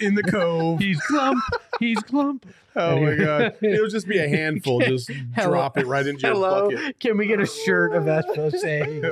in 0.00 0.14
the 0.14 0.22
cove. 0.22 0.78
He's 0.80 1.00
clump. 1.02 1.42
He's 1.80 1.98
clump. 2.02 2.46
Oh 2.76 3.00
my 3.00 3.14
god. 3.16 3.56
It'll 3.60 3.88
just 3.88 4.06
be 4.06 4.18
a 4.18 4.28
handful. 4.28 4.80
Just 4.80 5.10
Hello. 5.34 5.50
drop 5.50 5.78
it 5.78 5.86
right 5.86 6.06
into 6.06 6.26
your 6.28 6.34
bucket. 6.70 7.00
Can 7.00 7.16
we 7.18 7.26
get 7.26 7.40
a 7.40 7.46
shirt 7.46 7.92
of 7.94 8.04
Espo 8.04 8.52
saying 8.56 9.04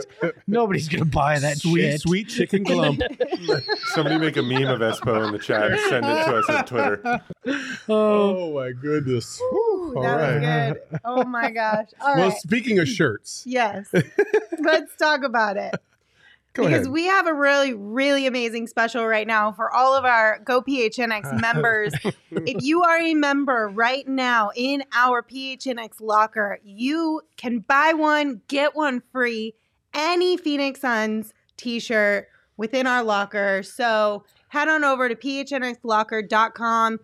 nobody's 0.46 0.88
gonna 0.88 1.04
buy 1.04 1.38
that 1.40 1.56
sweet, 1.58 1.80
shit? 1.82 2.00
sweet 2.02 2.28
chicken 2.28 2.64
clump. 2.66 3.00
Somebody 3.86 4.18
make 4.18 4.36
a 4.36 4.42
meme 4.42 4.68
of 4.68 4.80
Espo 4.80 5.26
in 5.26 5.32
the 5.32 5.38
chat 5.38 5.70
and 5.72 5.80
send 5.80 6.06
it 6.06 6.24
to 6.26 6.36
us 6.36 6.48
on 6.48 6.64
Twitter. 6.64 7.20
Oh, 7.88 8.36
Oh 8.48 8.54
my 8.54 8.72
goodness. 8.72 9.40
Ooh, 9.40 9.94
All 9.96 10.02
that 10.02 10.34
was 10.34 10.78
good. 10.90 11.00
Oh 11.04 11.24
my 11.24 11.50
gosh. 11.50 11.86
All 12.00 12.08
right. 12.14 12.18
Well, 12.18 12.30
speaking 12.32 12.78
of 12.80 12.88
shirts, 12.88 13.44
yes. 13.46 13.88
Let's 14.58 14.96
talk 14.96 15.22
about 15.22 15.56
it. 15.56 15.74
Go 16.56 16.64
because 16.64 16.82
ahead. 16.82 16.92
we 16.92 17.04
have 17.06 17.26
a 17.26 17.34
really, 17.34 17.74
really 17.74 18.26
amazing 18.26 18.66
special 18.66 19.06
right 19.06 19.26
now 19.26 19.52
for 19.52 19.72
all 19.72 19.94
of 19.94 20.04
our 20.04 20.40
Go 20.44 20.62
PHNX 20.62 21.40
members. 21.40 21.92
if 22.30 22.62
you 22.64 22.82
are 22.82 22.98
a 22.98 23.14
member 23.14 23.68
right 23.68 24.06
now 24.08 24.50
in 24.56 24.82
our 24.94 25.22
PHNX 25.22 26.00
locker, 26.00 26.58
you 26.64 27.20
can 27.36 27.60
buy 27.60 27.92
one, 27.94 28.40
get 28.48 28.74
one 28.74 29.02
free, 29.12 29.54
any 29.94 30.36
Phoenix 30.36 30.80
Suns 30.80 31.32
t 31.56 31.78
shirt 31.78 32.28
within 32.56 32.86
our 32.86 33.02
locker. 33.02 33.62
So 33.62 34.24
head 34.48 34.68
on 34.68 34.82
over 34.84 35.08
to 35.08 35.14
phnxlocker.com, 35.14 36.98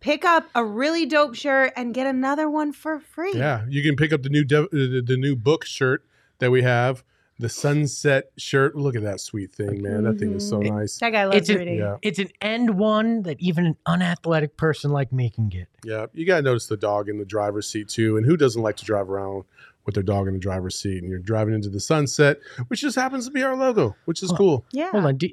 pick 0.00 0.24
up 0.24 0.48
a 0.54 0.64
really 0.64 1.06
dope 1.06 1.34
shirt, 1.34 1.72
and 1.76 1.94
get 1.94 2.06
another 2.06 2.48
one 2.50 2.72
for 2.72 3.00
free. 3.00 3.32
Yeah, 3.34 3.64
you 3.68 3.82
can 3.82 3.96
pick 3.96 4.12
up 4.12 4.22
the 4.22 4.28
new 4.28 4.44
dev- 4.44 4.68
the, 4.70 5.02
the 5.04 5.16
new 5.16 5.36
book 5.36 5.64
shirt 5.64 6.04
that 6.38 6.50
we 6.50 6.62
have, 6.62 7.04
the 7.42 7.48
sunset 7.48 8.30
shirt. 8.38 8.76
Look 8.76 8.96
at 8.96 9.02
that 9.02 9.20
sweet 9.20 9.52
thing, 9.52 9.82
man. 9.82 10.04
That 10.04 10.18
thing 10.18 10.32
is 10.32 10.48
so 10.48 10.60
mm-hmm. 10.60 10.78
nice. 10.78 10.98
That 10.98 11.10
guy 11.10 11.24
loves 11.24 11.36
It's 11.36 11.48
an- 11.50 11.68
Yeah, 11.76 11.96
it's 12.00 12.18
an 12.18 12.28
end 12.40 12.78
one 12.78 13.22
that 13.22 13.38
even 13.40 13.66
an 13.66 13.76
unathletic 13.84 14.56
person 14.56 14.92
like 14.92 15.12
me 15.12 15.28
can 15.28 15.48
get. 15.48 15.66
yeah. 15.84 16.06
You 16.14 16.24
gotta 16.24 16.42
notice 16.42 16.66
the 16.68 16.76
dog 16.76 17.08
in 17.08 17.18
the 17.18 17.24
driver's 17.24 17.68
seat 17.68 17.88
too, 17.88 18.16
and 18.16 18.24
who 18.24 18.36
doesn't 18.36 18.62
like 18.62 18.76
to 18.76 18.84
drive 18.84 19.10
around 19.10 19.44
with 19.84 19.94
their 19.94 20.04
dog 20.04 20.28
in 20.28 20.34
the 20.34 20.40
driver's 20.40 20.78
seat? 20.78 21.02
And 21.02 21.10
you're 21.10 21.18
driving 21.18 21.54
into 21.54 21.68
the 21.68 21.80
sunset, 21.80 22.38
which 22.68 22.80
just 22.80 22.96
happens 22.96 23.26
to 23.26 23.32
be 23.32 23.42
our 23.42 23.56
logo, 23.56 23.96
which 24.04 24.22
is 24.22 24.30
Well, 24.30 24.38
cool. 24.38 24.66
Yeah. 24.72 24.90
Hold 24.92 25.04
on. 25.06 25.16
Do, 25.16 25.28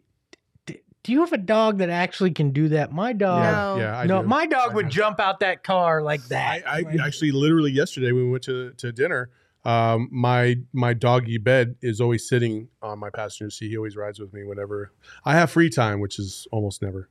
do, 0.66 0.76
do 1.03 1.12
you 1.12 1.20
have 1.22 1.34
a 1.34 1.38
dog 1.38 1.78
that 1.78 1.89
actually 1.91 2.32
can 2.32 2.49
do 2.51 2.70
that? 2.70 2.91
My 2.91 3.14
dog. 3.14 3.43
Yeah, 3.43 3.51
No. 3.51 3.78
yeah. 3.78 3.99
I 3.99 4.05
no, 4.07 4.22
do. 4.24 4.28
my 4.28 4.47
dog 4.47 4.72
I 4.72 4.74
would 4.74 4.89
do. 4.89 4.91
jump 4.91 5.20
out 5.20 5.41
that 5.41 5.64
car 5.64 6.01
like 6.01 6.24
that. 6.30 6.68
I, 6.68 6.80
I 6.80 7.05
actually 7.05 7.32
literally 7.32 7.72
yesterday 7.72 8.12
when 8.12 8.26
we 8.26 8.32
went 8.32 8.43
to 8.45 8.72
to 8.78 8.91
dinner. 8.91 9.30
Um, 9.66 10.07
my 10.12 10.55
my 10.74 10.93
doggy 10.93 11.38
bed 11.38 11.76
is 11.82 11.99
always 11.99 12.28
sitting 12.28 12.70
on 12.82 12.97
my 12.99 13.10
passenger 13.10 13.49
seat. 13.51 13.70
He 13.70 13.78
always 13.78 13.95
rides 13.97 14.20
with 14.20 14.34
me 14.34 14.43
whenever 14.43 14.93
I 15.26 15.34
have 15.36 15.51
free 15.51 15.70
time, 15.70 15.99
which 15.99 16.18
is 16.18 16.47
almost 16.51 16.82
never. 16.82 17.10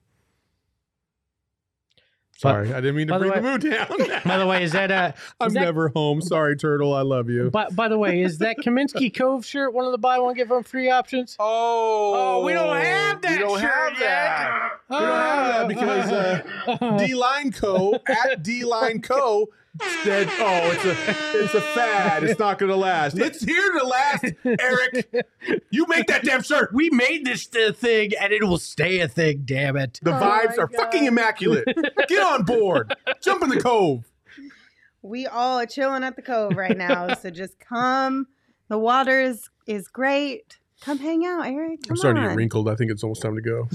Sorry, 2.36 2.72
I 2.72 2.80
didn't 2.80 2.94
mean 2.94 3.08
to 3.08 3.14
by 3.14 3.18
the 3.18 3.30
bring 3.30 3.42
the, 3.42 3.50
mood 3.50 3.60
down. 3.62 4.20
By 4.24 4.38
the 4.38 4.46
way, 4.46 4.62
is 4.62 4.70
that 4.70 4.92
uh 4.92 5.10
I'm 5.40 5.52
that- 5.54 5.60
never 5.60 5.88
home. 5.88 6.20
Sorry, 6.22 6.56
Turtle. 6.56 6.94
I 6.94 7.02
love 7.02 7.28
you. 7.28 7.50
by, 7.50 7.66
by 7.70 7.88
the 7.88 7.98
way, 7.98 8.22
is 8.22 8.38
that 8.38 8.58
Kaminsky 8.64 9.12
Cove 9.12 9.44
shirt 9.44 9.74
one 9.74 9.84
of 9.86 9.90
the 9.90 9.98
buy 9.98 10.20
one 10.20 10.34
get 10.34 10.48
one 10.48 10.62
free 10.62 10.88
options? 10.88 11.36
Oh, 11.40 12.14
Oh, 12.38 12.44
we 12.44 12.52
don't 12.52 12.76
have 12.76 13.20
that 13.22 13.32
We 13.32 13.38
don't 13.38 13.60
shirt 13.60 13.70
have 13.70 13.92
yet. 13.94 13.98
that. 14.00 14.70
We 14.88 14.96
don't 14.96 15.04
have 15.04 15.68
that 15.68 15.68
because 15.68 16.78
uh, 16.80 16.96
D 16.96 17.14
Line 17.14 17.50
Co. 17.50 17.98
at 18.06 18.44
D 18.44 18.64
Line 18.64 19.02
Co. 19.02 19.48
said, 20.04 20.28
"Oh, 20.38 20.70
it's 20.72 20.84
a 20.84 21.44
it's 21.44 21.54
a 21.54 21.60
fad. 21.60 22.24
It's 22.24 22.38
not 22.38 22.58
going 22.58 22.70
to 22.70 22.76
last. 22.76 23.16
It's 23.28 23.42
here 23.44 23.72
to 23.78 23.84
last, 23.84 24.24
Eric. 24.44 25.26
You 25.70 25.86
make 25.88 26.06
that 26.08 26.24
damn 26.24 26.42
shirt. 26.42 26.72
we 26.72 26.90
made 26.90 27.24
this 27.24 27.46
the 27.46 27.72
thing 27.72 28.12
and 28.20 28.32
it 28.32 28.42
will 28.44 28.58
stay 28.58 29.00
a 29.00 29.08
thing, 29.08 29.42
damn 29.44 29.76
it. 29.76 29.98
The 30.02 30.10
Oh 30.16 30.20
vibes 30.20 30.56
my 30.56 30.62
are 30.64 30.68
fucking 30.68 31.04
immaculate. 31.06 31.66
Get 32.08 32.22
on 32.22 32.44
board. 32.44 32.94
Jump 33.22 33.42
in 33.42 33.48
the 33.50 33.60
cove. 33.60 34.04
We 35.02 35.26
all 35.26 35.58
are 35.60 35.66
chilling 35.66 36.04
at 36.04 36.16
the 36.16 36.22
cove 36.22 36.56
right 36.56 36.76
now. 36.76 37.14
so 37.14 37.30
just 37.30 37.58
come. 37.60 38.26
The 38.68 38.78
water 38.78 39.20
is, 39.20 39.48
is 39.66 39.88
great. 39.88 40.58
Come 40.80 40.98
hang 40.98 41.24
out, 41.24 41.46
Eric. 41.46 41.82
Come 41.82 41.90
I'm 41.92 41.96
starting 41.96 42.22
to 42.22 42.28
on. 42.28 42.34
get 42.34 42.36
wrinkled. 42.36 42.68
I 42.68 42.74
think 42.74 42.90
it's 42.90 43.02
almost 43.02 43.22
time 43.22 43.34
to 43.36 43.40
go. 43.42 43.68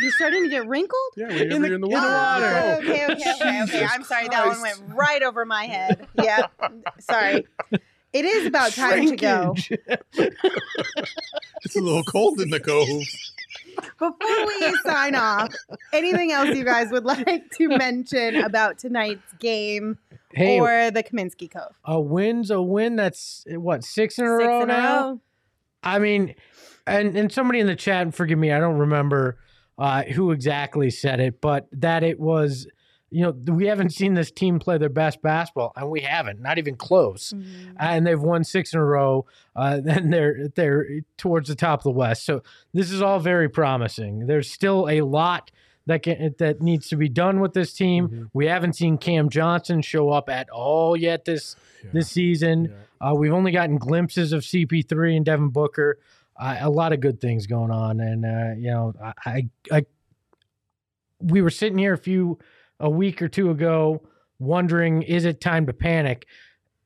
You're 0.00 0.12
starting 0.12 0.42
to 0.44 0.48
get 0.48 0.66
wrinkled? 0.66 1.00
Yeah, 1.16 1.26
whenever 1.28 1.42
In 1.54 1.62
the- 1.62 1.68
you're 1.68 1.74
in 1.76 1.80
the 1.82 1.86
in 1.86 1.90
the 1.92 1.96
water. 1.96 2.08
water. 2.08 2.50
go. 2.50 2.56
Oh. 2.56 2.78
Okay, 2.78 3.04
okay, 3.12 3.32
okay, 3.34 3.62
okay. 3.64 3.84
I'm 3.90 4.04
sorry. 4.04 4.28
That 4.28 4.46
one 4.46 4.60
went 4.60 4.80
right 4.94 5.22
over 5.22 5.44
my 5.44 5.64
head. 5.64 6.06
Yeah. 6.14 6.46
sorry. 7.00 7.46
It 8.12 8.24
is 8.24 8.46
about 8.46 8.72
time 8.72 9.06
to 9.08 9.16
go. 9.16 9.54
It's 11.64 11.76
a 11.76 11.80
little 11.80 12.04
cold 12.04 12.40
in 12.40 12.50
the 12.50 12.60
cove. 12.60 13.02
Before 13.98 14.46
we 14.46 14.74
sign 14.84 15.14
off, 15.14 15.52
anything 15.92 16.32
else 16.32 16.56
you 16.56 16.64
guys 16.64 16.90
would 16.90 17.04
like 17.04 17.50
to 17.56 17.68
mention 17.68 18.36
about 18.36 18.78
tonight's 18.78 19.32
game 19.40 19.98
Hey, 20.32 20.60
or 20.60 20.90
the 20.90 21.02
Kaminsky 21.02 21.50
Cove? 21.50 21.72
a 21.84 22.00
win's 22.00 22.50
a 22.50 22.60
win. 22.62 22.96
That's 22.96 23.44
what 23.48 23.82
six 23.84 24.18
in 24.18 24.24
a 24.26 24.36
Six 24.38 24.46
row 24.46 24.62
in 24.62 24.70
a 24.70 24.72
now. 24.72 25.00
row. 25.10 25.20
I 25.82 25.98
mean, 25.98 26.34
and 26.86 27.16
and 27.16 27.30
somebody 27.32 27.60
in 27.60 27.66
the 27.66 27.76
chat, 27.76 28.14
forgive 28.14 28.38
me, 28.38 28.52
I 28.52 28.60
don't 28.60 28.78
remember 28.78 29.38
uh, 29.78 30.02
who 30.04 30.32
exactly 30.32 30.90
said 30.90 31.20
it, 31.20 31.40
but 31.40 31.68
that 31.72 32.02
it 32.02 32.18
was 32.18 32.66
you 33.10 33.22
know, 33.22 33.54
we 33.54 33.66
haven't 33.66 33.90
seen 33.90 34.14
this 34.14 34.30
team 34.30 34.58
play 34.58 34.76
their 34.76 34.90
best 34.90 35.22
basketball, 35.22 35.72
and 35.76 35.88
we 35.88 36.00
haven't, 36.00 36.40
not 36.42 36.58
even 36.58 36.76
close. 36.76 37.32
Mm-hmm. 37.32 37.76
And 37.80 38.06
they've 38.06 38.20
won 38.20 38.44
six 38.44 38.74
in 38.74 38.80
a 38.80 38.84
row. 38.84 39.24
Uh, 39.56 39.80
and 39.86 40.12
they're 40.12 40.48
they're 40.54 40.86
towards 41.16 41.48
the 41.48 41.54
top 41.54 41.80
of 41.80 41.84
the 41.84 41.90
West. 41.90 42.24
So 42.24 42.42
this 42.74 42.90
is 42.90 43.00
all 43.00 43.18
very 43.18 43.48
promising. 43.48 44.26
There's 44.26 44.50
still 44.50 44.88
a 44.88 45.00
lot 45.02 45.50
that 45.86 46.02
can, 46.02 46.34
that 46.38 46.60
needs 46.60 46.88
to 46.88 46.96
be 46.96 47.08
done 47.08 47.40
with 47.40 47.54
this 47.54 47.72
team. 47.72 48.08
Mhm. 48.08 48.30
We 48.34 48.46
haven't 48.46 48.74
seen 48.74 48.98
Cam 48.98 49.30
Johnson 49.30 49.80
show 49.80 50.10
up 50.10 50.28
at 50.28 50.50
all 50.50 50.94
yet 50.96 51.24
this 51.24 51.56
this 51.94 52.10
season. 52.10 52.74
Uh, 53.00 53.14
we've 53.14 53.32
only 53.32 53.52
gotten 53.52 53.78
glimpses 53.78 54.32
of 54.32 54.42
CP3 54.42 55.16
and 55.16 55.24
Devin 55.24 55.48
Booker. 55.48 55.98
Uh, 56.38 56.56
a 56.60 56.70
lot 56.70 56.92
of 56.92 57.00
good 57.00 57.20
things 57.20 57.46
going 57.46 57.70
on, 57.70 58.00
and 58.00 58.24
uh, 58.24 58.54
you 58.56 58.70
know, 58.70 58.94
I, 59.02 59.12
I, 59.26 59.48
I, 59.72 59.86
we 61.20 61.42
were 61.42 61.50
sitting 61.50 61.78
here 61.78 61.94
a 61.94 61.98
few, 61.98 62.38
a 62.78 62.88
week 62.88 63.20
or 63.20 63.28
two 63.28 63.50
ago, 63.50 64.02
wondering, 64.38 65.02
is 65.02 65.24
it 65.24 65.40
time 65.40 65.66
to 65.66 65.72
panic? 65.72 66.26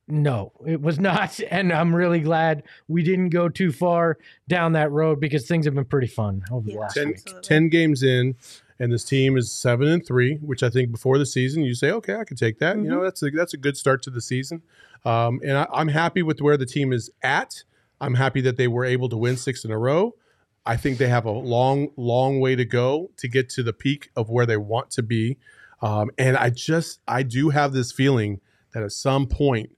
No, 0.08 0.52
it 0.66 0.80
was 0.80 0.98
not, 1.10 1.38
and 1.50 1.72
I'm 1.72 1.94
really 1.94 2.20
glad 2.20 2.62
we 2.88 3.02
didn't 3.02 3.28
go 3.28 3.48
too 3.48 3.72
far 3.72 4.18
down 4.48 4.72
that 4.72 4.90
road 4.90 5.20
because 5.20 5.46
things 5.46 5.66
have 5.66 5.74
been 5.74 5.84
pretty 5.84 6.06
fun 6.08 6.42
over 6.50 6.66
the 6.66 6.72
Yeah. 6.74 6.80
last 6.80 6.94
10, 6.94 7.06
week. 7.08 7.42
10 7.42 7.68
games 7.68 8.02
in 8.02 8.34
and 8.78 8.90
this 8.92 9.04
team 9.04 9.36
is 9.36 9.52
seven 9.52 9.86
and 9.86 10.04
three 10.04 10.36
which 10.36 10.62
i 10.62 10.70
think 10.70 10.90
before 10.90 11.18
the 11.18 11.26
season 11.26 11.62
you 11.62 11.74
say 11.74 11.90
okay 11.92 12.16
i 12.16 12.24
can 12.24 12.36
take 12.36 12.58
that 12.58 12.76
you 12.78 12.84
know 12.84 13.02
that's 13.04 13.22
a 13.22 13.30
that's 13.30 13.52
a 13.54 13.56
good 13.58 13.76
start 13.76 14.02
to 14.02 14.10
the 14.10 14.20
season 14.20 14.62
um, 15.04 15.40
and 15.44 15.56
I, 15.58 15.66
i'm 15.72 15.88
happy 15.88 16.22
with 16.22 16.40
where 16.40 16.56
the 16.56 16.66
team 16.66 16.92
is 16.92 17.10
at 17.22 17.62
i'm 18.02 18.14
happy 18.14 18.40
that 18.42 18.56
they 18.58 18.68
were 18.68 18.84
able 18.84 19.08
to 19.08 19.16
win 19.16 19.36
six 19.36 19.64
in 19.64 19.70
a 19.70 19.78
row. 19.78 20.14
I 20.64 20.76
think 20.76 20.98
they 20.98 21.08
have 21.08 21.24
a 21.24 21.30
long 21.30 21.88
long 21.96 22.38
way 22.38 22.54
to 22.56 22.64
go 22.64 23.10
to 23.16 23.26
get 23.28 23.48
to 23.56 23.62
the 23.62 23.72
peak 23.72 24.10
of 24.14 24.28
where 24.28 24.46
they 24.46 24.56
want 24.56 24.90
to 24.92 25.02
be. 25.02 25.38
Um, 25.80 26.10
and 26.18 26.36
i 26.36 26.50
just 26.50 27.00
i 27.08 27.22
do 27.22 27.48
have 27.50 27.72
this 27.72 27.90
feeling 27.90 28.40
that 28.74 28.82
at 28.82 28.92
some 28.92 29.26
point 29.26 29.70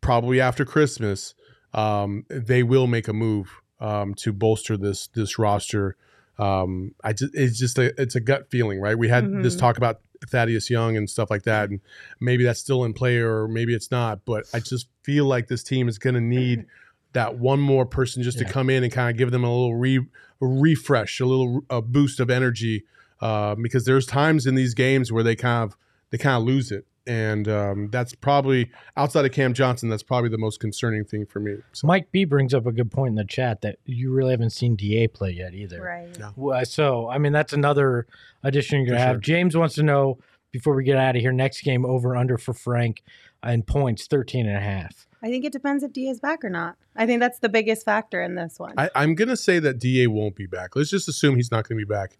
probably 0.00 0.40
after 0.40 0.64
christmas 0.64 1.34
um, 1.74 2.26
they 2.28 2.62
will 2.62 2.86
make 2.86 3.08
a 3.08 3.14
move 3.14 3.62
um, 3.80 4.14
to 4.16 4.30
bolster 4.32 4.76
this 4.76 5.06
this 5.08 5.38
roster. 5.38 5.96
Um 6.38 6.94
i 7.02 7.12
just 7.12 7.34
it's 7.34 7.58
just 7.58 7.78
a 7.78 7.98
it's 8.00 8.14
a 8.14 8.20
gut 8.20 8.50
feeling 8.50 8.80
right? 8.80 8.98
We 8.98 9.08
had 9.08 9.24
this 9.42 9.56
Mhm. 9.56 9.60
talk 9.60 9.76
about 9.78 10.00
thaddeus 10.30 10.70
young 10.70 10.96
and 10.96 11.08
stuff 11.10 11.30
like 11.30 11.42
that 11.44 11.68
and 11.70 11.80
maybe 12.20 12.44
that's 12.44 12.60
still 12.60 12.84
in 12.84 12.92
play 12.92 13.16
or 13.18 13.48
maybe 13.48 13.74
it's 13.74 13.90
not 13.90 14.24
but 14.24 14.44
i 14.54 14.60
just 14.60 14.86
feel 15.02 15.24
like 15.24 15.48
this 15.48 15.64
team 15.64 15.88
is 15.88 15.98
going 15.98 16.14
to 16.14 16.20
need 16.20 16.64
that 17.12 17.38
one 17.38 17.60
more 17.60 17.84
person 17.86 18.22
just 18.22 18.40
Yeah. 18.40 18.46
to 18.46 18.52
come 18.52 18.70
in 18.70 18.82
and 18.84 18.92
kind 18.92 19.10
of 19.10 19.16
give 19.18 19.30
them 19.30 19.44
a 19.44 19.50
little 19.50 19.74
re, 19.74 19.98
a 19.98 20.46
refresh 20.46 21.20
a 21.20 21.26
little 21.26 21.62
a 21.70 21.80
boost 21.82 22.20
of 22.20 22.30
energy 22.30 22.84
uh, 23.20 23.54
because 23.54 23.84
there's 23.84 24.06
times 24.06 24.46
in 24.46 24.54
these 24.54 24.74
games 24.74 25.12
where 25.12 25.22
they 25.22 25.36
kind 25.36 25.64
of 25.70 25.76
they 26.10 26.18
kind 26.18 26.36
of 26.36 26.42
lose 26.44 26.70
it 26.72 26.86
and 27.06 27.48
um, 27.48 27.88
that's 27.90 28.14
probably 28.14 28.70
outside 28.96 29.24
of 29.24 29.32
cam 29.32 29.52
johnson 29.52 29.88
that's 29.88 30.02
probably 30.04 30.28
the 30.30 30.38
most 30.38 30.60
concerning 30.60 31.04
thing 31.04 31.26
for 31.26 31.40
me 31.40 31.56
so, 31.72 31.86
Mike 31.86 32.10
B 32.12 32.24
brings 32.24 32.54
up 32.54 32.64
a 32.66 32.70
good 32.72 32.90
point 32.92 33.10
in 33.10 33.14
the 33.16 33.24
chat 33.24 33.60
that 33.62 33.78
you 33.84 34.12
really 34.12 34.30
haven't 34.30 34.50
seen 34.50 34.76
Da 34.76 35.06
play 35.08 35.30
yet 35.32 35.52
either. 35.54 35.82
Right. 35.82 36.16
No. 36.18 36.32
Well, 36.36 36.64
So, 36.64 37.08
I 37.08 37.18
mean, 37.18 37.32
that's 37.32 37.52
another 37.52 38.06
addition 38.44 38.78
you're 38.78 38.86
going 38.86 38.98
to 38.98 39.02
For 39.02 39.06
have. 39.06 39.14
sure. 39.16 39.20
James 39.20 39.56
wants 39.56 39.74
to 39.76 39.82
know 39.82 40.18
before 40.52 40.74
we 40.76 40.84
get 40.84 40.96
out 40.96 41.16
of 41.16 41.22
here 41.22 41.32
next 41.32 41.62
game 41.62 41.84
over 41.84 42.14
under 42.16 42.38
for 42.38 42.52
Frank 42.54 43.02
and 43.42 43.66
points 43.66 44.06
13 44.06 44.46
and 44.46 44.56
a 44.56 44.60
half. 44.60 45.06
I 45.22 45.28
think 45.28 45.44
it 45.44 45.52
depends 45.52 45.82
if 45.84 45.92
D 45.92 46.08
is 46.08 46.20
back 46.20 46.44
or 46.44 46.50
not. 46.50 46.76
I 46.96 47.06
think 47.06 47.20
that's 47.20 47.38
the 47.38 47.48
biggest 47.48 47.84
factor 47.84 48.20
in 48.22 48.34
this 48.34 48.58
one. 48.58 48.74
I, 48.76 48.90
I'm 48.94 49.14
gonna 49.14 49.36
say 49.36 49.58
that 49.60 49.78
Da 49.78 50.06
won't 50.08 50.34
be 50.34 50.46
back. 50.46 50.74
Let's 50.76 50.90
just 50.90 51.08
assume 51.08 51.36
he's 51.36 51.50
not 51.50 51.68
gonna 51.68 51.78
be 51.78 51.84
back. 51.84 52.18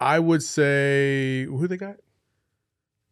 I 0.00 0.18
would 0.18 0.42
say 0.42 1.44
who 1.44 1.66
they 1.66 1.76
got? 1.76 1.96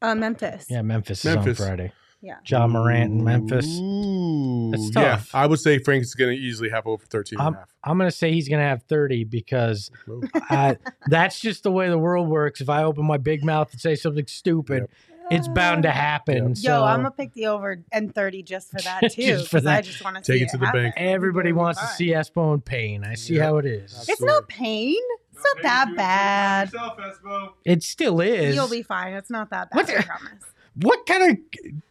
uh, 0.03 0.15
Memphis. 0.15 0.67
Yeah, 0.69 0.83
Memphis, 0.83 1.25
Memphis. 1.25 1.59
is 1.59 1.61
on 1.61 1.67
Friday. 1.67 1.93
Yeah. 2.23 2.37
Ja 2.47 2.67
Morant 2.67 3.13
in 3.13 3.25
Memphis. 3.25 3.67
Ooh, 3.79 4.71
That's 4.71 4.91
yeah. 4.95 5.03
tough. 5.03 5.35
I 5.35 5.47
would 5.47 5.61
say 5.61 5.79
Frank's 5.79 6.15
gonna 6.15 6.33
easily 6.33 6.71
have 6.71 6.87
over 6.87 7.05
13 7.05 7.39
and 7.39 7.55
a 7.55 7.59
half. 7.59 7.75
I'm 7.85 7.99
going 7.99 8.11
to 8.11 8.17
say 8.17 8.33
he's 8.33 8.49
going 8.49 8.59
to 8.59 8.67
have 8.67 8.83
30 8.85 9.25
because 9.25 9.93
Whoa. 10.07 10.23
uh, 10.51 10.75
that's 11.07 11.39
just 11.39 11.63
the 11.63 11.71
way 11.71 11.89
the 11.89 11.99
world 11.99 12.29
works. 12.29 12.61
If 12.61 12.69
I 12.69 12.83
open 12.83 13.05
my 13.05 13.17
big 13.19 13.45
mouth 13.45 13.71
and 13.71 13.81
say 13.81 13.95
something 13.95 14.27
stupid, 14.27 14.89
it's 15.31 15.49
bound 15.49 15.83
to 15.85 15.91
happen. 15.91 16.49
Yep. 16.49 16.57
So 16.59 16.71
Yo, 16.79 16.85
I'm 16.85 16.99
gonna 17.01 17.11
pick 17.11 17.33
the 17.35 17.47
over 17.47 17.83
and 17.93 18.15
30 18.15 18.43
just 18.43 18.71
for 18.71 18.81
that 18.83 19.01
too. 19.13 19.23
Just 19.23 19.49
for 19.49 19.59
'cause 19.59 19.67
I 19.67 19.83
just 19.83 20.03
want 20.05 20.17
to 20.17 20.23
Take 20.23 20.39
see 20.41 20.45
it 20.45 20.51
to 20.51 20.59
the 20.59 20.67
happen. 20.67 20.83
bank. 20.85 20.95
everybody 20.97 21.49
It'll 21.51 21.59
be 21.59 21.63
wants 21.63 21.81
to 21.81 21.87
see 21.89 22.09
Espo 22.09 22.55
in 22.55 22.61
pain. 22.61 23.05
I 23.05 23.15
see 23.15 23.35
Yeah. 23.37 23.45
how 23.45 23.59
it 23.59 23.67
is. 23.67 24.07
It's 24.09 24.21
not 24.23 24.49
pain. 24.49 24.97
It's 25.33 25.45
not 25.55 25.63
that 25.63 25.97
bad. 25.97 26.73
Yourself, 26.73 27.53
It 27.65 27.83
still 27.83 28.21
is. 28.21 28.55
You'll 28.55 28.69
be 28.69 28.83
fine. 28.83 29.13
It's 29.15 29.31
not 29.31 29.51
that 29.51 29.71
bad. 29.71 29.77
What 29.77 29.91
I 29.91 29.97
the- 29.99 30.03
promise. 30.05 30.43
What 30.83 31.07
kind 31.07 31.31
of 31.33 31.39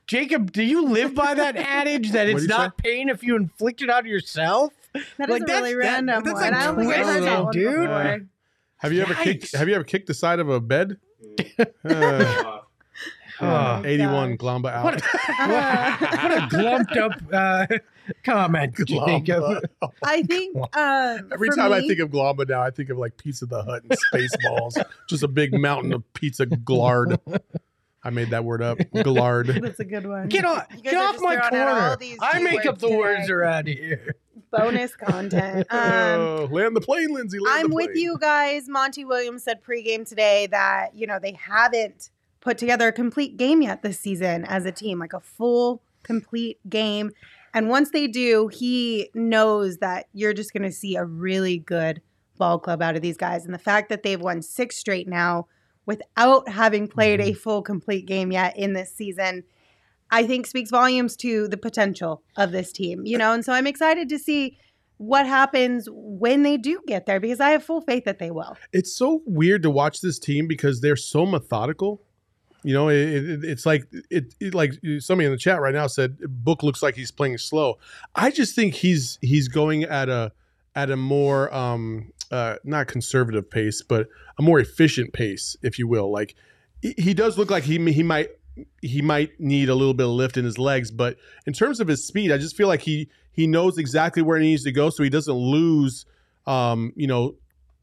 Jacob? 0.07 0.51
Do 0.51 0.63
you 0.63 0.85
live 0.85 1.15
by 1.15 1.33
that 1.33 1.55
adage 1.57 2.11
that 2.11 2.27
it's 2.27 2.43
you 2.43 2.47
not 2.47 2.77
pain 2.77 3.09
if 3.09 3.23
you 3.23 3.35
inflict 3.35 3.81
it 3.81 3.89
on 3.89 4.05
yourself? 4.05 4.73
That 4.93 5.01
is 5.01 5.33
Like, 5.33 5.41
a 5.41 5.45
that's- 5.45 5.61
really 5.61 5.73
that- 5.73 5.77
random 5.79 6.23
that's 6.23 6.33
one. 6.33 6.41
like 6.43 6.53
I 6.53 6.65
don't 6.65 6.75
think 6.79 6.93
I 6.93 6.97
heard 7.03 7.23
that 7.23 7.41
twisted, 7.41 7.61
dude. 7.63 7.79
before. 7.81 8.21
Have 8.77 8.93
you 8.93 9.01
ever 9.01 9.13
kicked 9.15 9.55
have 9.55 9.67
you 9.67 9.73
ever 9.75 9.83
kicked 9.83 10.05
the 10.07 10.13
side 10.13 10.39
of 10.39 10.49
a 10.49 10.59
bed? 10.59 10.97
Uh, 11.85 12.59
Oh, 13.41 13.81
81 13.85 14.35
gosh. 14.35 14.37
Glamba 14.37 14.71
out. 14.71 14.83
What 14.85 15.01
a, 15.01 16.17
what 16.17 16.31
a 16.31 16.47
glumped 16.55 16.97
up 16.97 17.11
uh, 17.33 17.67
comment, 18.23 18.75
Jacob. 18.85 19.23
Glamba. 19.25 19.61
I 20.03 20.21
think 20.23 20.55
um, 20.75 21.29
Every 21.33 21.49
for 21.49 21.55
time 21.55 21.73
I 21.73 21.81
think 21.81 21.99
of 21.99 22.09
Glamba 22.09 22.47
now, 22.47 22.61
I 22.61 22.69
think 22.71 22.89
of 22.89 22.97
like 22.97 23.17
Pizza 23.17 23.45
the 23.45 23.63
Hut 23.63 23.83
and 23.83 23.97
Spaceballs. 24.13 24.81
Just 25.09 25.23
a 25.23 25.27
big 25.27 25.53
mountain 25.53 25.93
of 25.93 26.13
pizza 26.13 26.45
glard. 26.45 27.19
I 28.03 28.09
made 28.11 28.29
that 28.29 28.43
word 28.45 28.61
up. 28.61 28.77
Glard. 29.03 29.47
that's 29.47 29.79
a 29.79 29.85
good 29.85 30.05
one. 30.05 30.29
Get 30.29 30.45
off, 30.45 30.67
get 30.83 30.93
off 30.95 31.19
my 31.19 31.37
throwing 31.49 31.49
corner. 31.73 31.97
these 31.99 32.19
I 32.21 32.37
G 32.37 32.43
make 32.43 32.59
up 32.67 32.75
words 32.75 32.81
the 32.81 32.89
words 32.95 33.21
today. 33.21 33.33
around 33.33 33.67
here. 33.67 34.15
bonus 34.51 34.95
content. 34.95 35.65
Um, 35.71 35.81
Oh, 35.81 36.47
land 36.51 36.75
the 36.75 36.81
plane, 36.81 37.11
Lindsay. 37.13 37.39
Land 37.39 37.63
I'm 37.65 37.69
the 37.69 37.75
with 37.75 37.95
you 37.95 38.17
guys. 38.19 38.69
Monty 38.69 39.03
Williams 39.05 39.43
said 39.43 39.63
pregame 39.63 40.07
today 40.07 40.47
that 40.47 40.93
you 40.95 41.07
know 41.07 41.17
they 41.19 41.31
haven't 41.33 42.11
put 42.45 42.59
together 42.59 42.87
a 42.87 42.93
complete 42.93 43.37
game 43.37 43.63
yet 43.63 43.81
this 43.81 43.99
season 43.99 44.45
as 44.45 44.65
a 44.65 44.71
team, 44.71 44.99
like 44.99 45.13
a 45.13 45.19
full 45.19 45.81
complete 46.03 46.59
game. 46.69 47.11
And 47.55 47.69
once 47.69 47.89
they 47.89 48.05
do, 48.05 48.49
he 48.49 49.09
knows 49.15 49.77
that 49.79 50.05
you're 50.13 50.33
just 50.33 50.53
going 50.53 50.63
to 50.63 50.71
see 50.71 50.95
a 50.95 51.03
really 51.03 51.57
good 51.57 52.01
ball 52.37 52.59
club 52.59 52.83
out 52.83 52.95
of 52.95 53.01
these 53.01 53.17
guys. 53.17 53.45
And 53.45 53.53
the 53.53 53.59
fact 53.59 53.89
that 53.89 54.03
they've 54.03 54.21
won 54.21 54.43
six 54.43 54.77
straight 54.77 55.07
now 55.07 55.47
without 55.87 56.47
having 56.47 56.87
played 56.87 57.19
a 57.19 57.31
mm-hmm. 57.31 57.39
full 57.39 57.63
complete 57.63 58.05
game 58.05 58.31
yet 58.31 58.55
in 58.55 58.73
this 58.73 58.93
season, 58.93 59.43
I 60.11 60.27
think 60.27 60.45
speaks 60.45 60.69
volumes 60.69 61.15
to 61.17 61.47
the 61.47 61.57
potential 61.57 62.21
of 62.37 62.51
this 62.51 62.71
team, 62.71 63.07
you 63.07 63.17
know? 63.17 63.33
And 63.33 63.43
so 63.43 63.53
I'm 63.53 63.65
excited 63.65 64.07
to 64.09 64.19
see 64.19 64.59
what 64.97 65.25
happens 65.25 65.87
when 65.91 66.43
they 66.43 66.57
do 66.57 66.79
get 66.87 67.07
there 67.07 67.19
because 67.19 67.39
I 67.39 67.49
have 67.49 67.63
full 67.63 67.81
faith 67.81 68.05
that 68.05 68.19
they 68.19 68.29
will. 68.29 68.55
it's 68.71 68.95
so 68.95 69.23
weird 69.25 69.63
to 69.63 69.71
watch 69.71 70.01
this 70.01 70.19
team 70.19 70.47
because 70.47 70.81
they're 70.81 70.95
so 70.95 71.25
methodical. 71.25 72.04
You 72.65 72.73
know, 72.73 72.89
it, 72.89 72.97
it, 72.97 73.43
it's 73.43 73.63
like 73.63 73.85
it, 74.09 74.33
it 74.39 74.55
like 74.55 74.73
somebody 74.97 75.27
in 75.27 75.31
the 75.31 75.37
chat 75.37 75.61
right 75.61 75.73
now 75.73 75.85
said 75.85 76.17
Book 76.17 76.63
looks 76.63 76.81
like 76.81 76.95
he's 76.95 77.11
playing 77.11 77.37
slow. 77.37 77.77
I 78.15 78.31
just 78.31 78.55
think 78.55 78.73
he's 78.73 79.19
he's 79.21 79.47
going 79.47 79.83
at 79.83 80.09
a 80.09 80.31
at 80.75 80.89
a 80.89 80.97
more 80.97 81.53
um 81.53 82.11
uh 82.31 82.55
not 82.63 82.87
conservative 82.87 83.51
pace, 83.51 83.83
but 83.83 84.07
a 84.39 84.41
more 84.41 84.59
efficient 84.59 85.13
pace, 85.13 85.55
if 85.61 85.77
you 85.77 85.87
will. 85.87 86.11
Like 86.11 86.33
he, 86.81 87.13
does 87.13 87.37
look 87.37 87.51
like 87.51 87.65
he 87.65 87.77
he 87.91 88.01
might 88.01 88.29
he 88.81 89.03
might 89.03 89.39
need 89.39 89.69
a 89.69 89.75
little 89.75 89.93
bit 89.93 90.07
of 90.07 90.13
lift 90.13 90.35
in 90.35 90.43
his 90.43 90.57
legs, 90.57 90.89
but 90.89 91.17
in 91.45 91.53
terms 91.53 91.79
of 91.79 91.87
his 91.87 92.03
speed, 92.03 92.31
I 92.31 92.39
just 92.39 92.57
feel 92.57 92.67
like 92.67 92.81
he 92.81 93.09
he 93.31 93.45
knows 93.45 93.77
exactly 93.77 94.23
where 94.23 94.39
he 94.39 94.47
needs 94.47 94.63
to 94.63 94.71
go, 94.71 94.89
so 94.89 95.03
he 95.03 95.09
doesn't 95.11 95.35
lose 95.35 96.07
um 96.47 96.93
you 96.95 97.05
know 97.05 97.35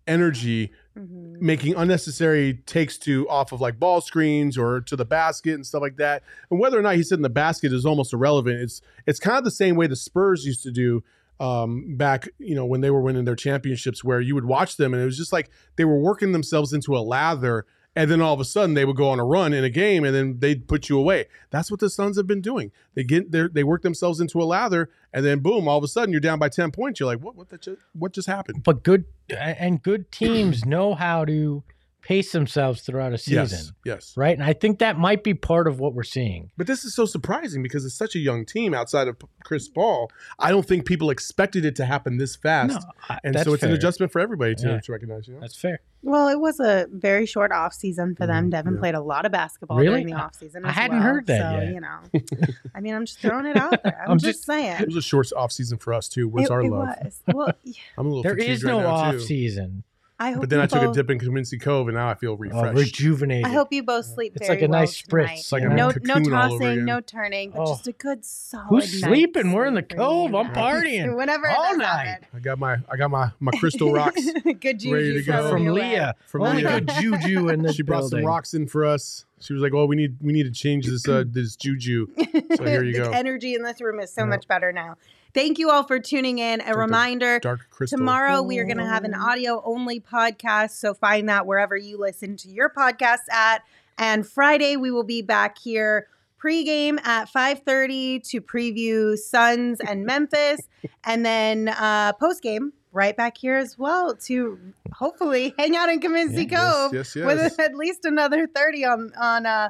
energy 0.06 0.72
making 0.94 1.74
unnecessary 1.74 2.54
takes 2.66 2.98
to 2.98 3.28
off 3.28 3.52
of 3.52 3.60
like 3.60 3.78
ball 3.78 4.00
screens 4.00 4.58
or 4.58 4.80
to 4.82 4.94
the 4.94 5.04
basket 5.04 5.54
and 5.54 5.66
stuff 5.66 5.80
like 5.80 5.96
that. 5.96 6.22
And 6.50 6.60
whether 6.60 6.78
or 6.78 6.82
not 6.82 6.96
he's 6.96 7.12
in 7.12 7.22
the 7.22 7.30
basket 7.30 7.72
is 7.72 7.86
almost 7.86 8.12
irrelevant. 8.12 8.60
It's 8.60 8.82
it's 9.06 9.18
kind 9.18 9.38
of 9.38 9.44
the 9.44 9.50
same 9.50 9.76
way 9.76 9.86
the 9.86 9.96
Spurs 9.96 10.44
used 10.44 10.62
to 10.64 10.70
do 10.70 11.02
um, 11.40 11.96
back, 11.96 12.28
you 12.38 12.54
know, 12.54 12.64
when 12.64 12.82
they 12.82 12.90
were 12.90 13.00
winning 13.00 13.24
their 13.24 13.36
championships, 13.36 14.04
where 14.04 14.20
you 14.20 14.34
would 14.34 14.44
watch 14.44 14.76
them 14.76 14.92
and 14.94 15.02
it 15.02 15.06
was 15.06 15.16
just 15.16 15.32
like 15.32 15.50
they 15.76 15.84
were 15.84 15.98
working 15.98 16.32
themselves 16.32 16.72
into 16.72 16.96
a 16.96 17.00
lather. 17.00 17.66
And 17.94 18.10
then 18.10 18.22
all 18.22 18.32
of 18.32 18.40
a 18.40 18.44
sudden 18.44 18.74
they 18.74 18.84
would 18.84 18.96
go 18.96 19.10
on 19.10 19.20
a 19.20 19.24
run 19.24 19.52
in 19.52 19.64
a 19.64 19.70
game 19.70 20.04
and 20.04 20.14
then 20.14 20.38
they'd 20.38 20.66
put 20.66 20.88
you 20.88 20.98
away. 20.98 21.26
That's 21.50 21.70
what 21.70 21.80
the 21.80 21.90
Suns 21.90 22.16
have 22.16 22.26
been 22.26 22.40
doing. 22.40 22.72
They 22.94 23.04
get 23.04 23.30
they 23.30 23.64
work 23.64 23.82
themselves 23.82 24.20
into 24.20 24.40
a 24.40 24.44
lather, 24.44 24.88
and 25.12 25.24
then 25.24 25.40
boom, 25.40 25.68
all 25.68 25.78
of 25.78 25.84
a 25.84 25.88
sudden 25.88 26.10
you're 26.10 26.20
down 26.20 26.38
by 26.38 26.48
10 26.48 26.70
points. 26.70 27.00
You're 27.00 27.06
like, 27.06 27.20
what 27.20 27.36
what, 27.36 27.60
just, 27.60 27.80
what 27.92 28.12
just 28.12 28.28
happened? 28.28 28.62
But 28.64 28.82
good 28.82 29.04
and 29.28 29.82
good 29.82 30.10
teams 30.10 30.64
know 30.64 30.94
how 30.94 31.24
to 31.26 31.62
pace 32.02 32.32
themselves 32.32 32.82
throughout 32.82 33.12
a 33.12 33.18
season. 33.18 33.42
Yes, 33.48 33.72
yes. 33.84 34.14
Right. 34.16 34.36
And 34.36 34.42
I 34.44 34.52
think 34.52 34.80
that 34.80 34.98
might 34.98 35.22
be 35.22 35.34
part 35.34 35.68
of 35.68 35.78
what 35.78 35.94
we're 35.94 36.02
seeing. 36.02 36.50
But 36.56 36.66
this 36.66 36.84
is 36.84 36.94
so 36.94 37.06
surprising 37.06 37.62
because 37.62 37.84
it's 37.84 37.94
such 37.94 38.16
a 38.16 38.18
young 38.18 38.44
team 38.44 38.74
outside 38.74 39.06
of 39.08 39.16
Chris 39.44 39.68
Paul. 39.68 40.10
I 40.38 40.50
don't 40.50 40.66
think 40.66 40.84
people 40.84 41.10
expected 41.10 41.64
it 41.64 41.76
to 41.76 41.84
happen 41.84 42.16
this 42.18 42.34
fast. 42.34 42.74
No, 42.74 42.80
I- 43.08 43.18
and 43.22 43.34
that's 43.34 43.46
so 43.46 43.54
it's 43.54 43.62
an 43.62 43.70
adjustment 43.70 44.10
for 44.12 44.18
everybody 44.20 44.56
to, 44.56 44.68
Yeah. 44.68 44.80
to 44.80 44.92
recognize. 44.92 45.28
You 45.28 45.34
know? 45.34 45.40
That's 45.40 45.56
fair. 45.56 45.78
Well, 46.04 46.26
it 46.26 46.40
was 46.40 46.58
a 46.58 46.86
very 46.90 47.24
short 47.26 47.52
off 47.52 47.72
season 47.72 48.16
for 48.16 48.26
them. 48.26 48.44
Mm-hmm. 48.46 48.50
Devin 48.50 48.74
yeah. 48.74 48.80
played 48.80 48.94
a 48.96 49.00
lot 49.00 49.24
of 49.24 49.30
basketball 49.30 49.76
Really? 49.78 50.02
during 50.02 50.06
the 50.08 50.14
I- 50.14 50.22
off 50.24 50.34
season. 50.34 50.64
I 50.64 50.72
hadn't 50.72 50.96
well. 50.98 51.06
heard 51.06 51.26
that 51.28 51.52
so, 51.54 51.60
yet. 51.60 51.72
You 51.72 51.80
know, 51.80 52.48
I 52.74 52.80
mean, 52.80 52.94
I'm 52.96 53.06
just 53.06 53.20
throwing 53.20 53.46
it 53.46 53.56
out 53.56 53.80
there. 53.84 54.02
I'm, 54.04 54.12
I'm 54.12 54.18
just, 54.18 54.38
just- 54.40 54.44
saying. 54.46 54.80
It 54.80 54.86
was 54.88 54.96
a 54.96 55.02
short 55.02 55.28
off 55.36 55.52
season 55.52 55.78
for 55.78 55.94
us 55.94 56.08
too. 56.08 56.28
Where's 56.28 56.48
it, 56.48 56.52
our 56.52 56.62
it 56.62 56.70
love? 56.70 56.88
was. 57.04 57.20
Well, 57.32 57.52
I'm 57.96 58.06
a 58.06 58.08
little 58.08 58.22
There 58.24 58.34
fatigued 58.34 58.50
is 58.50 58.64
right 58.64 58.72
no 58.72 58.80
now, 58.80 58.86
off 58.88 59.12
too. 59.12 59.20
season. 59.20 59.84
I 60.22 60.30
hope 60.30 60.40
But 60.40 60.50
then 60.50 60.60
I 60.60 60.66
took 60.66 60.82
a 60.82 60.92
dip 60.92 61.10
in 61.10 61.18
Kaminsky 61.18 61.60
Cove 61.60 61.88
and 61.88 61.96
now 61.96 62.08
I 62.08 62.14
feel 62.14 62.32
Oh, 62.32 62.36
refreshed. 62.36 62.76
rejuvenated. 62.78 63.44
I 63.46 63.48
hope 63.48 63.72
you 63.72 63.82
both 63.82 64.06
sleep 64.06 64.34
It's 64.36 64.46
very 64.46 64.60
like 64.60 64.68
a 64.68 64.70
well 64.70 64.80
nice 64.80 65.02
tonight. 65.02 65.28
spritz. 65.30 65.52
like 65.52 65.62
you 65.62 65.70
a 65.70 65.74
no, 65.74 65.88
no 65.88 65.92
cocoon 65.92 66.32
all 66.34 66.52
over 66.54 66.58
tossing, 66.64 66.84
no 66.84 67.00
turning, 67.00 67.50
but 67.50 67.60
Oh. 67.62 67.66
just 67.74 67.86
a 67.88 67.92
good 67.92 68.24
solid. 68.24 68.66
Who's 68.68 69.02
night's 69.02 69.04
sleeping? 69.14 69.52
We're 69.52 69.66
in 69.66 69.74
the 69.74 69.82
cove. 69.82 70.34
I'm 70.34 70.46
partying 70.54 71.16
Whenever 71.16 71.48
all 71.48 71.76
night. 71.76 71.86
happened. 72.06 72.26
I 72.34 72.38
got 72.38 72.58
my 72.58 72.76
I 72.90 72.96
got 72.96 73.10
my 73.10 73.30
my 73.40 73.52
crystal 73.58 73.92
rocks. 73.94 74.20
good 74.44 74.78
juju 74.78 74.94
Ready 74.94 75.12
to 75.14 75.22
go. 75.22 75.50
from. 75.50 75.66
Leah. 75.66 76.14
From 76.26 76.42
Only 76.42 76.62
Leah. 76.62 76.80
good 76.80 76.88
juju 77.00 77.48
and 77.48 77.64
this 77.64 77.74
she 77.76 77.82
brought 77.82 78.04
some 78.04 78.24
rocks 78.24 78.54
in 78.54 78.66
for 78.68 78.84
us. 78.84 79.24
She 79.42 79.52
was 79.52 79.62
like, 79.62 79.74
"Oh, 79.74 79.86
we 79.86 79.96
need 79.96 80.16
we 80.20 80.32
need 80.32 80.44
to 80.44 80.50
change 80.50 80.86
this 80.86 81.06
uh 81.08 81.24
this 81.30 81.56
juju." 81.56 82.06
So 82.56 82.64
here 82.64 82.84
you 82.84 82.92
the 82.92 83.04
go. 83.04 83.10
energy 83.10 83.54
in 83.54 83.62
this 83.62 83.80
room 83.80 83.98
is 84.00 84.12
so 84.12 84.22
Yeah. 84.22 84.26
much 84.26 84.46
better 84.46 84.72
now. 84.72 84.96
Thank 85.34 85.58
you 85.58 85.70
all 85.70 85.84
for 85.84 85.98
tuning 85.98 86.38
in. 86.38 86.60
A 86.60 86.66
the 86.66 86.76
reminder 86.76 87.38
Dark 87.38 87.66
crystal. 87.70 87.96
tomorrow 87.98 88.42
we 88.42 88.58
are 88.58 88.64
going 88.64 88.76
to 88.76 88.84
have 88.84 89.04
an 89.04 89.14
audio 89.14 89.62
only 89.64 89.98
podcast. 90.00 90.72
So 90.72 90.92
find 90.92 91.28
that 91.30 91.46
wherever 91.46 91.76
you 91.76 91.96
listen 91.98 92.36
to 92.38 92.48
your 92.50 92.68
podcasts 92.70 93.30
at. 93.30 93.62
And 93.98 94.26
Friday 94.26 94.76
we 94.76 94.90
will 94.90 95.04
be 95.04 95.22
back 95.22 95.58
here 95.58 96.08
pregame 96.42 96.98
at 97.06 97.28
5:30 97.32 98.20
to 98.30 98.40
preview 98.40 99.16
Suns 99.16 99.80
and 99.80 100.04
Memphis 100.04 100.60
and 101.04 101.24
then 101.24 101.68
uh 101.68 102.12
postgame 102.14 102.72
right 102.92 103.16
back 103.16 103.36
here 103.38 103.56
as 103.56 103.78
well 103.78 104.14
to 104.16 104.58
hopefully 104.92 105.54
hang 105.58 105.74
out 105.76 105.88
in 105.88 106.00
Kaminsky 106.00 106.50
Yes, 106.50 106.60
Cove 106.60 106.94
yes, 106.94 107.16
yes. 107.16 107.24
with 107.26 107.58
at 107.60 107.74
least 107.74 108.04
another 108.04 108.46
30 108.46 108.84
on 108.84 109.12
on 109.20 109.46
uh 109.46 109.68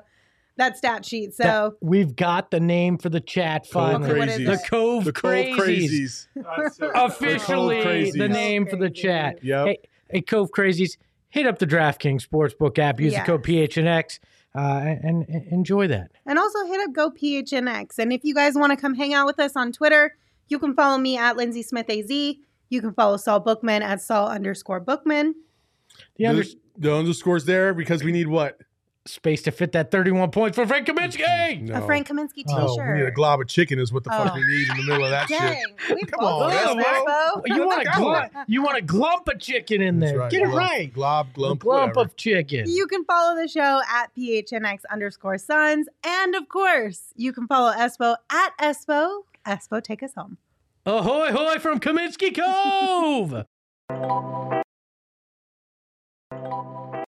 that 0.58 0.76
stat 0.76 1.04
sheet. 1.06 1.32
So 1.34 1.42
That- 1.44 1.72
we've 1.80 2.14
got 2.14 2.50
the 2.50 2.60
name 2.60 2.98
for 2.98 3.08
the 3.08 3.20
chat 3.20 3.62
Cove 3.62 3.72
finally. 3.72 4.10
Okay, 4.10 4.18
what 4.18 4.28
is 4.28 4.38
crazies. 4.40 4.46
The 4.62 4.68
Cove 4.68 5.04
The 5.04 5.12
Cove 5.12 5.32
Crazies. 5.32 6.26
crazies. 6.36 6.90
Officially 6.94 7.76
Crazies. 7.76 8.18
the 8.18 8.28
name 8.28 8.66
for 8.66 8.76
the 8.76 8.90
chat. 8.90 9.42
Yep. 9.42 9.66
Hey, 9.66 9.78
hey, 10.10 10.20
Cove 10.20 10.50
Crazies, 10.50 10.96
hit 11.30 11.46
up 11.46 11.58
the 11.58 11.66
DraftKings 11.66 12.26
Sportsbook 12.26 12.78
app. 12.78 13.00
Use 13.00 13.12
Yes. 13.12 13.26
the 13.26 13.32
code 13.32 13.42
PHNX 13.44 14.18
uh, 14.54 14.58
and, 14.60 15.26
and 15.28 15.46
enjoy 15.50 15.86
that. 15.88 16.10
And 16.26 16.38
also 16.38 16.66
hit 16.66 16.80
up 16.86 16.92
Go 16.92 17.10
PHNX. 17.10 17.98
And 17.98 18.12
if 18.12 18.22
you 18.24 18.34
guys 18.34 18.54
want 18.54 18.72
to 18.72 18.76
come 18.76 18.94
hang 18.94 19.14
out 19.14 19.26
with 19.26 19.38
us 19.40 19.56
on 19.56 19.72
Twitter, 19.72 20.14
you 20.48 20.58
can 20.58 20.74
follow 20.74 20.98
me 20.98 21.16
at 21.16 21.36
Lindsay 21.38 21.62
Smith 21.62 21.88
AZ. 21.88 22.10
You 22.72 22.80
can 22.80 22.94
follow 22.94 23.18
Saul 23.18 23.40
Bookman 23.40 23.82
at 23.82 24.00
Saul 24.00 24.28
underscore 24.28 24.80
Bookman. 24.80 25.34
The 26.16 26.26
under- 26.26 26.42
The, 26.42 26.56
the 26.78 26.94
underscores 26.94 27.44
there 27.44 27.74
because 27.74 28.02
we 28.02 28.12
need 28.12 28.28
what? 28.28 28.58
space 29.04 29.42
to 29.42 29.50
fit 29.50 29.72
that 29.72 29.90
31 29.90 30.30
points 30.30 30.54
for 30.56 30.64
Frank 30.64 30.86
Kaminsky. 30.86 31.60
No. 31.60 31.74
A 31.74 31.84
Frank 31.84 32.06
Kaminsky 32.06 32.44
oh, 32.48 32.68
t-shirt. 32.68 32.86
No, 32.86 32.92
we 32.92 32.98
need 33.00 33.06
a 33.08 33.10
glob 33.10 33.40
of 33.40 33.48
chicken 33.48 33.80
is 33.80 33.92
what 33.92 34.04
the 34.04 34.10
fuck 34.10 34.30
Oh. 34.30 34.34
we 34.36 34.42
need 34.46 34.68
in 34.70 34.76
the 34.76 34.82
middle 34.84 35.04
of 35.04 35.10
that 35.10 35.28
Dang, 35.28 35.56
shit. 35.88 36.08
Come 36.12 36.24
on, 36.24 36.50
this, 36.50 36.86
well- 37.04 37.42
You 37.44 37.66
want 37.66 37.82
a 37.82 37.90
Come 37.90 38.02
glump, 38.04 38.44
you 38.46 38.62
want 38.62 38.78
a 38.78 38.82
glump 38.86 39.26
of 39.26 39.40
chicken 39.40 39.82
in 39.82 39.98
there. 39.98 40.18
right. 40.18 40.30
Get 40.30 40.42
it 40.42 40.46
right. 40.46 40.92
Glob, 40.94 41.26
A 41.34 41.38
glump, 41.40 41.58
glump 41.58 41.64
whatever. 41.64 42.00
of 42.02 42.16
chicken. 42.16 42.70
You 42.70 42.86
can 42.86 43.04
follow 43.04 43.34
the 43.34 43.48
show 43.48 43.80
at 43.92 44.14
PHNX 44.16 44.82
underscore 44.88 45.36
Suns. 45.36 45.88
And 46.06 46.36
of 46.36 46.48
course, 46.48 47.12
you 47.16 47.32
can 47.32 47.48
follow 47.48 47.72
Espo 47.72 48.14
at 48.30 48.52
Espo. 48.60 49.24
Espo, 49.44 49.82
take 49.82 50.04
us 50.04 50.14
home. 50.14 50.38
Ahoy, 50.84 51.30
hoy 51.30 51.58
from 51.60 51.78
Kaminsky 51.78 52.34
Cove! 52.34 53.46